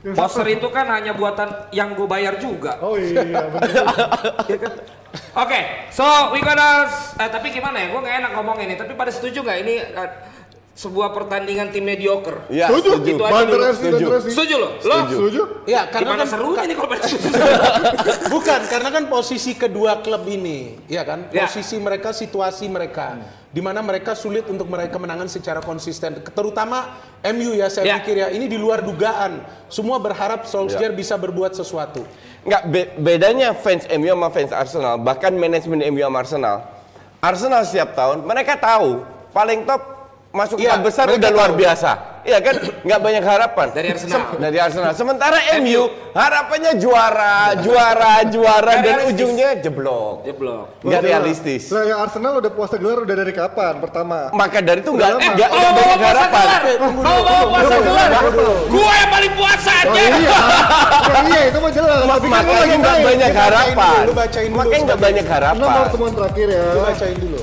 Poster 0.03 0.43
itu 0.51 0.67
kan 0.67 0.83
hanya 0.91 1.15
buatan 1.15 1.71
yang 1.71 1.95
gue 1.95 2.03
bayar 2.03 2.35
juga. 2.35 2.75
Oh 2.83 2.99
iya, 2.99 3.23
bener. 3.23 3.87
Oke, 5.31 5.59
so 5.95 6.03
we 6.35 6.43
gonna 6.43 6.91
eh, 7.23 7.29
tapi 7.31 7.55
gimana 7.55 7.79
ya? 7.79 7.87
Gue 7.95 8.03
nggak 8.03 8.15
enak 8.19 8.31
ngomong 8.35 8.57
ini. 8.59 8.75
Tapi 8.75 8.99
pada 8.99 9.15
setuju 9.15 9.47
nggak 9.47 9.59
ini 9.63 9.79
eh, 9.79 10.09
sebuah 10.73 11.13
pertandingan 11.13 11.69
tim 11.69 11.85
mediocre? 11.85 12.49
Ya, 12.49 12.65
Setuju. 12.65 12.97
setuju. 12.97 13.11
Itu 13.13 13.23
aja 13.23 13.33
Banter 13.37 13.53
dulu. 13.53 13.65
FC, 13.69 13.83
Banter 13.85 14.13
FC. 14.17 14.27
Setuju 14.33 14.55
lo? 14.57 14.69
Lo? 14.81 14.95
Setuju? 15.05 15.41
Ya, 15.63 15.81
karena 15.85 16.09
Gimana 16.09 16.17
kan 16.19 16.29
serunya 16.33 16.61
ini 16.65 16.73
kalau 16.73 16.89
pada 16.89 17.03
setuju? 17.07 17.41
Bukan, 18.27 18.59
karena 18.67 18.89
kan 18.89 19.03
posisi 19.05 19.51
kedua 19.53 20.01
klub 20.01 20.25
ini, 20.25 20.81
ya 20.89 21.05
kan? 21.05 21.29
Ya. 21.29 21.45
Posisi 21.45 21.77
mereka, 21.77 22.09
situasi 22.09 22.65
mereka, 22.67 23.21
di 23.49 23.61
mana 23.61 23.85
mereka 23.85 24.17
sulit 24.17 24.49
untuk 24.49 24.65
meraih 24.65 24.89
kemenangan 24.89 25.29
secara 25.29 25.61
konsisten. 25.61 26.25
Terutama 26.25 26.97
MU 27.21 27.53
ya, 27.53 27.69
saya 27.69 27.85
Ya. 27.85 27.95
pikir 28.01 28.15
ya, 28.19 28.27
ini 28.29 28.49
di 28.49 28.57
luar 28.57 28.81
dugaan. 28.81 29.45
Semua 29.69 30.01
berharap 30.01 30.49
Solskjaer 30.49 30.91
bisa 30.91 31.13
berbuat 31.15 31.53
sesuatu. 31.53 32.01
Nggak, 32.43 32.63
be- 32.67 32.89
bedanya 32.97 33.53
fans 33.53 33.85
MU 33.87 34.09
sama 34.09 34.27
fans 34.27 34.49
Arsenal, 34.49 34.97
bahkan 34.97 35.31
manajemen 35.31 35.85
MU 35.93 36.01
sama 36.01 36.17
Arsenal. 36.19 36.57
Arsenal 37.21 37.61
setiap 37.63 37.93
tahun, 37.93 38.25
mereka 38.25 38.57
tahu 38.57 39.05
paling 39.31 39.63
top 39.63 39.92
masuk 40.33 40.57
Iya, 40.57 40.73
empat 40.73 40.81
besar 40.83 41.05
udah 41.07 41.29
luar 41.29 41.51
biasa. 41.53 41.91
Iya 42.23 42.39
kan? 42.39 42.55
Nggak 42.87 42.99
banyak 42.99 43.23
harapan. 43.23 43.67
Dari 43.69 43.87
Arsenal. 43.91 44.15
Sem- 44.15 44.39
dari 44.39 44.57
Arsenal. 44.57 44.91
Sementara 44.93 45.37
MU 45.59 45.83
harapannya 46.11 46.71
juara, 46.75 47.53
juara, 47.55 48.13
juara 48.25 48.73
dan 48.75 48.83
realistis. 48.97 49.11
ujungnya 49.11 49.49
jeblok. 49.59 50.23
Jeblok. 50.23 50.65
Nggak 50.81 51.01
realistis. 51.03 51.69
Lah 51.69 51.83
ya 51.83 51.95
Arsenal 51.99 52.39
udah 52.39 52.49
puasa 52.49 52.75
gelar 52.75 52.97
udah 52.99 53.13
dari 53.13 53.29
kapan? 53.29 53.77
Pertama. 53.77 54.31
Maka 54.31 54.57
dari 54.59 54.79
itu 54.79 54.89
nggak 54.89 55.09
Udah 55.11 55.19
lama. 55.19 55.33
nggak 55.35 55.49
Oh, 55.49 55.59
banyak 55.69 55.85
puasa 55.93 56.09
harapan. 56.09 56.45
gelar. 56.47 56.61
Oh, 56.81 57.19
bawa 57.21 57.43
puasa 57.45 57.75
gelar. 57.77 58.09
Gue 58.65 58.93
yang 58.95 59.11
paling 59.11 59.33
puasa 59.35 59.71
Oh 59.75 59.81
aja. 59.85 60.01
iya. 60.01 60.37
ya, 61.03 61.19
iya 61.29 61.41
itu 61.45 61.57
mah 61.59 61.71
jelas. 61.71 62.01
Kan 62.01 62.19
Makanya 62.25 62.75
nggak 62.79 62.97
banyak 63.03 63.31
harapan. 63.35 63.93
dulu, 63.93 64.07
lu 64.07 64.13
bacain 64.15 64.47
dulu 64.47 64.57
Makanya 64.57 64.81
nggak 64.81 64.99
banyak 64.99 65.25
mau 65.25 65.33
harapan. 65.35 65.75
pertemuan 65.77 66.11
terakhir 66.15 66.47
ya. 66.49 66.63
Lu 66.65 66.81
bacain 66.81 67.17
dulu. 67.19 67.39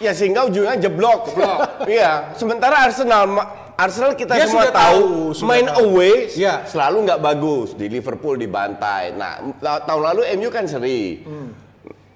Ya 0.00 0.12
sehingga 0.12 0.44
ujungnya 0.44 0.76
jeblok. 0.76 1.30
Iya. 1.86 2.32
Sementara 2.34 2.82
Arsenal 2.82 3.28
Arsenal 3.76 4.12
kita 4.12 4.36
Dia 4.36 4.44
semua 4.44 4.68
tahu, 4.68 5.32
tahu, 5.32 5.44
main 5.44 5.64
tahu. 5.64 5.88
away 5.88 6.28
Iya. 6.30 6.64
selalu 6.64 6.96
nggak 7.04 7.20
bagus 7.22 7.68
di 7.72 7.86
Liverpool 7.86 8.36
dibantai. 8.36 9.12
Nah 9.12 9.40
ta- 9.56 9.80
tahun 9.82 10.02
lalu 10.12 10.20
MU 10.36 10.48
kan 10.48 10.64
seri. 10.64 11.24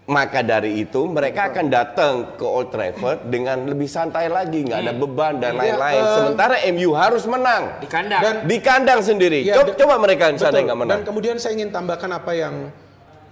Maka 0.05 0.45
dari 0.45 0.85
itu 0.85 1.09
mereka 1.09 1.49
akan 1.49 1.67
datang 1.73 2.13
ke 2.37 2.45
Old 2.45 2.69
Trafford 2.69 3.25
dengan 3.25 3.65
lebih 3.65 3.89
santai 3.89 4.29
lagi, 4.29 4.61
nggak 4.61 4.77
ada 4.79 4.93
beban 4.93 5.41
dan 5.41 5.57
lain-lain. 5.57 5.97
eh, 5.97 6.13
Sementara 6.15 6.57
MU 6.69 6.93
harus 6.93 7.25
menang 7.25 7.81
Di 7.81 7.89
kandang. 7.89 8.21
Dan 8.21 8.35
di 8.45 8.59
kandang 8.61 9.01
sendiri. 9.01 9.41
Iya, 9.41 9.57
coba, 9.57 9.73
coba 9.73 9.95
mereka 9.99 10.29
yang 10.29 10.37
sana 10.37 10.61
nggak 10.61 10.77
menang. 10.77 10.97
Dan 11.01 11.09
kemudian 11.09 11.37
saya 11.41 11.57
ingin 11.57 11.73
tambahkan 11.73 12.13
apa 12.13 12.37
yang 12.37 12.69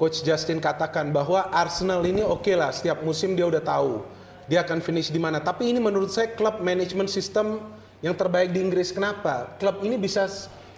Coach 0.01 0.25
Justin 0.25 0.59
katakan 0.59 1.13
bahwa 1.13 1.45
Arsenal 1.53 2.01
ini 2.03 2.25
oke 2.25 2.57
lah 2.57 2.73
setiap 2.73 3.05
musim 3.05 3.37
dia 3.37 3.45
udah 3.45 3.61
tahu 3.61 4.01
dia 4.53 4.61
akan 4.61 4.85
finish 4.85 5.09
di 5.09 5.17
mana. 5.17 5.41
Tapi 5.41 5.73
ini 5.73 5.81
menurut 5.81 6.13
saya 6.13 6.29
klub 6.37 6.61
manajemen 6.61 7.09
sistem 7.09 7.73
yang 8.05 8.13
terbaik 8.13 8.53
di 8.53 8.61
Inggris. 8.61 8.93
Kenapa? 8.93 9.57
Klub 9.57 9.81
ini 9.81 9.97
bisa 9.97 10.29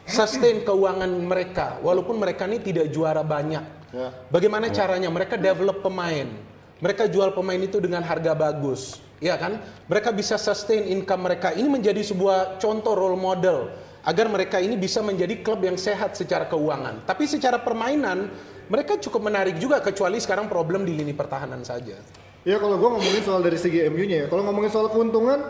sustain 0.06 0.62
keuangan 0.62 1.10
mereka 1.10 1.82
walaupun 1.82 2.22
mereka 2.22 2.46
ini 2.46 2.62
tidak 2.62 2.94
juara 2.94 3.26
banyak. 3.26 3.82
Bagaimana 4.30 4.70
caranya? 4.70 5.10
Mereka 5.10 5.34
develop 5.42 5.82
pemain. 5.82 6.30
Mereka 6.78 7.10
jual 7.10 7.34
pemain 7.34 7.58
itu 7.58 7.82
dengan 7.82 8.06
harga 8.06 8.30
bagus. 8.38 9.02
Ya 9.18 9.34
kan? 9.34 9.58
Mereka 9.90 10.14
bisa 10.14 10.38
sustain 10.38 10.86
income 10.94 11.26
mereka. 11.26 11.50
Ini 11.50 11.66
menjadi 11.66 11.98
sebuah 12.06 12.62
contoh 12.62 12.94
role 12.94 13.18
model 13.18 13.74
agar 14.06 14.30
mereka 14.30 14.62
ini 14.62 14.78
bisa 14.78 15.02
menjadi 15.02 15.42
klub 15.42 15.66
yang 15.66 15.74
sehat 15.74 16.14
secara 16.14 16.46
keuangan. 16.46 17.02
Tapi 17.10 17.26
secara 17.26 17.58
permainan 17.58 18.30
mereka 18.70 19.02
cukup 19.02 19.26
menarik 19.26 19.58
juga 19.58 19.82
kecuali 19.82 20.22
sekarang 20.22 20.46
problem 20.46 20.86
di 20.86 20.94
lini 20.94 21.10
pertahanan 21.10 21.66
saja. 21.66 21.98
Ya 22.44 22.56
kalau 22.56 22.76
gua 22.76 22.92
ngomongin 22.92 23.22
soal 23.22 23.40
dari 23.40 23.56
segi 23.56 23.88
MU-nya 23.88 24.16
ya. 24.18 24.26
Kalau 24.28 24.44
ngomongin 24.44 24.68
soal 24.68 24.86
keuntungan 24.86 25.40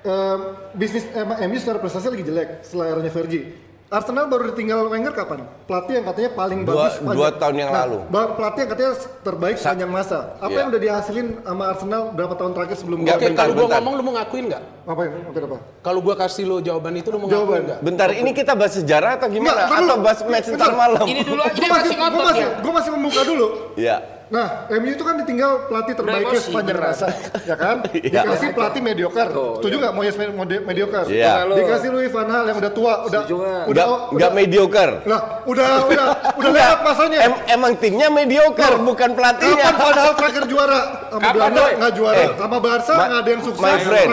em, 0.00 0.38
bisnis 0.72 1.02
eh, 1.08 1.26
MU 1.44 1.56
secara 1.56 1.76
prestasi 1.76 2.06
lagi 2.08 2.22
jelek 2.22 2.62
setelah 2.62 2.94
eranya 2.94 3.10
Fergie. 3.10 3.66
Arsenal 3.88 4.28
baru 4.28 4.52
ditinggal 4.52 4.84
Wenger 4.86 5.16
kapan? 5.16 5.48
Pelatih 5.64 5.96
yang 5.96 6.04
katanya 6.04 6.30
paling 6.36 6.60
Dua- 6.60 6.92
bagus 6.92 6.94
dua 7.08 7.28
tahun 7.32 7.56
yang 7.56 7.70
Nah, 7.72 7.80
lalu. 7.82 7.98
Pelatih 8.36 8.60
yang 8.60 8.70
katanya 8.70 8.92
terbaik 9.18 9.56
sepanjang 9.56 9.88
masa. 9.88 10.18
Apa 10.36 10.46
Iya. 10.46 10.58
yang 10.60 10.68
udah 10.68 10.80
dihasilin 10.84 11.26
sama 11.40 11.64
Arsenal 11.66 12.02
berapa 12.12 12.34
tahun 12.36 12.52
terakhir 12.52 12.76
sebelum 12.76 12.98
Oke, 13.00 13.16
bentar, 13.16 13.34
kalau 13.40 13.54
gua 13.56 13.68
ngomong 13.74 13.92
lu 13.96 14.02
mau 14.04 14.14
ngakuin 14.14 14.44
nggak? 14.46 14.62
Apa 14.84 15.00
yang 15.00 15.12
apa 15.24 15.38
apa? 15.40 15.58
Kalau 15.80 16.00
gua 16.04 16.14
kasih 16.14 16.44
lu 16.44 16.56
jawaban 16.60 16.94
itu 16.94 17.08
lu 17.08 17.16
mau 17.16 17.26
Jawaban. 17.26 17.48
ngakuin 17.48 17.62
nggak? 17.64 17.80
Bentar, 17.80 18.08
ini 18.12 18.30
kita 18.30 18.52
bahas 18.52 18.72
sejarah 18.76 19.10
atau 19.16 19.26
gimana? 19.26 19.56
Nggak, 19.64 19.80
atau 19.80 19.96
bahas 19.98 20.20
match 20.22 20.48
ntar 20.52 20.72
malam? 20.76 21.02
Ini 21.02 21.20
dulu 21.24 21.40
aja 21.40 21.50
Gue 21.50 21.58
dia 21.58 21.70
masih, 21.72 21.88
gua 21.90 22.04
ngotot 22.06 22.24
masih, 22.28 22.44
ya. 22.44 22.50
gua 22.60 22.72
masih 22.76 22.90
membuka 22.92 23.20
dulu. 23.24 23.46
Ya. 23.74 23.96
Nah, 24.28 24.46
MU 24.70 24.90
itu 24.90 25.00
kan 25.00 25.16
ditinggal 25.16 25.50
pelatih 25.66 25.94
terbaiknya 25.94 26.28
emosi, 26.30 26.44
sepanjang 26.44 26.76
beneran. 26.76 26.92
masa, 26.92 27.06
ya 27.42 27.56
kan? 27.56 27.76
Iya. 27.98 28.20
Dikasih 28.22 28.48
pelatih 28.52 28.80
mediocre. 28.82 29.28
Setuju 29.56 29.76
nggak 29.78 29.94
Moyes 29.94 30.14
med- 30.14 30.32
mode- 30.32 30.62
mediocre? 30.62 31.04
Iya. 31.08 31.48
Dikasih 31.48 31.88
Louis 31.88 32.08
van 32.08 32.26
Gaal 32.26 32.44
yang 32.46 32.58
udah 32.58 32.72
tua, 32.72 32.92
udah 33.02 33.20
Setuju 33.22 33.34
nggak? 33.34 33.62
udah 33.64 33.84
Nggak, 33.84 33.88
udah, 33.88 34.14
nggak 34.14 34.32
mediocre. 34.34 34.92
Lah, 35.02 35.20
udah 35.44 35.68
udah 35.86 36.06
udah 36.34 36.50
lewat 36.50 36.78
masanya. 36.82 37.18
Em- 37.22 37.42
emang 37.48 37.72
timnya 37.76 38.08
mediocre, 38.08 38.74
bukan 38.78 39.10
pelatihnya. 39.12 39.64
Kapan 39.66 39.80
Van 39.80 39.94
Gaal 39.94 40.14
terakhir 40.14 40.42
juara? 40.46 40.80
Sama 41.08 41.18
Kapan, 41.18 41.32
Belanda 41.32 41.62
nggak 41.74 41.92
juara, 41.94 42.18
Eh, 42.18 42.28
sama 42.36 42.56
Barca 42.58 42.94
nggak 42.94 43.18
ada 43.18 43.30
yang 43.30 43.42
sukses. 43.42 43.64
my 43.64 43.76
friend. 43.80 44.08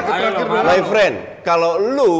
My 0.63 0.79
friend, 0.81 1.13
kalau 1.41 1.71
lu 1.77 2.13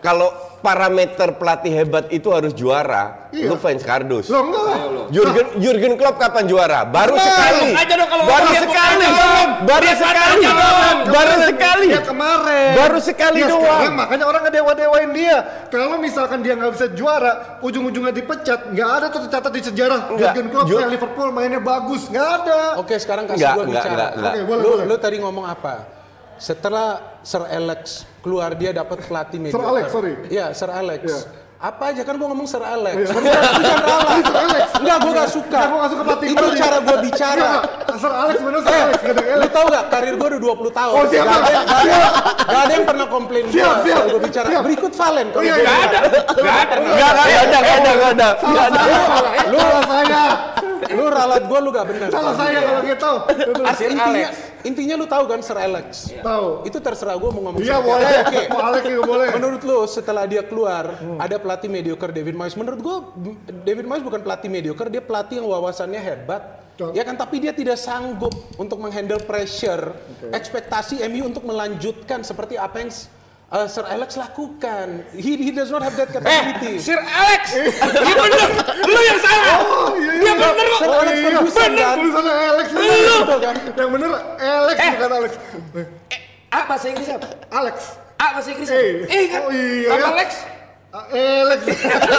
kalau 0.00 0.28
parameter 0.60 1.32
pelatih 1.34 1.72
hebat 1.72 2.04
itu 2.08 2.28
harus 2.28 2.52
juara, 2.52 3.32
Iya. 3.32 3.48
lu 3.48 3.56
fans 3.56 3.80
kardus. 3.80 4.28
Loh 4.28 4.44
enggak 4.44 4.62
lah. 4.62 4.78
Jurgen 5.08 5.46
Jurgen 5.56 5.92
Klopp 5.96 6.20
kapan 6.20 6.44
juara? 6.44 6.84
Baru 6.84 7.16
Nah, 7.16 7.24
sekali. 7.24 7.72
aja 7.72 7.94
dong 7.96 8.08
kalau 8.08 8.24
baru 8.24 8.48
sekali. 8.50 9.06
dong. 9.06 9.48
Baru 9.64 9.82
Dia 9.82 9.96
sekali. 9.96 10.44
dong. 10.44 10.98
Baru 11.08 11.34
sekali. 11.42 11.86
Ya 11.88 12.00
kemarin. 12.02 12.70
Baru 12.76 12.98
sekali 13.00 13.38
Ya, 13.40 13.48
doang. 13.48 13.64
sekarang 13.64 13.94
makanya 13.96 14.24
orang 14.26 14.42
ngedewa-dewain 14.44 15.10
dia. 15.10 15.36
Kalau 15.68 15.96
misalkan 15.96 16.38
dia 16.40 16.52
nggak 16.54 16.72
bisa 16.74 16.86
juara, 16.92 17.32
ujung-ujungnya 17.60 18.12
dipecat, 18.12 18.60
nggak 18.70 18.90
ada 18.90 19.06
tuh 19.08 19.20
tercatat 19.24 19.50
di 19.50 19.62
sejarah. 19.64 20.00
Enggak. 20.12 20.32
Jurgen 20.32 20.46
Klopp 20.50 20.68
Liverpool 20.90 21.28
mainnya 21.30 21.58
bagus, 21.58 22.04
nggak 22.06 22.28
ada. 22.38 22.60
Oke, 22.76 22.96
sekarang 22.96 23.24
kasih 23.24 23.40
Enggak, 23.40 23.54
gua 23.54 23.64
enggak, 23.64 23.82
bicara. 23.82 23.96
enggak, 23.96 24.10
enggak. 24.12 24.32
Oke, 24.32 24.40
boleh, 24.44 24.60
lu, 24.60 24.70
boleh. 24.70 24.84
lu 24.84 24.96
tadi 24.96 25.16
ngomong 25.18 25.46
apa? 25.46 25.74
Setelah 26.40 27.20
Sir 27.20 27.44
Alex 27.44 28.08
keluar 28.18 28.56
dia 28.56 28.72
dapat 28.72 29.04
pelatih 29.04 29.36
mediocre. 29.36 29.60
Alex, 29.62 29.84
sorry. 29.92 30.12
Iya, 30.26 30.46
Sir 30.50 30.72
Alex. 30.72 31.04
Iya. 31.04 31.20
Apa 31.60 31.92
aja 31.92 32.00
kan 32.00 32.16
gua 32.16 32.32
ngomong 32.32 32.48
Sir 32.48 32.64
Alex. 32.64 32.96
Iya. 32.96 33.12
Bukan 33.12 33.24
Sir 33.28 33.84
Alex. 33.84 34.22
Sir 34.24 34.38
Alex. 34.40 34.64
Enggak, 34.80 34.96
gua 34.98 35.12
gak 35.12 35.28
suka. 35.28 35.44
Enggak, 35.52 35.68
gua 35.68 35.78
nggak 35.78 35.90
suka 35.92 36.02
pelatih 36.02 36.26
Itu 36.32 36.46
cara 36.56 36.76
gua 36.80 36.96
bicara. 36.98 37.50
Enggak, 37.60 37.98
Sir 38.00 38.12
Alex 38.16 38.36
bener 38.40 38.60
Sir 38.64 38.72
Eh, 38.72 38.80
Alex, 38.80 38.96
gak 38.96 39.12
ada 39.12 39.20
lu 39.20 39.36
Alex. 39.36 39.50
tau 39.52 39.66
gak 39.68 39.84
karir 39.92 40.14
gue 40.16 40.28
udah 40.32 40.40
20 40.40 40.72
tahun 40.72 40.94
Oh, 40.96 41.04
siap, 41.04 41.20
gak, 41.20 41.36
ada, 41.36 41.44
siap. 41.44 41.64
gak, 41.68 41.80
ada, 41.84 41.98
gak 42.48 42.60
ada 42.64 42.72
yang 42.72 42.86
pernah 42.88 43.06
komplain 43.06 43.44
gue 43.44 43.52
Siap, 43.52 43.76
siap. 43.84 44.02
gue 44.08 44.20
bicara 44.24 44.46
Siap. 44.48 44.62
berikut 44.64 44.92
Valen 44.96 45.26
kalau 45.28 45.44
iya, 45.44 45.52
gua 45.52 45.60
iya. 45.60 45.68
bicara. 45.76 46.00
Gak 46.40 46.56
ada. 46.56 46.74
Enggak, 46.80 47.10
enggak 47.12 47.12
ada, 47.12 47.44
enggak 47.44 47.76
ada, 47.76 47.90
enggak 47.92 48.10
ada. 48.16 48.28
Enggak 48.40 48.64
ada. 48.64 48.80
Lu 49.44 49.58
salah 49.60 49.84
saya. 49.84 50.22
lu 50.90 51.04
ralat 51.06 51.42
gue 51.44 51.58
lu 51.60 51.70
gak 51.70 51.86
benar 51.86 52.08
Salah 52.08 52.34
saya 52.34 52.58
kalau 52.64 52.80
gitu. 52.88 53.12
Intinya, 53.84 54.28
intinya 54.62 54.94
lu 54.94 55.04
tahu 55.04 55.24
kan 55.24 55.40
Sir 55.40 55.56
Alex 55.56 56.12
Tahu. 56.16 56.64
itu 56.64 56.78
terserah 56.78 57.14
gue 57.14 57.30
mau 57.30 57.42
ngomong 57.46 57.60
Iya 57.60 57.78
boleh. 57.78 58.12
Oke. 58.22 58.40
Alex 58.50 58.82
juga 58.84 59.02
boleh. 59.04 59.28
Menurut 59.32 59.60
lu 59.60 59.78
setelah 59.84 60.24
dia 60.24 60.40
keluar 60.40 60.94
ada 61.16 61.36
pelatih 61.36 61.66
mediocre 61.66 62.10
David 62.10 62.32
Moyes. 62.32 62.54
Menurut 62.54 62.78
gua 62.78 62.96
m- 63.14 63.36
David 63.62 63.84
Moyes 63.84 64.00
bukan 64.00 64.20
pelatih 64.20 64.48
mediocre, 64.48 64.86
dia 64.86 65.00
pelatih 65.00 65.38
yang 65.38 65.46
wawasannya 65.46 65.98
hebat. 65.98 66.42
Betul. 66.70 66.90
Ya 66.92 67.02
kan 67.02 67.12
tapi 67.14 67.36
dia 67.38 67.52
tidak 67.52 67.76
sanggup 67.76 68.32
untuk 68.56 68.80
menghandle 68.80 69.20
pressure, 69.20 69.92
ekspektasi 70.30 71.04
MU 71.06 71.28
untuk 71.28 71.44
melanjutkan 71.44 72.20
seperti 72.20 72.56
apa 72.56 72.80
yang 72.80 72.90
uh, 73.50 73.66
Sir 73.66 73.84
Alex 73.84 74.14
lakukan. 74.14 75.02
He, 75.12 75.36
he 75.36 75.50
does 75.50 75.68
not 75.68 75.82
have 75.82 75.94
that 75.94 76.08
Eh, 76.08 76.14
capability. 76.16 76.78
Sir 76.78 76.96
Alex, 76.96 77.42
dia 78.06 78.14
bener, 78.16 78.48
lu 78.86 79.00
yang 79.02 79.20
salah. 79.20 79.56
Oh, 79.60 79.90
iya, 79.94 80.10
iya. 80.10 80.22
Dia 80.22 80.32
bener 80.34 80.66
kok. 80.66 80.78
Sir 80.78 80.88
Oh 80.88 80.96
Alex 80.96 81.14
iya, 81.14 81.24
Ferguson 81.26 81.60
bener. 81.60 81.78
kan? 81.78 81.96
Tulisannya 81.98 82.34
Alex. 82.48 82.66
Lu 82.70 82.84
betul 83.20 83.38
kan? 83.38 83.54
Yang 83.74 83.90
bener 83.90 84.10
Alex 84.38 84.76
Eh. 84.78 84.90
bukan 84.94 85.10
Alex. 85.12 85.32
Eh, 86.10 86.20
A 86.50 86.60
bahasa 86.66 86.86
Inggris 86.88 87.08
apa? 87.08 87.28
Alex. 87.50 87.76
A 88.16 88.26
bahasa 88.34 88.48
Inggris 88.50 88.68
apa? 88.70 88.78
Eh. 88.78 88.94
Eh 89.06 89.24
kan? 89.28 89.40
Oh, 89.42 89.50
iya, 89.50 89.88
Sama 89.88 89.98
ya. 89.98 90.08
Alex. 90.10 90.30
Alex. 90.90 91.60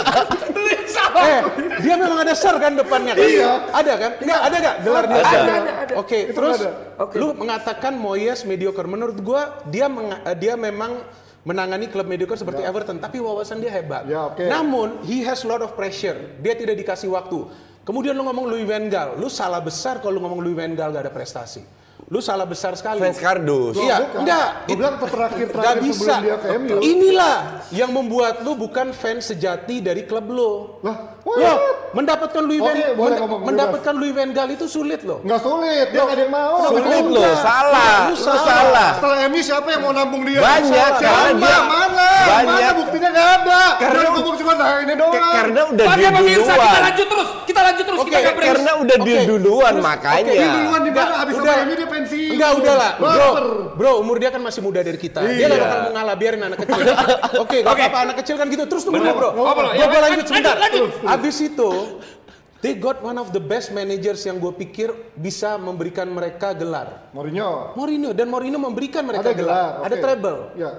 Salah. 0.96 1.24
Eh, 1.24 1.40
dia 1.84 1.94
memang 1.96 2.18
ada 2.20 2.32
Sir 2.32 2.56
kan 2.56 2.72
depannya 2.72 3.12
kan? 3.12 3.24
Iya. 3.24 3.50
Ada 3.68 3.92
kan? 4.00 4.10
Enggak, 4.20 4.40
ada 4.40 4.56
enggak 4.56 4.76
gelar 4.80 5.04
dia? 5.04 5.16
Ada, 5.20 5.28
ada, 5.36 5.72
ada. 5.84 5.92
Oke, 6.00 6.18
Itu 6.28 6.36
terus 6.36 6.58
ada. 6.64 7.12
lu 7.16 7.36
mengatakan 7.36 7.92
Moyes 7.96 8.44
mediocre. 8.44 8.88
Menurut 8.88 9.20
gua 9.20 9.60
dia 9.68 9.88
eh, 10.24 10.36
dia 10.36 10.54
memang 10.56 11.04
menangani 11.42 11.90
klub 11.90 12.06
mediocre 12.06 12.38
seperti 12.38 12.62
Everton, 12.62 13.02
tapi 13.02 13.18
wawasan 13.18 13.58
dia 13.58 13.70
hebat. 13.70 14.06
Ya, 14.06 14.30
oke. 14.30 14.46
Namun 14.46 15.02
he 15.02 15.26
has 15.26 15.42
lot 15.42 15.58
of 15.58 15.74
pressure. 15.74 16.38
Dia 16.38 16.54
tidak 16.54 16.78
dikasih 16.78 17.10
waktu. 17.10 17.46
Kemudian 17.82 18.14
lu 18.14 18.22
ngomong 18.22 18.46
Louis 18.46 18.62
van 18.62 18.86
Gaal, 18.86 19.18
lu 19.18 19.26
salah 19.26 19.58
besar 19.58 19.98
kalau 19.98 20.16
lu 20.16 20.20
ngomong 20.22 20.38
Louis 20.38 20.54
van 20.54 20.70
Gaal 20.70 20.94
gak 20.94 21.10
ada 21.10 21.14
prestasi. 21.14 21.62
lu 22.12 22.20
salah 22.20 22.44
besar 22.44 22.76
sekali. 22.76 23.00
Fans 23.00 23.16
kardus. 23.16 23.72
Iya, 23.78 24.20
enggak. 24.20 24.48
Gua 24.68 24.76
bilang 24.76 24.96
terakhir 25.00 25.46
terakhir 25.48 25.80
bisa. 25.86 25.96
sebelum 25.96 26.20
dia 26.20 26.36
ke 26.36 26.48
MU. 26.60 26.76
Inilah 26.84 27.36
yang 27.72 27.88
membuat 27.88 28.44
lu 28.44 28.52
bukan 28.52 28.92
fans 28.92 29.32
sejati 29.32 29.80
dari 29.80 30.04
klub 30.04 30.28
lu. 30.28 30.76
Lah, 30.84 31.11
Loh, 31.22 31.38
what? 31.38 31.94
mendapatkan 31.94 32.42
Louis 32.42 32.58
Van 32.58 32.74
ngomong, 32.74 33.38
bebas. 33.38 33.46
mendapatkan 33.46 33.94
Louis 33.94 34.10
Van 34.10 34.28
Gaal 34.28 34.50
itu 34.50 34.66
sulit 34.66 35.00
loh. 35.00 35.22
Nggak 35.22 35.38
sulit, 35.38 35.86
dia 35.88 36.02
nggak 36.02 36.16
ada 36.18 36.22
yang 36.22 36.32
mau. 36.32 36.54
Sulit 36.66 37.04
loh, 37.06 37.32
salah. 37.38 37.94
Lu 38.10 38.14
salah. 38.16 38.42
salah. 38.42 38.90
Setelah 38.98 39.16
MU 39.28 39.38
siapa 39.38 39.68
yang 39.70 39.82
mau 39.82 39.92
nambung 39.92 40.22
dia? 40.24 40.42
Banyak, 40.42 40.90
Siapa? 40.92 40.98
karena 40.98 41.30
dia- 41.32 41.62
mana? 41.62 42.08
banyak. 42.24 42.42
Mana 42.44 42.70
buktinya 42.74 43.08
nggak 43.08 43.28
ada? 43.38 43.60
Karena- 43.78 44.00
Dia 44.02 44.10
ngomong 44.10 44.34
cuma 44.36 44.52
nah 44.52 44.74
ini 44.76 44.94
doang. 44.94 45.14
Karena 45.32 45.60
udah 45.64 45.84
di 45.86 45.94
dia 45.96 46.10
pemirsa, 46.10 46.42
kita 46.42 46.58
duluan. 46.58 46.82
lanjut 46.82 47.06
terus. 47.06 47.28
Kita 47.42 47.60
lanjut 47.62 47.84
terus, 47.84 47.98
Oke, 47.98 48.08
kita 48.08 48.18
nggak 48.18 48.34
break. 48.34 48.50
Karena 48.52 48.72
udah 48.74 48.96
di 48.98 49.14
duluan 49.24 49.72
Terus, 49.72 49.84
makanya. 49.84 50.32
Dia 50.32 50.48
duluan 50.50 50.80
di 50.80 50.90
mana? 50.90 51.02
Enggak, 51.02 51.22
Abis 51.22 51.34
udah. 51.34 51.52
sama 51.52 51.62
MU 51.62 51.74
dia 51.76 51.88
pensiun. 51.88 52.32
Enggak 52.34 52.50
udah 52.56 52.74
lah, 52.74 52.90
bro. 52.98 53.28
Bro, 53.72 53.92
umur 53.98 54.16
dia 54.18 54.30
kan 54.30 54.40
masih 54.40 54.60
muda 54.60 54.80
dari 54.80 54.98
kita. 54.98 55.22
Dia 55.22 55.46
nggak 55.46 55.54
Iya. 55.54 55.62
bakal 55.62 55.80
mengalah 55.86 56.14
biarin 56.18 56.42
anak 56.42 56.58
kecil. 56.58 56.82
Oke, 57.42 57.56
nggak 57.62 57.72
Oke. 57.72 57.82
apa-apa 57.84 57.98
anak 58.02 58.16
kecil 58.18 58.34
kan 58.34 58.46
gitu. 58.48 58.64
Terus 58.66 58.82
tunggu 58.82 58.98
dulu, 58.98 59.14
bro. 59.14 59.30
Gua, 59.32 59.70
Ya, 59.72 59.86
lanjut, 59.86 60.24
sebentar. 60.26 60.56
Abis 61.12 61.36
itu, 61.44 61.70
they 62.64 62.72
got 62.72 63.04
one 63.04 63.20
of 63.20 63.30
the 63.30 63.42
best 63.42 63.70
managers 63.70 64.24
yang 64.24 64.40
gue 64.40 64.52
pikir 64.56 64.88
bisa 65.12 65.60
memberikan 65.60 66.08
mereka 66.08 66.56
gelar. 66.56 67.12
Mourinho. 67.12 67.76
Mourinho 67.76 68.10
dan 68.16 68.32
Mourinho 68.32 68.56
memberikan 68.56 69.04
mereka 69.04 69.30
Ada 69.30 69.36
gelar. 69.36 69.70
Ada 69.84 69.96
oke. 69.96 70.02
treble. 70.02 70.40
Ya. 70.56 70.72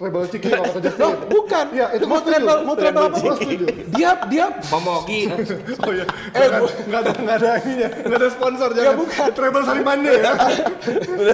Treble 0.00 0.24
Ciki 0.32 0.48
kalau 0.48 0.64
kata 0.64 0.80
Justin. 0.80 1.00
Loh, 1.04 1.12
bukan. 1.28 1.64
Iya, 1.76 1.86
itu 1.92 2.04
mau 2.08 2.24
treble, 2.24 2.58
mau 2.64 2.72
treble 2.72 3.04
apa? 3.12 3.16
Setuju. 3.20 3.66
Dia 3.92 4.10
dia 4.32 4.46
Momogi. 4.72 5.28
Oh 5.84 5.92
iya. 5.92 6.08
Eh, 6.32 6.48
nggak 6.88 7.00
ada 7.04 7.10
nggak 7.20 7.36
ada 7.36 7.50
ininya, 7.60 7.88
nggak 8.08 8.18
ada 8.24 8.28
sponsor 8.32 8.68
jangan. 8.72 8.96
bukan. 8.96 9.28
Treble 9.36 9.60
Sarimande 9.68 10.12
ya. 10.16 10.32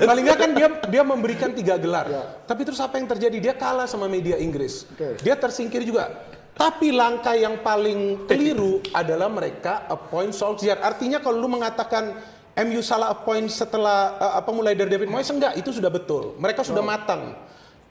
paling 0.03 0.25
nggak 0.27 0.39
kan 0.43 0.51
dia 0.59 0.69
dia 0.91 1.03
memberikan 1.07 1.51
tiga 1.55 1.79
gelar. 1.79 2.11
Tapi 2.43 2.67
terus 2.67 2.83
apa 2.83 2.99
yang 2.99 3.07
terjadi? 3.07 3.39
Dia 3.39 3.55
kalah 3.55 3.87
sama 3.87 4.11
media 4.11 4.35
Inggris. 4.35 4.83
Oke. 4.99 5.23
Dia 5.23 5.39
tersingkir 5.39 5.87
juga. 5.87 6.11
Tapi 6.57 6.89
langkah 6.89 7.37
yang 7.37 7.61
paling 7.61 8.25
keliru 8.25 8.81
adalah 8.97 9.29
mereka 9.29 9.85
appoint 9.93 10.33
Solskjaer. 10.33 10.81
Artinya 10.81 11.21
kalau 11.21 11.37
lu 11.37 11.53
mengatakan 11.53 12.17
MU 12.57 12.81
salah 12.81 13.13
appoint 13.13 13.45
setelah 13.53 14.17
eh, 14.17 14.33
apa 14.41 14.51
mulai 14.57 14.73
dari 14.73 14.89
David 14.89 15.13
Moyes 15.13 15.29
enggak, 15.29 15.53
itu 15.61 15.69
sudah 15.69 15.93
betul. 15.93 16.33
Mereka 16.41 16.65
sudah 16.65 16.81
matang. 16.81 17.37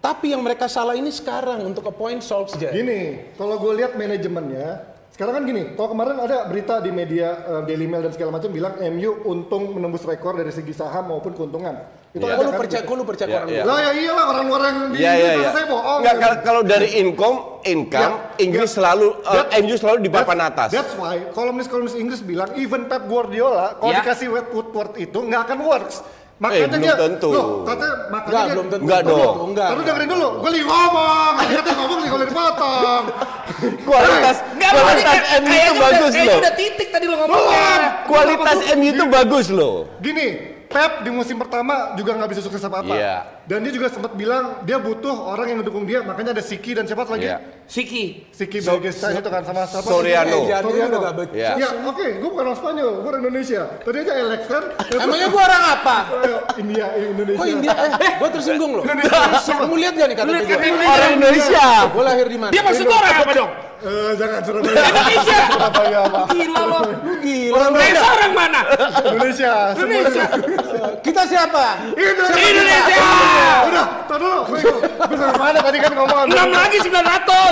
Tapi 0.01 0.33
yang 0.33 0.41
mereka 0.41 0.65
salah 0.65 0.97
ini 0.97 1.13
sekarang 1.13 1.61
untuk 1.61 1.85
appoint 1.85 2.25
Solskjaer. 2.25 2.73
Gini, 2.73 3.33
kalau 3.37 3.61
gue 3.61 3.85
lihat 3.85 3.93
manajemennya, 3.93 4.94
sekarang 5.15 5.33
kan 5.33 5.43
gini, 5.45 5.61
kalau 5.73 5.89
kemarin 5.89 6.19
ada 6.19 6.43
berita 6.43 6.77
di 6.77 6.91
media 6.91 7.27
eh, 7.41 7.61
Daily 7.63 7.87
Mail 7.87 8.03
dan 8.03 8.11
segala 8.11 8.35
macam 8.35 8.51
bilang 8.51 8.75
MU 8.85 9.23
untung 9.23 9.71
menembus 9.71 10.03
rekor 10.03 10.35
dari 10.35 10.51
segi 10.51 10.75
saham 10.75 11.07
maupun 11.07 11.31
keuntungan. 11.31 11.71
Itu 12.11 12.19
Iya. 12.21 12.27
ada 12.27 12.35
Kok 12.35 12.43
lu 12.43 12.51
kan 12.51 12.59
percaya, 12.59 12.81
gitu. 12.81 12.93
lu 12.93 13.03
percaya 13.05 13.27
Iya, 13.27 13.35
orang 13.37 13.47
iya. 13.47 13.55
luar? 13.57 13.65
Lah 13.65 13.77
ya 13.77 13.91
iyalah 13.93 14.25
orang-orang 14.29 14.71
yang 14.73 14.87
di 14.87 14.97
Iya 14.97 15.11
iya 15.11 15.15
Inggris 15.15 15.39
iya. 15.41 15.51
saya 15.53 15.65
bohong. 15.65 15.99
Nggak, 15.99 16.15
kalau, 16.17 16.37
kalau 16.41 16.61
dari 16.61 16.87
income, 16.97 17.37
income 17.65 18.13
Ya, 18.13 18.39
Inggris 18.39 18.69
ya. 18.69 18.75
selalu 18.75 19.07
uh, 19.17 19.33
That- 19.33 19.49
MU 19.57 19.75
selalu 19.77 19.97
di 19.97 20.09
papan 20.09 20.37
That's- 20.37 20.51
atas. 20.51 20.69
That's 20.73 20.93
why 20.95 21.15
kolumnis-kolumnis 21.31 21.95
Inggris 21.95 22.19
bilang 22.19 22.51
even 22.53 22.81
Pep 22.85 23.03
Guardiola 23.05 23.75
kalau 23.77 23.91
Ya. 23.91 23.99
dikasih 23.99 24.27
Wet 24.29 24.47
Woodward 24.51 24.95
itu 24.97 25.15
nggak 25.17 25.41
akan 25.43 25.59
works. 25.61 25.97
Makanya 26.35 26.59
Eh, 26.59 26.67
belum 26.67 26.83
dia, 26.83 26.95
tentu. 26.99 27.29
Loh, 27.31 27.47
katanya 27.63 27.95
makanya 28.11 28.27
Enggak, 28.27 28.43
dia, 28.43 28.51
belum 28.51 28.67
tentu. 28.67 28.83
Enggak 28.83 29.01
dong. 29.07 29.35
Enggak. 29.47 29.69
Tapi 29.71 29.81
dengerin 29.87 30.09
dulu, 30.11 30.27
gue 30.35 30.49
lagi 30.51 30.65
ngomong, 30.67 31.31
katanya 31.55 31.75
ngomong 31.79 31.97
nih 32.03 32.09
kalau 32.11 32.23
dipotong. 32.27 33.03
Kualitas 33.87 34.35
Enggak, 34.51 34.69
lo 34.69 34.79
tadi 34.79 34.83
kualitas 34.83 35.13
kayak- 35.13 35.27
MU 35.37 35.49
itu 35.49 35.61
udah- 35.65 35.81
bagus 35.81 36.11
kayaknya 36.11 36.25
loh. 36.27 36.39
udah 36.39 36.53
titik 36.55 36.87
tadi 36.89 37.05
lo 37.05 37.15
ngomongnya. 37.17 37.69
Kualitas 38.05 38.57
MU 38.71 38.87
itu 38.87 39.03
bagus 39.07 39.45
loh. 39.49 39.75
Gini, 39.99 40.27
Pep 40.65 40.91
di 41.01 41.09
musim 41.09 41.37
pertama 41.37 41.93
juga 41.93 42.11
nggak 42.13 42.29
bisa 42.31 42.41
sukses 42.41 42.61
apa-apa. 42.61 42.91
Iya. 42.91 43.15
Dan 43.45 43.61
dia 43.61 43.69
juga 43.69 43.93
sempat 43.93 44.17
bilang 44.17 44.65
dia 44.65 44.81
butuh 44.81 45.13
orang 45.29 45.53
yang 45.53 45.57
mendukung 45.61 45.85
dia, 45.85 46.01
makanya 46.01 46.33
ada 46.33 46.41
Siki 46.41 46.73
dan 46.73 46.89
siapa 46.89 47.05
lagi? 47.05 47.29
Iya. 47.29 47.37
Siki. 47.69 48.25
Siki 48.33 48.57
So- 48.57 48.81
Belgestan 48.81 49.13
itu 49.13 49.29
kan 49.29 49.45
sama 49.45 49.69
siapa? 49.69 49.85
Soriano. 49.85 50.49
Eh, 50.49 50.61
Soriano. 50.65 50.97
Iya. 51.29 51.51
Ya, 51.53 51.69
oke, 51.85 52.05
gue 52.17 52.29
bukan 52.29 52.41
orang 52.41 52.57
Spanyol, 52.57 52.91
gue 52.99 53.09
orang 53.09 53.21
Indonesia. 53.21 53.61
Tadi 53.85 53.97
aja 54.01 54.13
Alex 54.17 54.41
kan? 54.49 54.63
Emangnya 54.97 55.27
gua 55.29 55.41
orang 55.45 55.63
apa? 55.77 55.97
India, 56.57 56.85
Indonesia. 56.97 57.41
Kok 57.41 57.49
India? 57.53 57.73
Eh, 57.77 58.11
gua 58.17 58.29
tersinggung 58.33 58.71
loh. 58.81 58.83
Kamu 59.45 59.75
lihat 59.77 59.93
gak 59.93 60.07
nih 60.09 60.17
kata? 60.17 60.29
KTP-nya? 60.41 60.87
Orang 60.89 61.11
Indonesia. 61.13 61.65
Gua 61.93 62.03
lahir 62.03 62.25
di 62.25 62.37
mana? 62.41 62.49
Dia 62.49 62.61
maksud 62.65 62.85
lo 62.89 62.95
orang 62.97 63.13
apa 63.13 63.33
dong? 63.37 63.51
Eh, 63.85 64.11
jangan 64.17 64.39
Surabaya. 64.41 64.73
Indonesia. 64.81 65.37
Surabaya 65.45 65.99
apa? 66.09 66.21
Gila 66.33 66.61
lo. 66.65 66.79
Lu 67.05 67.13
gila. 67.21 67.53
Orang 67.53 67.69
lu. 67.69 67.77
Desa 67.77 68.07
orang 68.09 68.33
mana? 68.33 68.59
Indonesia. 69.05 69.53
Indonesia. 69.77 70.25
Kita 71.05 71.21
siapa? 71.29 71.65
Indonesia. 71.93 72.81
Udah, 73.65 73.85
tar 74.05 74.17
dulu. 74.17 74.39
Gue 74.45 75.17
sampai 75.17 75.39
mana 75.39 75.59
tadi 75.59 75.77
kan 75.81 75.91
ngomong. 75.93 76.25
Enam 76.27 76.49
lagi 76.51 76.77
900. 76.79 76.91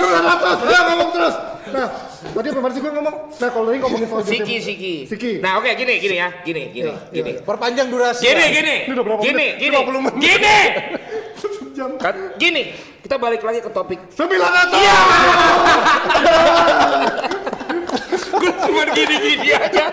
Udah 0.04 0.22
atas, 0.30 0.58
udah 0.62 0.82
ngomong 0.92 1.10
terus. 1.12 1.36
Nah, 1.74 1.88
tadi 2.22 2.48
apa 2.54 2.70
sih 2.70 2.82
gue 2.82 2.92
ngomong? 2.94 3.16
Nah, 3.34 3.50
kalau 3.50 3.66
tadi 3.66 3.78
ngomongin 3.82 4.08
soal 4.08 4.24
Siki, 4.24 4.56
Siki. 4.62 4.94
Siki. 5.10 5.32
Nah, 5.42 5.58
oke 5.58 5.70
gini, 5.74 5.94
gini 5.98 6.16
ya. 6.18 6.30
Gini, 6.44 6.70
gini, 6.70 6.92
gini. 7.10 7.32
Perpanjang 7.42 7.88
durasi. 7.90 8.24
Gini, 8.24 8.46
gini. 8.52 8.76
Ini 8.86 8.94
udah 8.94 9.06
berapa 9.06 9.22
Gini, 9.22 9.46
menit? 9.58 9.62
gini. 9.62 9.76
50 9.76 10.06
menit. 10.06 10.22
Gini. 10.22 10.58
Jam 11.74 11.90
Kan, 11.98 12.16
gini. 12.38 12.64
Kita 13.02 13.18
balik 13.18 13.42
lagi 13.42 13.60
ke 13.60 13.72
topik. 13.74 14.00
900. 14.14 14.78
Iya. 14.78 14.98
Gue 18.34 18.52
cuma 18.60 18.84
gini-gini 18.92 19.50
aja. 19.54 19.86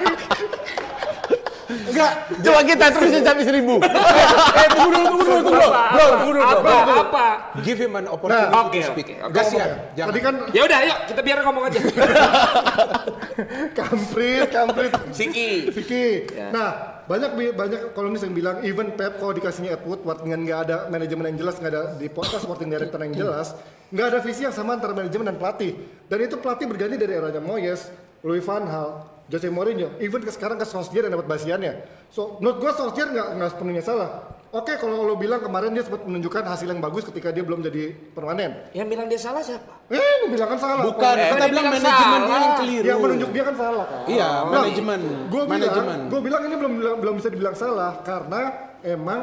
Enggak. 1.91 2.13
Coba 2.41 2.61
kita 2.63 2.85
terusin 2.91 3.23
sampai 3.23 3.45
seribu. 3.45 3.75
Eh, 3.83 4.69
tunggu 4.71 4.91
dulu, 4.91 5.05
tunggu 5.11 5.25
dulu, 5.27 5.41
tunggu 5.43 5.59
dulu. 5.59 5.69
Bro, 5.71 6.05
tunggu 6.15 6.33
dulu, 6.33 6.41
bro. 6.41 6.51
Apa? 6.51 6.71
Tunggu 6.71 6.87
dulu. 6.87 7.03
Apa? 7.03 7.27
Give 7.61 7.79
him 7.79 7.93
an 7.95 8.07
opportunity 8.07 8.47
Nah, 8.47 8.63
oke, 8.63 8.73
to 8.73 8.89
speak. 8.89 9.09
oke, 9.11 9.25
oke. 9.27 9.35
Kasihan. 9.35 9.71
Jangan. 9.93 10.09
Tadi 10.11 10.21
kan 10.23 10.35
Ya 10.51 10.63
udah, 10.65 10.79
yuk 10.87 10.99
kita 11.07 11.21
biar 11.21 11.39
ngomong 11.43 11.65
aja. 11.67 11.81
kamprit, 13.79 14.49
kamprit. 14.51 14.93
Siki. 15.11 15.49
Siki. 15.73 16.05
Ya. 16.33 16.49
Nah, 16.51 16.71
banyak 17.07 17.31
banyak 17.57 17.81
kolomnis 17.93 18.23
yang 18.23 18.35
bilang 18.35 18.63
even 18.63 18.95
Pep 18.95 19.19
kalau 19.19 19.35
dikasihnya 19.35 19.81
Woodward 19.83 20.23
dengan 20.23 20.47
nggak 20.47 20.61
ada 20.69 20.77
manajemen 20.89 21.35
yang 21.35 21.39
jelas, 21.43 21.59
nggak 21.59 21.73
ada 21.73 21.83
di 21.99 22.07
podcast 22.07 22.47
sporting 22.47 22.71
director 22.71 23.01
yang 23.03 23.15
jelas, 23.15 23.57
nggak 23.91 24.07
ada 24.15 24.19
visi 24.23 24.47
yang 24.47 24.55
sama 24.55 24.79
antara 24.79 24.95
manajemen 24.95 25.27
dan 25.27 25.37
pelatih. 25.37 25.75
Dan 26.07 26.19
itu 26.23 26.39
pelatih 26.39 26.71
berganti 26.71 26.95
dari 26.95 27.19
eranya 27.19 27.43
Moyes, 27.43 27.91
Louis 28.23 28.43
van 28.45 28.63
Gaal, 28.63 28.91
Jose 29.31 29.47
Mourinho, 29.47 29.95
even 29.99 30.21
ke 30.21 30.29
sekarang 30.29 30.59
ke 30.59 30.67
Solskjaer 30.67 31.07
yang 31.07 31.15
dapat 31.15 31.31
basiannya. 31.31 31.73
So, 32.11 32.37
menurut 32.39 32.59
gua 32.59 32.73
Solskjaer 32.75 33.09
nggak 33.09 33.29
nggak 33.39 33.51
sepenuhnya 33.55 33.81
salah. 33.81 34.11
Oke, 34.51 34.75
kalau 34.75 35.07
lo 35.07 35.15
bilang 35.15 35.39
kemarin 35.39 35.71
dia 35.71 35.87
sempat 35.87 36.03
menunjukkan 36.03 36.43
hasil 36.43 36.67
yang 36.67 36.83
bagus 36.83 37.07
ketika 37.07 37.31
dia 37.31 37.47
belum 37.47 37.63
jadi 37.63 37.95
permanen. 38.11 38.67
Yang 38.75 38.89
bilang 38.91 39.07
dia 39.07 39.15
salah 39.15 39.39
siapa? 39.47 39.71
Eh, 39.87 40.27
lo 40.27 40.27
bilang 40.27 40.51
kan 40.51 40.59
salah. 40.59 40.83
Bukan, 40.83 40.99
Kalau- 40.99 41.23
kita 41.23 41.39
dia 41.39 41.53
bilang 41.55 41.67
manajemen 41.71 42.21
dia 42.21 42.35
yang 42.35 42.55
keliru. 42.59 42.85
yang 42.85 42.99
menunjuk 42.99 43.31
dia 43.31 43.45
kan 43.47 43.55
salah 43.55 43.85
kan. 43.87 44.03
Iya, 44.11 44.27
Nah, 44.27 44.51
manajemen. 44.51 45.01
Gue 45.31 45.43
bilang, 45.47 45.87
gue 46.11 46.21
bilang 46.21 46.43
ini 46.43 46.55
belum 46.59 46.73
belum- 46.99 47.17
bisa 47.17 47.29
dibilang 47.31 47.55
salah 47.55 48.03
karena 48.03 48.41
emang 48.83 49.21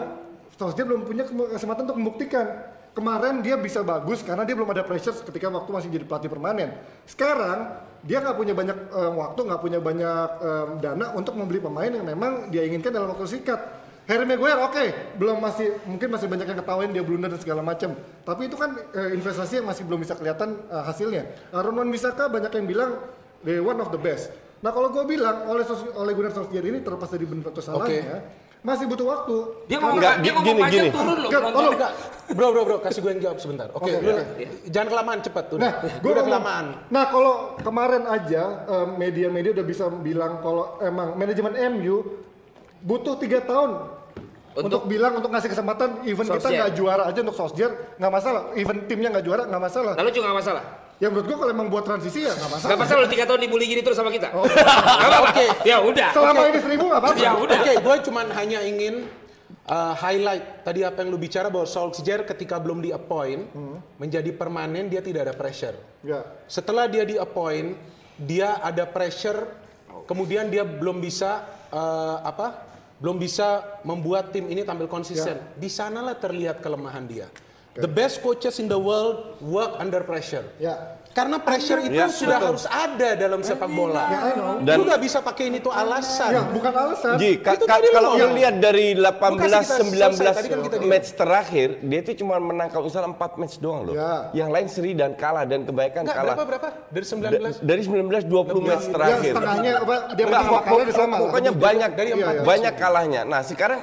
Solskjaer 0.55 0.87
belum 0.87 1.03
punya 1.03 1.23
kesempatan 1.27 1.83
untuk 1.83 1.99
membuktikan. 1.99 2.47
Kemarin 2.97 3.45
dia 3.45 3.53
bisa 3.61 3.85
bagus 3.85 4.25
karena 4.25 4.41
dia 4.41 4.57
belum 4.57 4.73
ada 4.73 4.81
pressure 4.81 5.13
ketika 5.21 5.53
waktu 5.53 5.69
masih 5.69 5.89
jadi 5.93 6.05
pelatih 6.09 6.33
permanen. 6.33 6.73
Sekarang 7.05 7.77
dia 8.01 8.25
nggak 8.25 8.33
punya 8.33 8.57
banyak 8.57 8.73
em, 8.73 9.13
waktu, 9.21 9.39
nggak 9.45 9.61
punya 9.61 9.77
banyak 9.77 10.29
em, 10.41 10.69
dana 10.81 11.13
untuk 11.13 11.37
membeli 11.37 11.61
pemain 11.61 11.93
yang 11.93 12.01
memang 12.01 12.49
dia 12.49 12.65
inginkan 12.65 12.89
dalam 12.89 13.13
waktu 13.13 13.29
singkat. 13.29 13.61
Harry 14.09 14.25
Maguire 14.25 14.57
oke, 14.65 15.13
belum 15.19 15.37
masih 15.37 15.77
mungkin 15.85 16.09
masih 16.09 16.25
banyak 16.25 16.47
yang 16.49 16.57
ketahuin 16.57 16.89
dia 16.89 17.03
blunder 17.05 17.29
dan 17.29 17.37
segala 17.37 17.61
macam. 17.61 17.93
Tapi 18.25 18.41
itu 18.49 18.57
kan 18.57 18.73
eh, 18.97 19.13
investasi 19.13 19.61
yang 19.61 19.67
masih 19.69 19.85
belum 19.85 20.01
bisa 20.01 20.17
kelihatan 20.17 20.57
eh, 20.57 20.83
hasilnya. 20.89 21.53
Aaron 21.53 21.77
Wan 21.77 21.93
Bisaka 21.93 22.33
banyak 22.33 22.49
yang 22.49 22.65
bilang 22.65 22.91
they 23.45 23.61
one 23.61 23.77
of 23.77 23.93
the 23.93 24.01
best. 24.01 24.33
Nah 24.65 24.73
kalau 24.73 24.89
gue 24.89 25.05
bilang 25.05 25.45
oleh 25.45 25.61
oleh 25.93 26.11
Gunnar 26.17 26.33
Solskjaer 26.33 26.65
ini 26.65 26.81
terlepas 26.81 27.13
dari 27.13 27.29
benar 27.29 27.53
atau 27.53 27.61
salahnya, 27.61 28.25
masih 28.67 28.83
butuh 28.91 29.07
waktu. 29.07 29.35
Dia 29.71 29.77
ngomong, 29.79 29.95
Enggak, 29.95 30.15
dia 30.19 30.31
ngomong 30.35 30.57
gini, 30.59 30.67
aja 30.67 30.75
gini. 30.75 30.89
turun 30.91 31.17
loh. 31.23 31.29
Enggak. 31.71 31.91
Bro, 32.27 32.47
bro, 32.51 32.61
bro, 32.67 32.77
kasih 32.83 32.99
gue 32.99 33.11
yang 33.15 33.21
jawab 33.23 33.37
sebentar. 33.39 33.67
Oke, 33.71 33.87
Oke, 33.87 34.03
lu 34.03 34.11
oke. 34.11 34.43
jangan 34.67 34.87
kelamaan 34.91 35.19
cepet 35.23 35.43
tuh. 35.47 35.57
Nah, 35.63 35.71
gue 35.79 36.11
udah 36.11 36.25
kelamaan. 36.27 36.65
Nah, 36.91 37.03
kalau 37.07 37.33
kemarin 37.63 38.03
aja 38.03 38.67
em, 38.67 38.89
media-media 38.99 39.55
udah 39.55 39.63
bisa 39.63 39.87
bilang 39.87 40.43
kalau 40.43 40.75
emang 40.83 41.15
manajemen 41.15 41.55
MU 41.79 42.03
butuh 42.83 43.15
tiga 43.15 43.39
tahun 43.47 43.87
untuk, 44.57 44.89
bilang 44.89 45.15
untuk 45.15 45.31
ngasih 45.31 45.53
kesempatan 45.53 46.03
even 46.03 46.25
kita 46.27 46.49
nggak 46.49 46.71
juara 46.73 47.03
aja 47.07 47.19
untuk 47.21 47.37
Solskjaer 47.37 47.97
nggak 48.01 48.11
masalah 48.11 48.41
even 48.57 48.89
timnya 48.89 49.13
nggak 49.13 49.25
juara 49.25 49.43
nggak 49.45 49.61
masalah 49.61 49.93
Lalu 49.93 50.09
juga 50.13 50.25
gak 50.33 50.39
masalah. 50.41 50.63
Ya 50.97 51.07
menurut 51.13 51.25
gua 51.29 51.37
kalau 51.45 51.51
emang 51.53 51.67
buat 51.69 51.85
transisi 51.85 52.25
ya 52.25 52.33
nggak 52.33 52.49
masalah 52.49 52.69
Gak 52.73 52.79
masalah 52.81 52.99
lo 53.05 53.09
tiga 53.09 53.25
tahun 53.29 53.39
dibully 53.45 53.65
gini 53.69 53.81
terus 53.85 53.97
sama 53.97 54.09
kita. 54.09 54.29
Gak 54.33 55.07
apa-apa. 55.07 55.29
Oke. 55.33 55.45
Ya 55.63 55.77
udah. 55.81 56.09
selama 56.13 56.41
ini 56.49 56.59
seribu 56.59 56.83
nggak 56.89 57.01
apa-apa 57.01 57.19
Ya 57.21 57.31
udah. 57.37 57.59
Oke, 57.61 57.73
gue 57.77 57.95
cuman 58.09 58.25
hanya 58.33 58.59
ingin 58.65 58.95
uh, 59.69 59.93
highlight 59.95 60.63
tadi 60.63 60.81
apa 60.83 61.03
yang 61.03 61.09
lu 61.13 61.19
bicara 61.19 61.47
bahwa 61.51 61.67
Solskjaer 61.67 62.23
ketika 62.25 62.57
belum 62.57 62.81
di 62.81 62.89
appoint 62.95 63.51
menjadi 64.01 64.31
permanen 64.33 64.87
dia 64.89 65.03
tidak 65.03 65.31
ada 65.31 65.33
pressure. 65.35 65.77
ya 66.03 66.23
Setelah 66.47 66.87
dia 66.89 67.03
di 67.03 67.15
appoint, 67.19 67.75
dia 68.17 68.57
ada 68.63 68.87
pressure, 68.87 69.45
kemudian 70.09 70.49
dia 70.49 70.65
belum 70.65 71.03
bisa 71.03 71.45
uh, 71.69 72.23
apa 72.25 72.65
belum 72.97 73.21
bisa 73.21 73.77
membuat 73.85 74.33
tim 74.33 74.49
ini 74.49 74.65
tampil 74.65 74.89
konsisten. 74.89 75.37
Di 75.53 75.69
sanalah 75.69 76.17
terlihat 76.17 76.65
kelemahan 76.65 77.05
dia. 77.05 77.29
The 77.77 77.87
best 77.87 78.19
coaches 78.19 78.57
in 78.57 78.65
the 78.65 78.75
world 78.75 79.17
work 79.39 79.77
under 79.77 80.01
pressure. 80.01 80.41
Ya. 80.57 80.97
Karena 81.09 81.41
pressure 81.41 81.81
itu 81.81 81.97
Ya, 81.97 82.05
sudah 82.07 82.37
betul. 82.37 82.49
harus 82.53 82.65
ada 82.67 83.09
dalam 83.15 83.41
sepak 83.41 83.65
bola. 83.67 84.05
Ya, 84.05 84.19
I 84.23 84.31
know. 84.31 84.61
Dan 84.61 84.73
lu 84.75 84.83
nggak 84.85 85.01
bisa 85.01 85.17
pakai 85.19 85.49
ini 85.49 85.57
tuh 85.57 85.73
alasan. 85.73 86.29
Ya, 86.29 86.41
bukan 86.45 86.69
alasan. 86.69 87.17
Ji, 87.17 87.41
ka- 87.41 87.57
Itu 87.57 87.65
ka- 87.65 87.81
kalau 87.87 88.13
lu 88.13 88.37
lihat 88.37 88.61
dari 88.61 88.93
Lu 88.93 89.01
kasih 89.01 89.17
18 89.17 89.65
kita 89.89 90.13
selesai, 90.13 90.35
tadi 90.35 90.47
kan 90.47 90.59
kita 90.59 90.77
19 90.77 90.77
di- 90.77 90.85
match 90.87 91.09
terakhir, 91.11 91.67
dia 91.81 91.99
itu 91.99 92.11
cuma 92.15 92.37
menang 92.37 92.69
kalau 92.69 92.85
misalnya 92.85 93.09
4 93.11 93.33
match 93.33 93.57
doang 93.57 93.81
loh. 93.83 93.93
Ya. 93.93 94.29
Yang 94.35 94.49
lain 94.53 94.67
seri 94.69 94.91
dan 94.93 95.11
kalah 95.15 95.41
dan 95.43 95.65
kebanyakan 95.65 96.01
Enggak, 96.03 96.15
kalah. 96.15 96.35
berapa 96.35 96.45
berapa? 96.47 96.67
Dari 96.87 97.01
Da- 97.01 97.09
19 97.09 97.55
dari 97.59 97.81
19 97.81 98.23
20 98.23 98.61
match 98.61 98.85
Ya, 98.85 98.93
terakhir. 98.93 99.33
setengahnya 99.33 99.71
apa 99.75 99.95
dia 99.95 99.97
Enggak, 99.97 100.27
pertama 100.37 100.49
pok- 100.51 100.65
kali 100.67 100.83
pok- 100.83 100.93
sama 100.93 101.09
lah. 101.09 101.21
pokoknya 101.25 101.51
banyak 101.57 101.91
Dari 101.97 102.09
empat 102.13 102.33
banyak 102.43 102.73
kalahnya. 102.75 103.21
Nah, 103.23 103.41
sekarang 103.41 103.79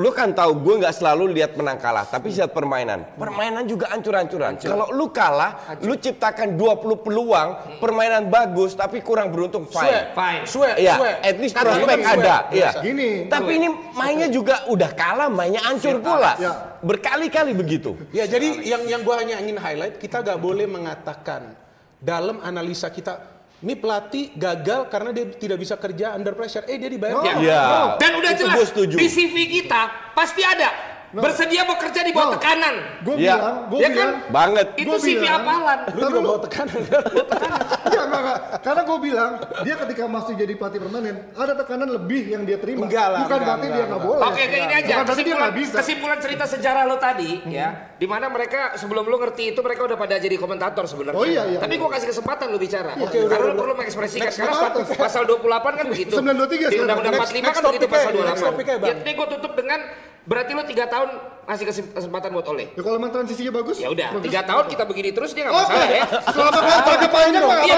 lu 0.00 0.08
kan 0.16 0.32
tahu 0.32 0.56
gue 0.64 0.74
nggak 0.80 0.96
selalu 0.96 1.36
lihat 1.36 1.52
menang 1.60 1.76
kalah, 1.76 2.08
tapi 2.08 2.32
lihat 2.32 2.56
permainan. 2.56 3.04
Permainan 3.20 3.68
juga 3.68 3.92
ancur-ancuran. 3.92 4.56
Kalau 4.56 4.88
lu 4.96 5.12
kalah, 5.12 5.76
lu 5.84 5.92
ciptakan 5.92 6.56
20 6.56 7.04
peluang, 7.04 7.76
permainan 7.76 8.32
bagus 8.32 8.72
tapi 8.72 9.04
kurang 9.04 9.28
beruntung 9.28 9.68
fine. 9.68 10.16
Fine. 10.16 10.42
sweat, 10.48 10.80
Iya, 10.80 10.96
sweat. 10.96 11.16
at 11.20 11.36
least 11.36 11.52
Kata 11.52 11.64
prospek 11.68 11.96
kan 12.00 12.16
ada. 12.16 12.36
Iya. 12.48 12.70
Gini, 12.80 13.28
Tapi 13.28 13.50
ini 13.60 13.68
mainnya 13.92 14.32
juga 14.32 14.64
udah 14.72 14.90
kalah, 14.96 15.28
mainnya 15.28 15.60
hancur 15.68 16.00
pula. 16.00 16.32
Ya. 16.40 16.52
Berkali-kali 16.80 17.52
begitu. 17.52 17.92
Ya 18.08 18.24
jadi 18.24 18.56
yang 18.64 18.88
yang 18.88 19.00
gua 19.04 19.20
hanya 19.20 19.36
ingin 19.36 19.60
highlight 19.60 20.00
kita 20.00 20.24
gak 20.24 20.40
boleh 20.40 20.64
mengatakan 20.64 21.52
dalam 22.00 22.40
analisa 22.40 22.88
kita 22.88 23.39
ini 23.60 23.74
pelatih 23.74 24.32
gagal 24.34 24.88
karena 24.88 25.10
dia 25.10 25.24
tidak 25.30 25.58
bisa 25.58 25.76
kerja 25.76 26.12
under 26.12 26.32
pressure. 26.32 26.64
Eh 26.64 26.76
dia 26.76 26.88
dibayar. 26.88 27.20
Ya. 27.20 27.34
Iya. 27.36 27.62
Dan 27.96 28.10
udah 28.16 28.30
Itu 28.32 28.44
jelas 28.46 28.68
di 28.72 29.06
CV 29.06 29.36
kita 29.52 29.82
pasti 30.10 30.40
ada 30.40 30.68
bersedia 31.10 31.66
bekerja 31.66 32.00
di 32.00 32.14
bawah 32.14 32.30
No. 32.30 32.34
tekanan. 32.38 32.74
Gue 33.02 33.14
Ya. 33.18 33.34
bilang, 33.34 33.56
gue 33.66 33.78
Ya 33.78 33.82
kan? 33.82 33.92
bilang, 33.92 34.14
Banget. 34.30 34.66
Itu 34.78 34.86
Gua 34.86 34.98
CV 34.98 35.18
bilang- 35.18 35.42
apalan. 35.42 35.78
Lu 35.82 35.90
Ntar 35.90 35.98
juga 35.98 36.08
dulu. 36.14 36.28
bawa 36.30 36.38
tekanan. 36.40 36.80
Enggak, 36.80 38.04
enggak, 38.06 38.20
enggak. 38.22 38.38
Karena 38.62 38.82
gue 38.86 38.98
bilang, 39.02 39.32
dia 39.60 39.74
ketika 39.76 40.02
masih 40.06 40.32
jadi 40.38 40.52
pelatih 40.54 40.78
permanen, 40.78 41.16
ada 41.34 41.52
tekanan 41.52 41.88
lebih 41.90 42.22
yang 42.28 42.42
dia 42.44 42.56
terima. 42.56 42.86
Enggak 42.86 43.06
lah, 43.10 43.20
Bukan 43.20 43.34
enggak, 43.34 43.42
berarti 43.42 43.60
enggak, 43.60 43.74
dia 43.74 43.84
nggak 43.84 43.98
enggak. 43.98 44.14
boleh. 44.14 44.28
Oke, 44.30 44.42
kayak 44.42 44.54
ini 44.62 44.70
aja. 44.70 44.78
Bukan 44.78 44.86
dia 44.86 45.10
Kesimpulan, 45.10 45.40
nggak 45.42 45.54
bisa. 45.58 45.74
kesimpulan 45.76 46.18
cerita 46.22 46.44
sejarah 46.46 46.82
lo 46.86 46.96
tadi, 46.96 47.30
ya, 47.44 47.68
di 48.00 48.08
mana 48.08 48.32
mereka 48.32 48.80
sebelum 48.80 49.04
lo 49.04 49.20
ngerti 49.20 49.52
itu 49.52 49.60
mereka 49.60 49.84
udah 49.84 50.00
pada 50.00 50.16
jadi 50.16 50.32
komentator 50.40 50.88
sebenarnya. 50.88 51.20
Oh, 51.20 51.28
iya, 51.28 51.44
iya, 51.44 51.58
Tapi 51.60 51.76
iya. 51.76 51.84
gue 51.84 51.90
kasih 51.92 52.08
kesempatan 52.08 52.48
lo 52.48 52.56
bicara. 52.56 52.96
Oke, 52.96 53.20
udah, 53.20 53.28
Karena 53.28 53.44
lo 53.44 53.52
udah. 53.52 53.60
perlu 53.60 53.72
mengekspresikan. 53.76 54.32
Karena 54.32 54.72
pasal 54.96 55.22
28 55.28 55.76
kan 55.76 55.86
begitu. 55.92 56.12
923 56.16 56.72
Di. 56.72 56.76
Undang-Undang 56.80 57.12
Next- 57.12 57.28
45 57.28 57.44
next 57.44 57.52
kan 57.52 57.64
begitu 57.68 57.86
pasal 57.92 58.10
next 58.10 58.24
28. 58.40 58.48
topiknya, 58.48 58.76
Bang. 58.80 58.88
Ya, 58.88 58.94
ini 58.96 59.12
gue 59.12 59.26
tutup 59.36 59.52
dengan 59.52 59.80
berarti 60.20 60.50
lo 60.56 60.62
tiga 60.64 60.84
tahun 60.88 61.08
masih 61.44 61.64
kesempatan 61.92 62.28
buat 62.32 62.46
oleh. 62.48 62.66
Ya 62.72 62.80
kalau 62.80 62.96
emang 62.96 63.12
transisinya 63.12 63.52
bagus. 63.52 63.76
Ya 63.76 63.88
udah, 63.92 64.08
bagus. 64.16 64.24
tiga 64.32 64.40
tahun 64.48 64.64
kita 64.64 64.84
begini 64.88 65.10
terus 65.12 65.30
dia 65.36 65.42
nggak 65.44 65.56
Oke, 65.56 65.64
masalah 65.68 65.88
ya. 65.92 66.04
selamat 66.24 66.62
datang 66.62 66.96
ke 66.96 67.08
panjang 67.12 67.44
mah. 67.44 67.58
Iya, 67.60 67.76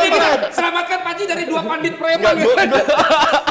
selamatkan 0.54 0.98
Panji 1.02 1.24
dari 1.26 1.44
dua 1.50 1.62
pandit 1.66 1.94
preman. 1.98 2.34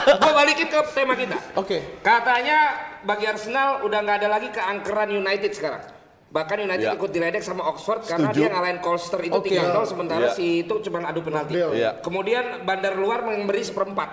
Gue 0.07 0.32
balikin 0.39 0.67
ke 0.72 0.80
tema 0.95 1.19
kita. 1.19 1.36
Oke. 1.59 1.99
Katanya 1.99 2.57
bagi 3.03 3.28
Arsenal 3.28 3.84
udah 3.84 3.99
nggak 3.99 4.17
ada 4.24 4.30
lagi 4.32 4.47
keangkeran 4.55 5.11
United 5.11 5.51
sekarang. 5.51 5.84
Bahkan 6.32 6.57
United 6.57 6.88
Ya. 6.88 6.95
ikut 6.95 7.11
diledek 7.11 7.43
sama 7.43 7.67
Oxford 7.67 8.07
karena 8.07 8.32
Setuju. 8.32 8.39
dia 8.39 8.47
ngalahin 8.49 8.79
Colster 8.79 9.19
itu 9.19 9.36
Oke. 9.36 9.51
3-0 9.51 9.84
sementara 9.84 10.25
Ya. 10.25 10.34
si 10.34 10.63
itu 10.63 10.73
cuma 10.82 11.03
adu 11.03 11.19
penalti. 11.19 11.59
Ya. 11.75 11.99
Kemudian 11.99 12.63
bandar 12.63 12.95
luar 12.95 13.19
memberi 13.21 13.59
seperempat 13.59 14.09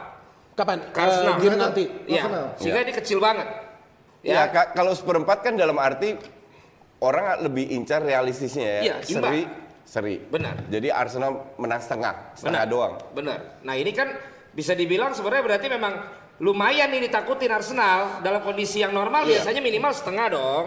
Kapan? 0.53 0.83
ke 0.91 0.99
Arsenal. 0.99 1.35
Eh, 1.35 1.41
game 1.41 1.55
nanti. 1.57 1.85
Iya. 2.05 2.23
Arsenal. 2.27 2.45
Sehingga 2.59 2.81
ini 2.83 2.93
kecil 2.93 3.19
banget. 3.19 3.47
Ya, 4.21 4.51
ka- 4.51 4.75
kalau 4.75 4.91
seperempat 4.91 5.41
kan 5.41 5.55
dalam 5.55 5.79
arti 5.79 6.19
orang 6.99 7.39
lebih 7.41 7.71
incar 7.71 8.03
realistisnya 8.03 8.67
ya. 8.67 8.81
Iya, 8.83 8.95
imbang. 9.07 9.23
seri, 9.23 9.43
seri. 9.85 10.15
Benar. 10.19 10.67
Jadi 10.67 10.91
Arsenal 10.91 11.55
menang 11.55 11.79
setengah, 11.79 12.35
setengah 12.35 12.67
Benar. 12.67 12.75
doang. 12.75 12.95
Benar. 13.15 13.39
Nah 13.63 13.75
ini 13.75 13.95
kan 13.95 14.11
bisa 14.51 14.75
dibilang 14.75 15.15
sebenarnya 15.15 15.45
berarti 15.47 15.67
memang 15.71 15.95
lumayan 16.39 16.91
nih 16.91 17.07
ditakutin 17.07 17.47
Arsenal 17.49 18.19
dalam 18.21 18.43
kondisi 18.43 18.83
yang 18.83 18.91
normal 18.91 19.23
Iya. 19.23 19.39
biasanya 19.39 19.63
minimal 19.63 19.95
setengah 19.95 20.27
dong. 20.29 20.67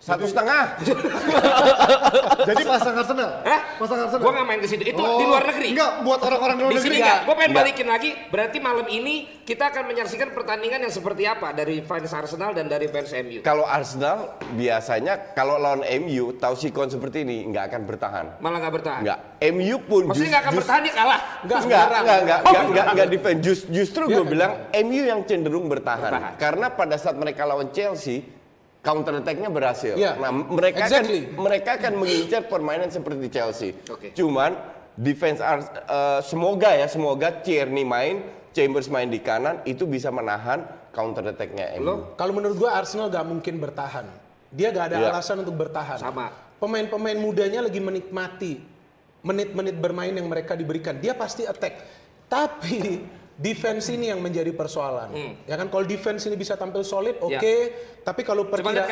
Satu 0.00 0.24
setengah. 0.24 0.80
Jadi 2.48 2.62
pasang 2.64 2.96
Arsenal. 2.96 3.28
Hah? 3.44 3.60
Pasang 3.76 3.98
Arsenal. 4.00 4.22
Gua 4.24 4.32
nggak 4.32 4.46
main 4.48 4.60
ke 4.64 4.68
situ. 4.68 4.82
Itu 4.82 4.96
di 4.96 5.24
luar 5.28 5.44
negeri. 5.44 5.68
Oh, 5.68 5.72
Enggak, 5.76 5.90
buat 6.00 6.20
orang-orang 6.24 6.54
di 6.56 6.62
luar 6.64 6.72
Di 6.72 6.78
negeri. 6.78 6.88
sini 6.88 6.96
enggak. 6.98 7.18
Gue 7.20 7.34
pengen 7.36 7.44
Enggak. 7.44 7.60
balikin 7.60 7.86
lagi. 7.86 8.10
Berarti 8.32 8.58
malam 8.58 8.86
ini 8.88 9.14
kita 9.44 9.64
akan 9.68 9.82
menyaksikan 9.84 10.28
pertandingan 10.32 10.80
yang 10.80 10.90
seperti 10.90 11.22
apa 11.28 11.52
dari 11.52 11.84
fans 11.84 12.10
Arsenal 12.10 12.56
dan 12.56 12.64
dari 12.64 12.88
fans 12.88 13.12
MU. 13.12 13.44
Kalau 13.44 13.68
Arsenal 13.68 14.18
biasanya 14.56 15.36
kalau 15.36 15.60
lawan 15.60 15.84
MU 16.00 16.32
tahu 16.34 16.54
sikon 16.56 16.88
seperti 16.88 17.20
ini 17.20 17.44
nggak 17.46 17.64
akan 17.68 17.80
bertahan. 17.84 18.26
Malah 18.40 18.58
nggak 18.58 18.74
bertahan. 18.80 19.00
Nggak. 19.04 19.18
MU 19.52 19.76
pun 19.84 20.02
Maksudnya 20.08 20.30
nggak 20.32 20.44
akan 20.48 20.54
bertahan 20.56 20.80
dia 20.80 20.94
kalah. 20.96 21.20
Enggak, 21.44 21.58
Enggak, 21.60 21.82
enggak, 21.84 22.00
enggak, 22.00 22.18
enggak, 22.18 22.40
Oh, 22.40 22.52
enggak, 22.64 22.86
enggak, 22.88 23.08
defend. 23.12 23.38
Just- 23.44 23.68
justru 23.68 24.08
gue 24.08 24.16
kan? 24.16 24.32
bilang 24.32 24.52
MU 24.80 25.02
yang 25.04 25.20
cenderung 25.24 25.68
bertahan. 25.68 26.08
Bertahan. 26.08 26.32
Karena 26.40 26.66
pada 26.72 26.96
saat 26.96 27.20
mereka 27.20 27.44
lawan 27.44 27.68
Chelsea, 27.68 28.39
counter 28.80 29.20
attack-nya 29.20 29.52
berhasil. 29.52 29.94
Iya. 29.94 30.16
Nah, 30.16 30.32
mereka 30.32 30.88
Exactly. 30.88 31.30
kan 31.30 31.36
mereka 31.36 31.70
akan 31.76 31.92
mengincar 32.00 32.42
permainan 32.48 32.88
seperti 32.88 33.26
Chelsea. 33.28 33.70
Oke. 33.86 34.12
Cuman 34.16 34.56
defense 34.96 35.40
eh, 35.40 36.20
semoga 36.24 36.72
ya, 36.72 36.88
semoga 36.88 37.28
Tierney 37.44 37.84
main, 37.84 38.24
Chambers 38.50 38.90
main 38.90 39.06
di 39.06 39.20
kanan 39.22 39.62
itu 39.62 39.86
bisa 39.86 40.10
menahan 40.10 40.64
counter 40.90 41.22
attack-nya 41.30 41.78
MU. 41.78 42.16
Kalau 42.18 42.32
menurut 42.34 42.56
gua 42.58 42.80
Arsenal 42.80 43.06
gak 43.06 43.22
mungkin 43.22 43.62
bertahan. 43.62 44.10
Dia 44.50 44.74
gak 44.74 44.90
ada 44.90 44.96
Iya. 44.98 45.08
alasan 45.14 45.46
untuk 45.46 45.54
bertahan. 45.54 46.02
Sama. 46.02 46.34
Pemain-pemain 46.58 47.14
mudanya 47.14 47.62
lagi 47.62 47.78
menikmati 47.78 48.58
menit-menit 49.20 49.76
bermain 49.76 50.10
yang 50.10 50.26
mereka 50.26 50.56
diberikan. 50.56 50.96
Dia 50.98 51.12
pasti 51.14 51.44
attack. 51.44 51.78
Tapi 52.26 53.04
defense 53.40 53.88
ini 53.88 54.12
yang 54.12 54.20
menjadi 54.20 54.52
persoalan. 54.52 55.16
Ya 55.48 55.56
kan 55.56 55.72
kalau 55.72 55.88
defense 55.88 56.28
ini 56.28 56.36
bisa 56.36 56.60
tampil 56.60 56.84
solid, 56.84 57.16
oke. 57.18 57.40
Ya. 57.40 57.72
Tapi 58.04 58.20
kalau 58.20 58.44
perkira- 58.44 58.84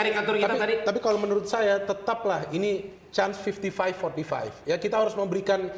tapi, 0.49 0.59
tadi. 0.59 0.75
tapi 0.89 0.99
kalau 1.05 1.21
menurut 1.21 1.45
saya 1.45 1.85
tetaplah 1.85 2.49
ini 2.51 2.89
chance 3.13 3.37
55-45. 3.45 4.65
Ya 4.65 4.81
kita 4.81 4.97
harus 4.97 5.13
memberikan 5.13 5.69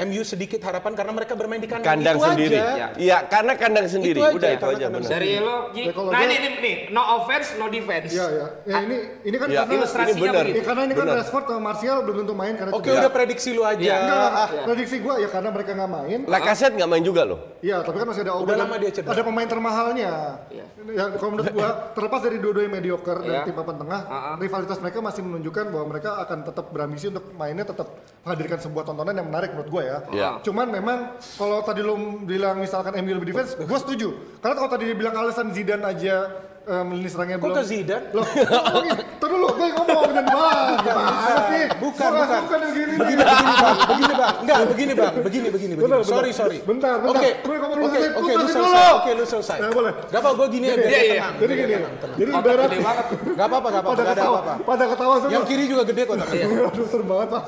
MU 0.00 0.22
sedikit 0.22 0.62
harapan 0.62 0.94
karena 0.94 1.12
mereka 1.12 1.34
bermain 1.34 1.58
di 1.58 1.68
kandang. 1.68 2.00
Kandang 2.00 2.16
Itu 2.16 2.26
sendiri. 2.26 2.56
aja. 2.56 2.86
Iya, 2.96 3.16
karena 3.26 3.52
kandang 3.52 3.84
sendiri. 3.84 4.16
aja, 4.18 4.32
Udah 4.32 4.48
itu 4.48 4.62
karena 4.62 4.72
aja 4.72 4.86
benar. 4.88 5.10
Dari 5.10 5.30
lo. 5.36 5.56
Ya, 5.70 5.82
Nah 5.92 6.20
ini, 6.22 6.34
ini, 6.36 6.48
nih, 6.56 6.74
no 6.88 7.02
offense, 7.18 7.48
no 7.54 7.66
defense. 7.68 8.08
Iya, 8.08 8.26
iya. 8.26 8.46
Ya, 8.64 8.76
ini 8.80 8.96
ini 9.22 9.36
kan 9.36 9.46
Ya, 9.46 9.60
karena 9.60 9.72
ilustrasinya 9.76 10.08
ini 10.10 10.22
benar. 10.22 10.44
Ya, 10.46 10.62
karena 10.64 10.82
ini 10.82 10.94
kan. 10.94 11.06
Rashford 11.10 11.44
sama 11.44 11.60
Martial 11.60 11.96
belum 12.00 12.16
tentu 12.18 12.32
main 12.32 12.54
karena 12.56 12.72
Oke 12.72 12.86
cedera. 12.86 13.00
udah 13.02 13.10
prediksi 13.12 13.50
lu 13.52 13.62
aja. 13.62 13.76
Iya. 13.78 13.96
Enggak. 13.98 14.30
Ah, 14.32 14.48
prediksi 14.64 14.96
gua 14.98 15.14
ya 15.16 15.28
karena 15.28 15.48
mereka 15.50 15.70
nggak 15.74 15.90
main. 15.90 16.18
Lacazette 16.24 16.74
nggak 16.74 16.90
main 16.90 17.04
juga 17.04 17.22
loh. 17.22 17.38
Iya, 17.60 17.76
tapi 17.82 17.96
kan 17.98 18.06
masih 18.08 18.22
ada 18.22 18.32
Udah 18.34 18.56
lama 18.56 18.74
dia 18.78 18.90
cedera. 18.90 19.12
Ada 19.12 19.22
pemain 19.22 19.48
termahalnya. 19.50 20.12
Iya. 20.48 20.64
Ya, 20.90 21.04
kalau 21.12 21.30
menurut 21.30 21.52
gua 21.52 21.68
terlepas 21.92 22.20
dari 22.20 22.38
dua-duanya 22.40 22.72
mediocre 22.72 23.20
Iya. 23.20 23.28
dan 23.28 23.40
tim 23.44 23.54
papan 23.54 23.76
tengah, 23.76 24.00
Ah, 24.02 24.16
ah. 24.16 24.34
rivalitas 24.38 24.80
mereka 24.80 24.98
masih 24.98 25.22
menunjukkan 25.22 25.64
bahwa 25.68 25.84
mereka 25.86 26.10
akan 26.18 26.38
tetap 26.40 26.72
berambisi 26.72 27.06
untuk 27.06 27.28
mainnya 27.36 27.62
tetap 27.62 27.84
menghadirkan 28.22 28.58
sebuah 28.60 28.82
tontonan 28.82 29.12
yang 29.12 29.28
menarik 29.28 29.52
menurut 29.52 29.68
gua 29.68 29.79
ya. 29.82 29.98
Iya. 30.12 30.30
Cuman 30.44 30.66
memang 30.70 30.98
kalau 31.36 31.64
tadi 31.64 31.80
lu 31.80 32.22
bilang 32.24 32.60
misalkan 32.60 32.94
MU 33.00 33.16
lebih 33.18 33.34
defense, 33.34 33.58
gua 33.58 33.78
setuju. 33.80 34.14
Karena 34.38 34.54
kalau 34.56 34.70
tadi 34.70 34.84
dibilang 34.88 35.14
alasan 35.16 35.50
Zidane 35.50 35.84
aja 35.84 36.30
em, 36.68 36.86
lini 36.94 37.08
serangnya 37.10 37.36
Kok 37.40 37.44
belum 37.44 37.56
ke 37.56 37.64
Zidane? 37.66 38.06
Loh. 38.14 38.26
Tunggu 39.20 39.36
dulu, 39.36 39.48
gue 39.56 39.68
ngomong 39.72 39.99
dan 40.10 40.24
bang, 40.26 40.66
gimana 40.80 41.34
sih? 41.48 41.64
Bukan, 41.80 42.08
Gua 42.10 42.20
bukan. 42.20 42.40
suka 42.40 42.56
yang 42.56 42.72
gini 42.72 42.92
Begini, 43.00 43.22
begini 43.22 43.54
bang, 43.56 43.76
begini 43.90 44.12
bang, 44.14 44.34
enggak, 44.40 44.58
begini 44.66 44.92
bang, 44.92 45.14
begini, 45.20 45.48
begini, 45.48 45.72
begini. 45.74 45.74
Bentar, 45.80 46.00
sorry, 46.02 46.30
sorry. 46.30 46.58
Bentar, 46.60 46.94
bentar. 47.00 47.20
Oke, 47.20 47.30
oke, 47.40 47.96
oke, 48.20 48.32
Lu 48.36 48.46
selesai 48.46 48.88
oke, 48.94 49.10
lu 49.14 49.24
selesai. 49.24 49.56
Ya, 49.60 49.68
boleh. 49.70 49.92
Gak 50.08 50.20
apa, 50.20 50.28
gue 50.34 50.46
gini 50.50 50.66
aja, 50.68 50.80
Iya, 50.80 51.00
iya. 51.00 51.14
tenang. 51.14 51.34
Jadi 51.40 51.52
biar 51.52 51.60
gini, 51.60 51.74
tenang. 51.80 52.16
jadi 52.20 52.30
ibarat 52.30 52.58
gede 52.60 52.78
banget. 52.80 53.06
Gak 53.30 53.46
apa-apa, 53.46 53.68
gak 53.68 53.82
apa-apa, 53.82 53.90
pada 53.90 54.02
gak 54.02 54.10
ada 54.10 54.14
ketawa, 54.20 54.38
apa-apa. 54.40 54.64
pada 54.64 54.84
ketawa 54.86 55.14
semua. 55.20 55.32
Yang 55.32 55.44
kiri 55.46 55.64
juga 55.66 55.82
gede 55.86 56.02
kok 56.04 56.16
tapi. 56.18 56.36
Aduh 56.70 56.86
serem 56.86 57.06
banget 57.06 57.28
pak. 57.30 57.42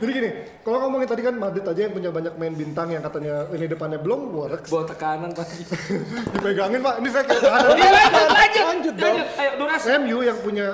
Jadi 0.00 0.10
gini, 0.12 0.28
kalau 0.62 0.78
ngomongin 0.82 1.08
tadi 1.08 1.22
kan 1.22 1.34
Madrid 1.34 1.64
aja 1.64 1.80
yang 1.82 1.92
punya 1.92 2.10
banyak 2.10 2.34
main 2.36 2.54
bintang 2.54 2.88
yang 2.88 3.02
katanya 3.02 3.34
lini 3.50 3.66
depannya 3.66 3.98
belum 3.98 4.20
works. 4.32 4.68
Bawa 4.70 4.84
tekanan 4.86 5.30
pasti. 5.32 5.62
Dipegangin 6.34 6.80
pak, 6.80 6.94
ini 7.00 7.08
saya 7.10 7.24
kayak 7.26 7.42
ada. 7.42 7.68
Iya 7.72 7.90
lanjut, 7.90 8.24
lanjut. 8.62 8.94
Lanjut. 8.96 9.26
Ayo 9.38 9.50
durasi. 9.58 9.86
MU 9.98 10.18
yang 10.20 10.38
punya 10.38 10.66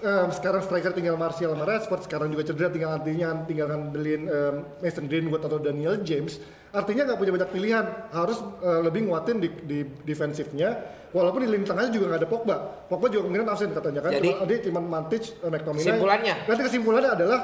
em, 0.00 0.28
sekarang 0.30 0.60
striker 0.62 0.85
tinggal 0.90 1.14
Martial 1.14 1.50
sama 1.50 1.64
Rashford 1.64 2.02
sekarang 2.04 2.28
juga 2.28 2.42
cedera 2.44 2.68
tinggal 2.68 2.90
artinya 2.94 3.42
tinggal 3.42 3.66
ngandelin 3.66 4.22
em, 4.24 4.54
Mason 4.78 5.06
Greenwood 5.06 5.40
atau 5.40 5.58
Daniel 5.58 5.98
James. 6.00 6.38
Artinya 6.70 7.08
nggak 7.08 7.18
punya 7.18 7.32
banyak 7.32 7.50
pilihan 7.50 7.84
harus 8.10 8.38
eh, 8.60 8.80
lebih 8.82 9.08
nguatin 9.08 9.36
di, 9.38 9.48
di 9.64 9.78
defensifnya 10.02 10.76
walaupun 11.10 11.40
di 11.40 11.48
lini 11.48 11.64
tengahnya 11.64 11.88
juga 11.88 12.04
nggak 12.10 12.20
ada 12.20 12.28
Pogba. 12.28 12.56
Pogba 12.86 13.06
juga 13.08 13.24
kemungkinan 13.24 13.48
absen 13.48 13.70
katanya 13.72 14.00
kan 14.04 14.10
Jadi- 14.12 14.28
cuma 14.28 14.44
dia 14.44 14.58
cuma 14.60 14.80
Mantic 14.82 15.22
eh, 15.34 15.48
McTominay. 15.48 15.82
Kesimpulannya? 15.88 16.34
nanti 16.44 16.62
kesimpulannya 16.62 17.10
adalah 17.16 17.38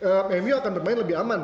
eh, 0.00 0.40
MU 0.42 0.52
akan 0.52 0.70
bermain 0.74 0.98
lebih 0.98 1.14
aman 1.14 1.40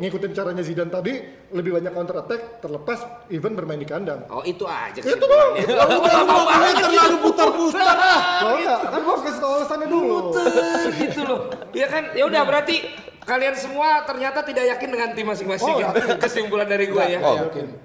ngikutin 0.00 0.32
caranya 0.32 0.62
Zidane 0.64 0.88
tadi 0.88 1.12
lebih 1.50 1.76
banyak 1.76 1.92
counter 1.92 2.16
attack 2.18 2.40
terlepas 2.58 2.98
even 3.28 3.52
bermain 3.52 3.76
di 3.76 3.84
kandang. 3.84 4.24
Oh 4.26 4.40
itu 4.40 4.64
aja 4.64 4.96
Itu 4.96 5.12
doang. 5.20 5.52
kesimpulannya. 5.54 5.66
Lu 5.86 5.98
udah 6.00 6.22
ngomongnya 6.24 6.72
terlalu 6.74 7.16
putar-putar 7.20 7.94
ah. 7.94 8.20
Kalau 8.40 8.56
enggak, 8.56 8.80
kan 8.82 9.00
gua 9.00 9.16
kasih 9.20 9.38
tau 9.38 9.52
alasannya 9.54 9.86
dulu. 9.86 10.16
gitu 11.04 11.20
loh. 11.22 11.40
Ya 11.70 11.86
kan, 11.86 12.02
ya 12.12 12.24
udah 12.24 12.42
berarti 12.42 12.76
kalian 13.20 13.52
semua 13.54 14.02
ternyata 14.02 14.40
tidak 14.40 14.64
yakin 14.66 14.88
dengan 14.88 15.08
tim 15.12 15.26
masing-masing. 15.28 15.70
Oh, 15.70 15.78
ya. 15.78 15.92
Kesimpulan 16.16 16.64
dari 16.64 16.88
gue 16.88 17.04
ya. 17.06 17.20
Oh. 17.20 17.36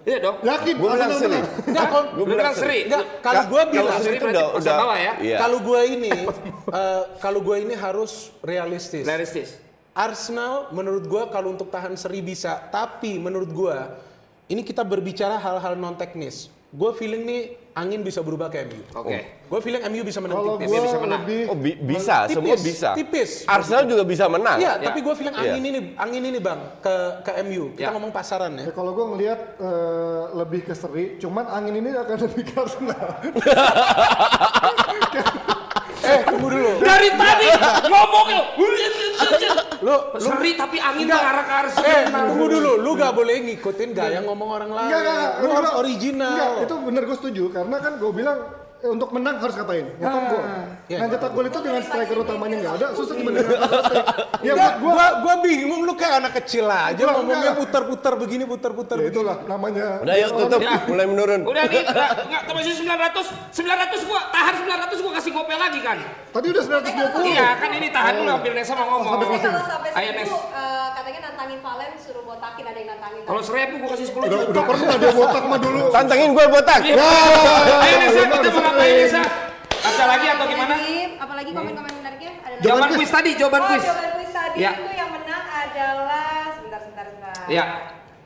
Iya 0.02 0.18
dong. 0.24 0.36
Yakin, 0.42 0.74
Gue 0.80 0.90
bilang 0.90 1.12
seri. 1.12 1.28
menang. 1.30 1.46
Enggak, 1.68 1.88
Lu 2.16 2.24
bilang 2.24 2.56
seri. 2.56 2.80
enggak, 2.88 3.04
kalau 3.20 3.36
Ka- 3.36 3.50
gua 3.52 3.62
kalau 3.62 3.74
bilang 3.76 3.88
seri 3.94 4.06
seri 4.06 4.16
itu 4.16 4.26
udah 4.26 4.46
persen 4.48 4.64
udah 4.64 4.76
bawah 4.80 4.98
ya? 4.98 5.14
Iya. 5.20 5.38
kalau 5.38 5.58
gua 5.60 5.82
ini 5.84 6.12
eh, 6.72 7.02
kalau 7.20 7.40
gua 7.44 7.56
ini 7.60 7.74
harus 7.76 8.12
realistis. 8.42 9.04
Realistis. 9.04 9.50
Arsenal 9.96 10.70
menurut 10.70 11.04
gua 11.06 11.26
kalau 11.26 11.50
untuk 11.50 11.68
tahan 11.68 11.96
seri 11.96 12.20
bisa, 12.20 12.60
tapi 12.68 13.16
menurut 13.16 13.48
gua 13.48 13.96
ini 14.46 14.60
kita 14.60 14.84
berbicara 14.84 15.36
hal-hal 15.36 15.74
non 15.74 15.96
teknis. 15.96 16.48
Gua 16.70 16.92
feeling 16.92 17.24
nih 17.24 17.42
angin 17.72 18.00
bisa 18.00 18.20
berubah 18.20 18.46
ke 18.46 18.62
MU. 18.62 18.78
Oke. 18.94 19.26
Gua 19.48 19.58
feeling 19.58 19.80
MU 19.86 20.02
bisa 20.04 20.20
menang 20.20 20.36
Kalau 20.36 20.54
tipis. 20.54 20.68
gua 20.68 20.80
bisa 20.82 20.98
menang. 21.00 21.18
lebih 21.18 21.42
Oh 21.48 21.56
bi- 21.56 21.78
bisa, 21.80 22.16
Tipis, 22.22 22.36
semua 22.36 22.56
bisa. 22.60 22.90
tipis. 22.94 23.30
Arsenal 23.48 23.84
juga 23.88 24.04
bisa 24.04 24.24
menang. 24.28 24.58
Iya, 24.60 24.72
Ya. 24.74 24.76
tapi 24.86 25.00
gue 25.00 25.14
feeling 25.16 25.34
angin 25.34 25.56
Iya. 25.56 25.72
ini, 25.72 25.80
angin 25.96 26.22
ini 26.26 26.38
bang 26.38 26.60
ke 26.78 26.94
ke 27.24 27.32
MU. 27.42 27.64
Kita 27.72 27.82
Ya. 27.82 27.90
ngomong 27.90 28.12
pasaran 28.12 28.52
ya. 28.54 28.64
Ya 28.68 28.72
kalau 28.74 28.92
gue 28.92 29.06
ngelihat 29.08 29.40
eh, 29.58 30.22
lebih 30.36 30.62
ke 30.62 30.74
seri, 30.74 31.16
cuman 31.16 31.46
angin 31.48 31.74
ini 31.74 31.90
akan 31.96 32.18
lebih 32.22 32.44
ke 32.44 32.54
Arsenal. 32.54 33.02
Eh, 36.06 36.22
tunggu 36.22 36.48
dulu. 36.52 36.72
Dari 36.80 37.08
tadi 37.12 37.48
ngomongnya. 37.88 38.40
Lu, 39.86 39.94
Seri 40.18 40.58
tapi 40.58 40.82
angin 40.82 41.06
Enggak. 41.06 41.22
mengarah 41.22 41.44
ke 41.44 41.54
Arsenal. 41.54 41.86
eh, 41.86 42.04
tunggu 42.10 42.46
dulu. 42.50 42.72
Lu 42.82 42.92
gak 42.98 43.14
boleh 43.14 43.36
ngikutin 43.46 43.90
gaya 43.94 44.20
ngomong 44.20 44.50
orang 44.52 44.72
lain. 44.72 44.88
Enggak, 44.90 45.00
enggak, 45.00 45.16
Lu 45.16 45.46
enggak. 45.46 45.58
harus 45.62 45.72
original. 45.78 46.32
Enggak, 46.32 46.50
itu 46.60 46.76
bener 46.82 47.02
gue 47.06 47.16
setuju 47.16 47.44
karena 47.54 47.78
kan 47.78 47.94
gue 47.96 48.12
bilang 48.12 48.40
eh, 48.86 48.92
untuk 48.94 49.10
menang 49.10 49.42
harus 49.42 49.56
ngapain? 49.58 49.86
Nyetak 49.98 50.24
gol. 50.30 50.44
Iya. 50.86 50.98
Nah, 51.02 51.08
nyetak 51.10 51.32
gol 51.34 51.46
itu 51.46 51.60
dengan 51.60 51.82
striker 51.82 52.18
utamanya 52.22 52.56
nggak 52.62 52.74
ada, 52.78 52.88
susah 52.94 53.16
gimana. 53.18 53.40
Ya 54.46 54.54
buat 54.54 54.78
gue, 54.78 54.94
gua, 54.94 55.08
gua 55.26 55.36
bingung 55.42 55.82
lu 55.82 55.98
kayak 55.98 56.22
anak 56.22 56.38
kecil 56.38 56.70
aja 56.70 56.94
Enggak, 56.94 57.18
ngomongnya 57.18 57.52
putar-putar 57.58 58.14
begini, 58.14 58.46
putar-putar 58.46 59.02
ya 59.02 59.10
itulah 59.10 59.42
namanya. 59.50 60.06
Udah 60.06 60.16
yuk 60.22 60.32
tutup, 60.38 60.62
mulai 60.86 61.06
menurun. 61.10 61.42
Udah 61.50 61.66
nih, 61.66 61.82
enggak, 61.90 62.10
enggak, 62.30 62.42
masih 62.54 62.74
900, 62.78 63.26
900 63.50 64.06
gua 64.06 64.20
tahan 64.30 64.54
900 64.62 65.02
gua 65.02 65.12
kasih 65.18 65.32
gope 65.34 65.50
lagi 65.50 65.80
kan. 65.82 65.98
Tadi 66.30 66.46
udah 66.54 66.62
920. 66.62 67.26
Iya, 67.34 67.48
kan 67.58 67.70
ini 67.74 67.88
tahan 67.90 68.14
dulu 68.22 68.30
hampir 68.38 68.52
Nesa 68.54 68.74
mau 68.78 68.86
ngomong. 68.86 69.18
Sampai 69.18 69.26
Tapi 69.26 69.38
kalau 69.42 69.66
sampai 69.66 69.90
Ayo, 69.90 70.12
seribu, 70.14 70.38
Nes. 70.38 70.46
eh, 70.54 70.88
katanya 70.94 71.20
nantangin 71.26 71.60
Valen 71.66 71.92
suruh 71.98 72.24
botakin 72.24 72.66
ada 72.70 72.78
yang 72.78 72.90
nantangin. 72.94 73.22
Kalau 73.26 73.42
seribu 73.42 73.74
gua 73.82 73.90
kasih 73.98 74.06
10 74.06 74.14
Udah, 74.14 74.30
juta. 74.30 74.50
udah 74.54 74.64
pernah 74.70 74.96
dia 75.02 75.12
botak 75.12 75.44
mah 75.50 75.58
dulu. 75.58 75.82
Tantangin 75.90 76.30
gue 76.38 76.46
botak. 76.46 76.80
Iya. 76.86 76.96
Ayo 77.82 77.96
Nesa, 77.98 78.14
Udah, 78.14 78.26
kita 78.30 78.50
udah 78.54 78.62
mau 78.62 78.75
ngapain. 78.76 78.96
Nesa? 79.00 79.24
Baca 79.76 80.04
lagi 80.08 80.26
atau 80.28 80.46
gimana? 80.46 80.76
Apalagi, 80.76 80.98
apalagi 81.16 81.52
komen-komen 81.52 81.92
menariknya 81.96 82.32
ada. 82.42 82.56
Jawaban 82.60 82.90
kuis 82.94 83.10
tadi, 83.10 83.32
jawaban 83.36 83.62
oh, 83.62 83.68
kuis. 83.70 83.84
jawaban 83.86 84.12
kuis 84.14 84.32
tadi 84.32 84.58
Ya. 84.58 84.72
itu 84.74 84.92
yang 84.92 85.10
menang 85.10 85.44
adalah 85.46 86.28
sebentar 86.52 86.80
sebentar 86.82 87.06
sebentar. 87.08 87.46
Ya. 87.48 87.66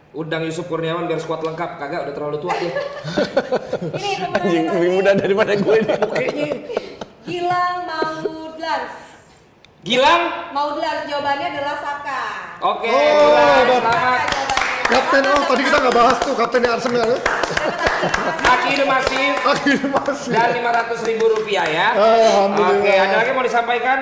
Undang 0.10 0.42
Yusuf 0.42 0.66
Kurniawan 0.66 1.06
biar 1.06 1.22
squad 1.22 1.46
lengkap. 1.46 1.78
Kagak 1.78 2.00
udah 2.02 2.14
terlalu 2.14 2.38
tua 2.40 2.54
dia. 2.56 2.74
Ini 4.00 4.10
Anjing 4.36 4.66
lebih 4.68 4.90
muda 4.92 5.12
daripada 5.14 5.54
gue 5.54 5.76
ini. 5.78 5.94
Kayaknya 6.16 6.50
Gilang 7.22 7.78
Maudlans. 7.86 8.94
Gilang. 9.80 10.22
Maudlans 10.50 11.02
jawabannya 11.06 11.48
adalah 11.52 11.76
Saka. 11.78 12.22
Oke, 12.60 12.90
Oh, 12.90 12.98
Gilang, 12.98 13.66
Bapak. 13.70 13.94
selamat. 13.94 14.22
Kapten, 14.90 15.24
oh 15.24 15.44
tadi 15.46 15.62
kita 15.62 15.78
nggak 15.78 15.94
bahas 15.94 16.18
tuh 16.18 16.34
kaptennya 16.34 16.70
Arsenal. 16.74 17.10
Aki 18.00 18.72
masih 18.88 19.24
Akhirnya 19.44 19.88
masih. 19.92 20.32
dan 20.32 20.50
500 20.56 21.10
ribu 21.10 21.26
rupiah 21.36 21.66
ya. 21.68 21.88
Alhamdulillah. 21.96 22.80
Oke, 22.80 22.94
ada 22.96 23.16
lagi 23.20 23.32
mau 23.36 23.44
disampaikan? 23.44 24.00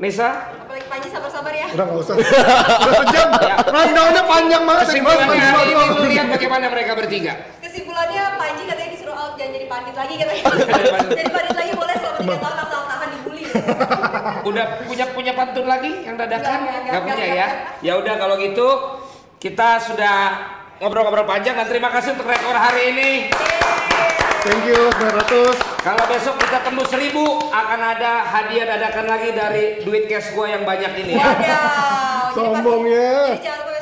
Nisa? 0.00 0.48
Apalagi 0.56 0.88
Panji 0.88 1.08
sabar-sabar 1.12 1.52
ya. 1.52 1.66
Udah 1.76 1.84
nggak 1.84 2.00
usah. 2.00 2.14
Udah 2.16 2.94
sejam. 3.04 3.28
Rundownnya 3.76 4.22
panjang 4.24 4.62
banget. 4.64 4.84
Kesimpulannya 4.88 5.26
panjang 5.28 5.52
hari 5.52 5.72
ini 5.76 5.84
lu 5.92 6.04
lihat 6.08 6.26
bagaimana 6.32 6.64
mereka 6.72 6.92
bertiga. 6.96 7.32
Kesimpulannya 7.60 8.22
Panji 8.40 8.62
katanya 8.64 8.90
disuruh 8.96 9.16
out 9.16 9.32
jangan 9.36 9.52
jadi 9.60 9.66
pandit 9.68 9.94
lagi 10.00 10.14
katanya. 10.16 10.42
jadi 11.20 11.28
pandit 11.28 11.56
lagi 11.60 11.72
boleh 11.76 11.94
selama 12.00 12.16
3 12.16 12.40
tahun 12.40 12.56
asal 12.64 12.80
tahan 12.88 13.08
dibully. 13.12 13.44
Udah 14.48 14.64
punya 14.88 15.04
punya 15.12 15.32
pantun 15.36 15.66
lagi 15.68 15.92
yang 16.08 16.16
dadakan? 16.16 16.58
Nggak, 16.64 16.72
nggak, 16.72 16.80
Nggak 16.88 17.02
punya 17.04 17.14
nggak, 17.20 17.36
ya? 17.36 17.48
Ya 17.84 17.92
udah 18.00 18.14
kalau 18.16 18.34
gitu 18.40 18.68
kita 19.36 19.68
sudah 19.84 20.16
ngobrol-ngobrol 20.80 21.28
panjang 21.28 21.60
dan 21.60 21.68
terima 21.68 21.92
kasih 21.92 22.16
untuk 22.16 22.24
rekor 22.24 22.56
hari 22.56 22.96
ini. 22.96 23.10
Thank 24.40 24.64
you 24.64 24.88
900. 24.96 25.84
Kalau 25.84 26.04
besok 26.08 26.40
kita 26.40 26.64
tembus 26.64 26.88
seribu 26.88 27.52
akan 27.52 27.80
ada 27.84 28.24
hadiah 28.24 28.64
dadakan 28.64 29.04
lagi 29.12 29.36
dari 29.36 29.84
duit 29.84 30.08
cash 30.08 30.32
gua 30.32 30.48
yang 30.48 30.64
banyak 30.64 31.04
ini 31.04 31.20
ya. 31.20 31.28
Waduh. 31.28 31.44
jadi 32.32 32.32
Sombong 32.32 32.82
ya. 32.88 33.12
Jadi 33.36 33.44
jangan 33.44 33.60
lupa 33.68 33.79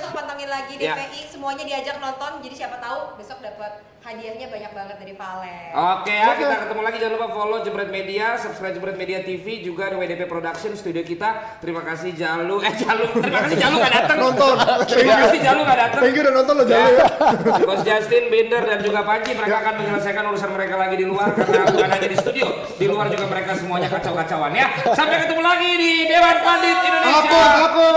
lagi 0.68 0.84
Ya. 0.84 0.94
Semuanya 1.32 1.64
diajak 1.64 1.96
nonton. 1.96 2.44
Jadi 2.44 2.54
siapa 2.60 2.76
tahu 2.76 3.16
besok 3.16 3.40
dapat 3.40 3.80
hadiahnya 3.98 4.46
banyak 4.48 4.72
banget 4.72 4.96
dari 5.00 5.12
Valen. 5.18 5.70
Oke 5.74 6.14
ya, 6.14 6.32
kita 6.38 6.54
ketemu 6.64 6.80
lagi. 6.86 6.96
Jangan 7.02 7.14
lupa 7.18 7.28
follow 7.34 7.58
Jebret 7.66 7.90
Media, 7.90 8.26
subscribe 8.40 8.72
Jebret 8.72 8.96
Media 8.96 9.20
TV, 9.20 9.60
juga 9.60 9.90
ada 9.90 9.96
WDP 9.98 10.24
Production 10.30 10.72
studio 10.78 11.02
kita. 11.02 11.60
Terima 11.60 11.82
kasih 11.84 12.14
Jalu, 12.14 12.62
eh 12.62 12.74
Jalu, 12.78 13.04
terima 13.24 13.40
kasih 13.44 13.58
Jalu 13.58 13.74
nggak 13.80 13.94
datang. 14.00 14.16
Nonton. 14.18 14.56
Terima 14.88 15.16
kasih 15.28 15.40
Jalu 15.44 15.60
nggak 15.66 15.78
datang. 15.78 16.00
Thank 16.02 16.16
you 16.16 16.22
udah 16.24 16.34
nonton 16.34 16.54
lo 16.56 16.64
jangan 16.64 16.92
ya. 16.94 17.06
Coach 17.68 17.84
Justin, 17.84 18.24
Binder 18.32 18.62
dan 18.64 18.78
juga 18.80 19.00
Panji 19.04 19.30
mereka 19.34 19.56
akan 19.62 19.74
menyelesaikan 19.82 20.24
urusan 20.30 20.50
mereka 20.54 20.74
lagi 20.78 20.94
di 20.96 21.06
luar 21.06 21.28
karena 21.34 21.64
bukan 21.68 21.90
hanya 21.90 22.08
di 22.08 22.16
studio, 22.18 22.46
di 22.78 22.86
luar 22.86 23.06
juga 23.12 23.26
mereka 23.28 23.52
semuanya 23.58 23.88
kacau-kacauan 23.92 24.52
ya. 24.56 24.66
Sampai 24.94 25.26
ketemu 25.26 25.42
lagi 25.42 25.70
di 25.76 25.92
Dewan 26.06 26.36
Pandit 26.40 26.76
Indonesia. 26.80 27.30
Aku, 27.30 27.38
aku. 27.66 27.88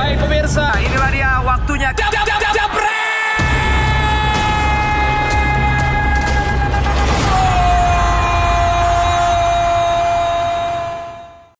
Vai 0.00 0.16
começar! 0.16 0.89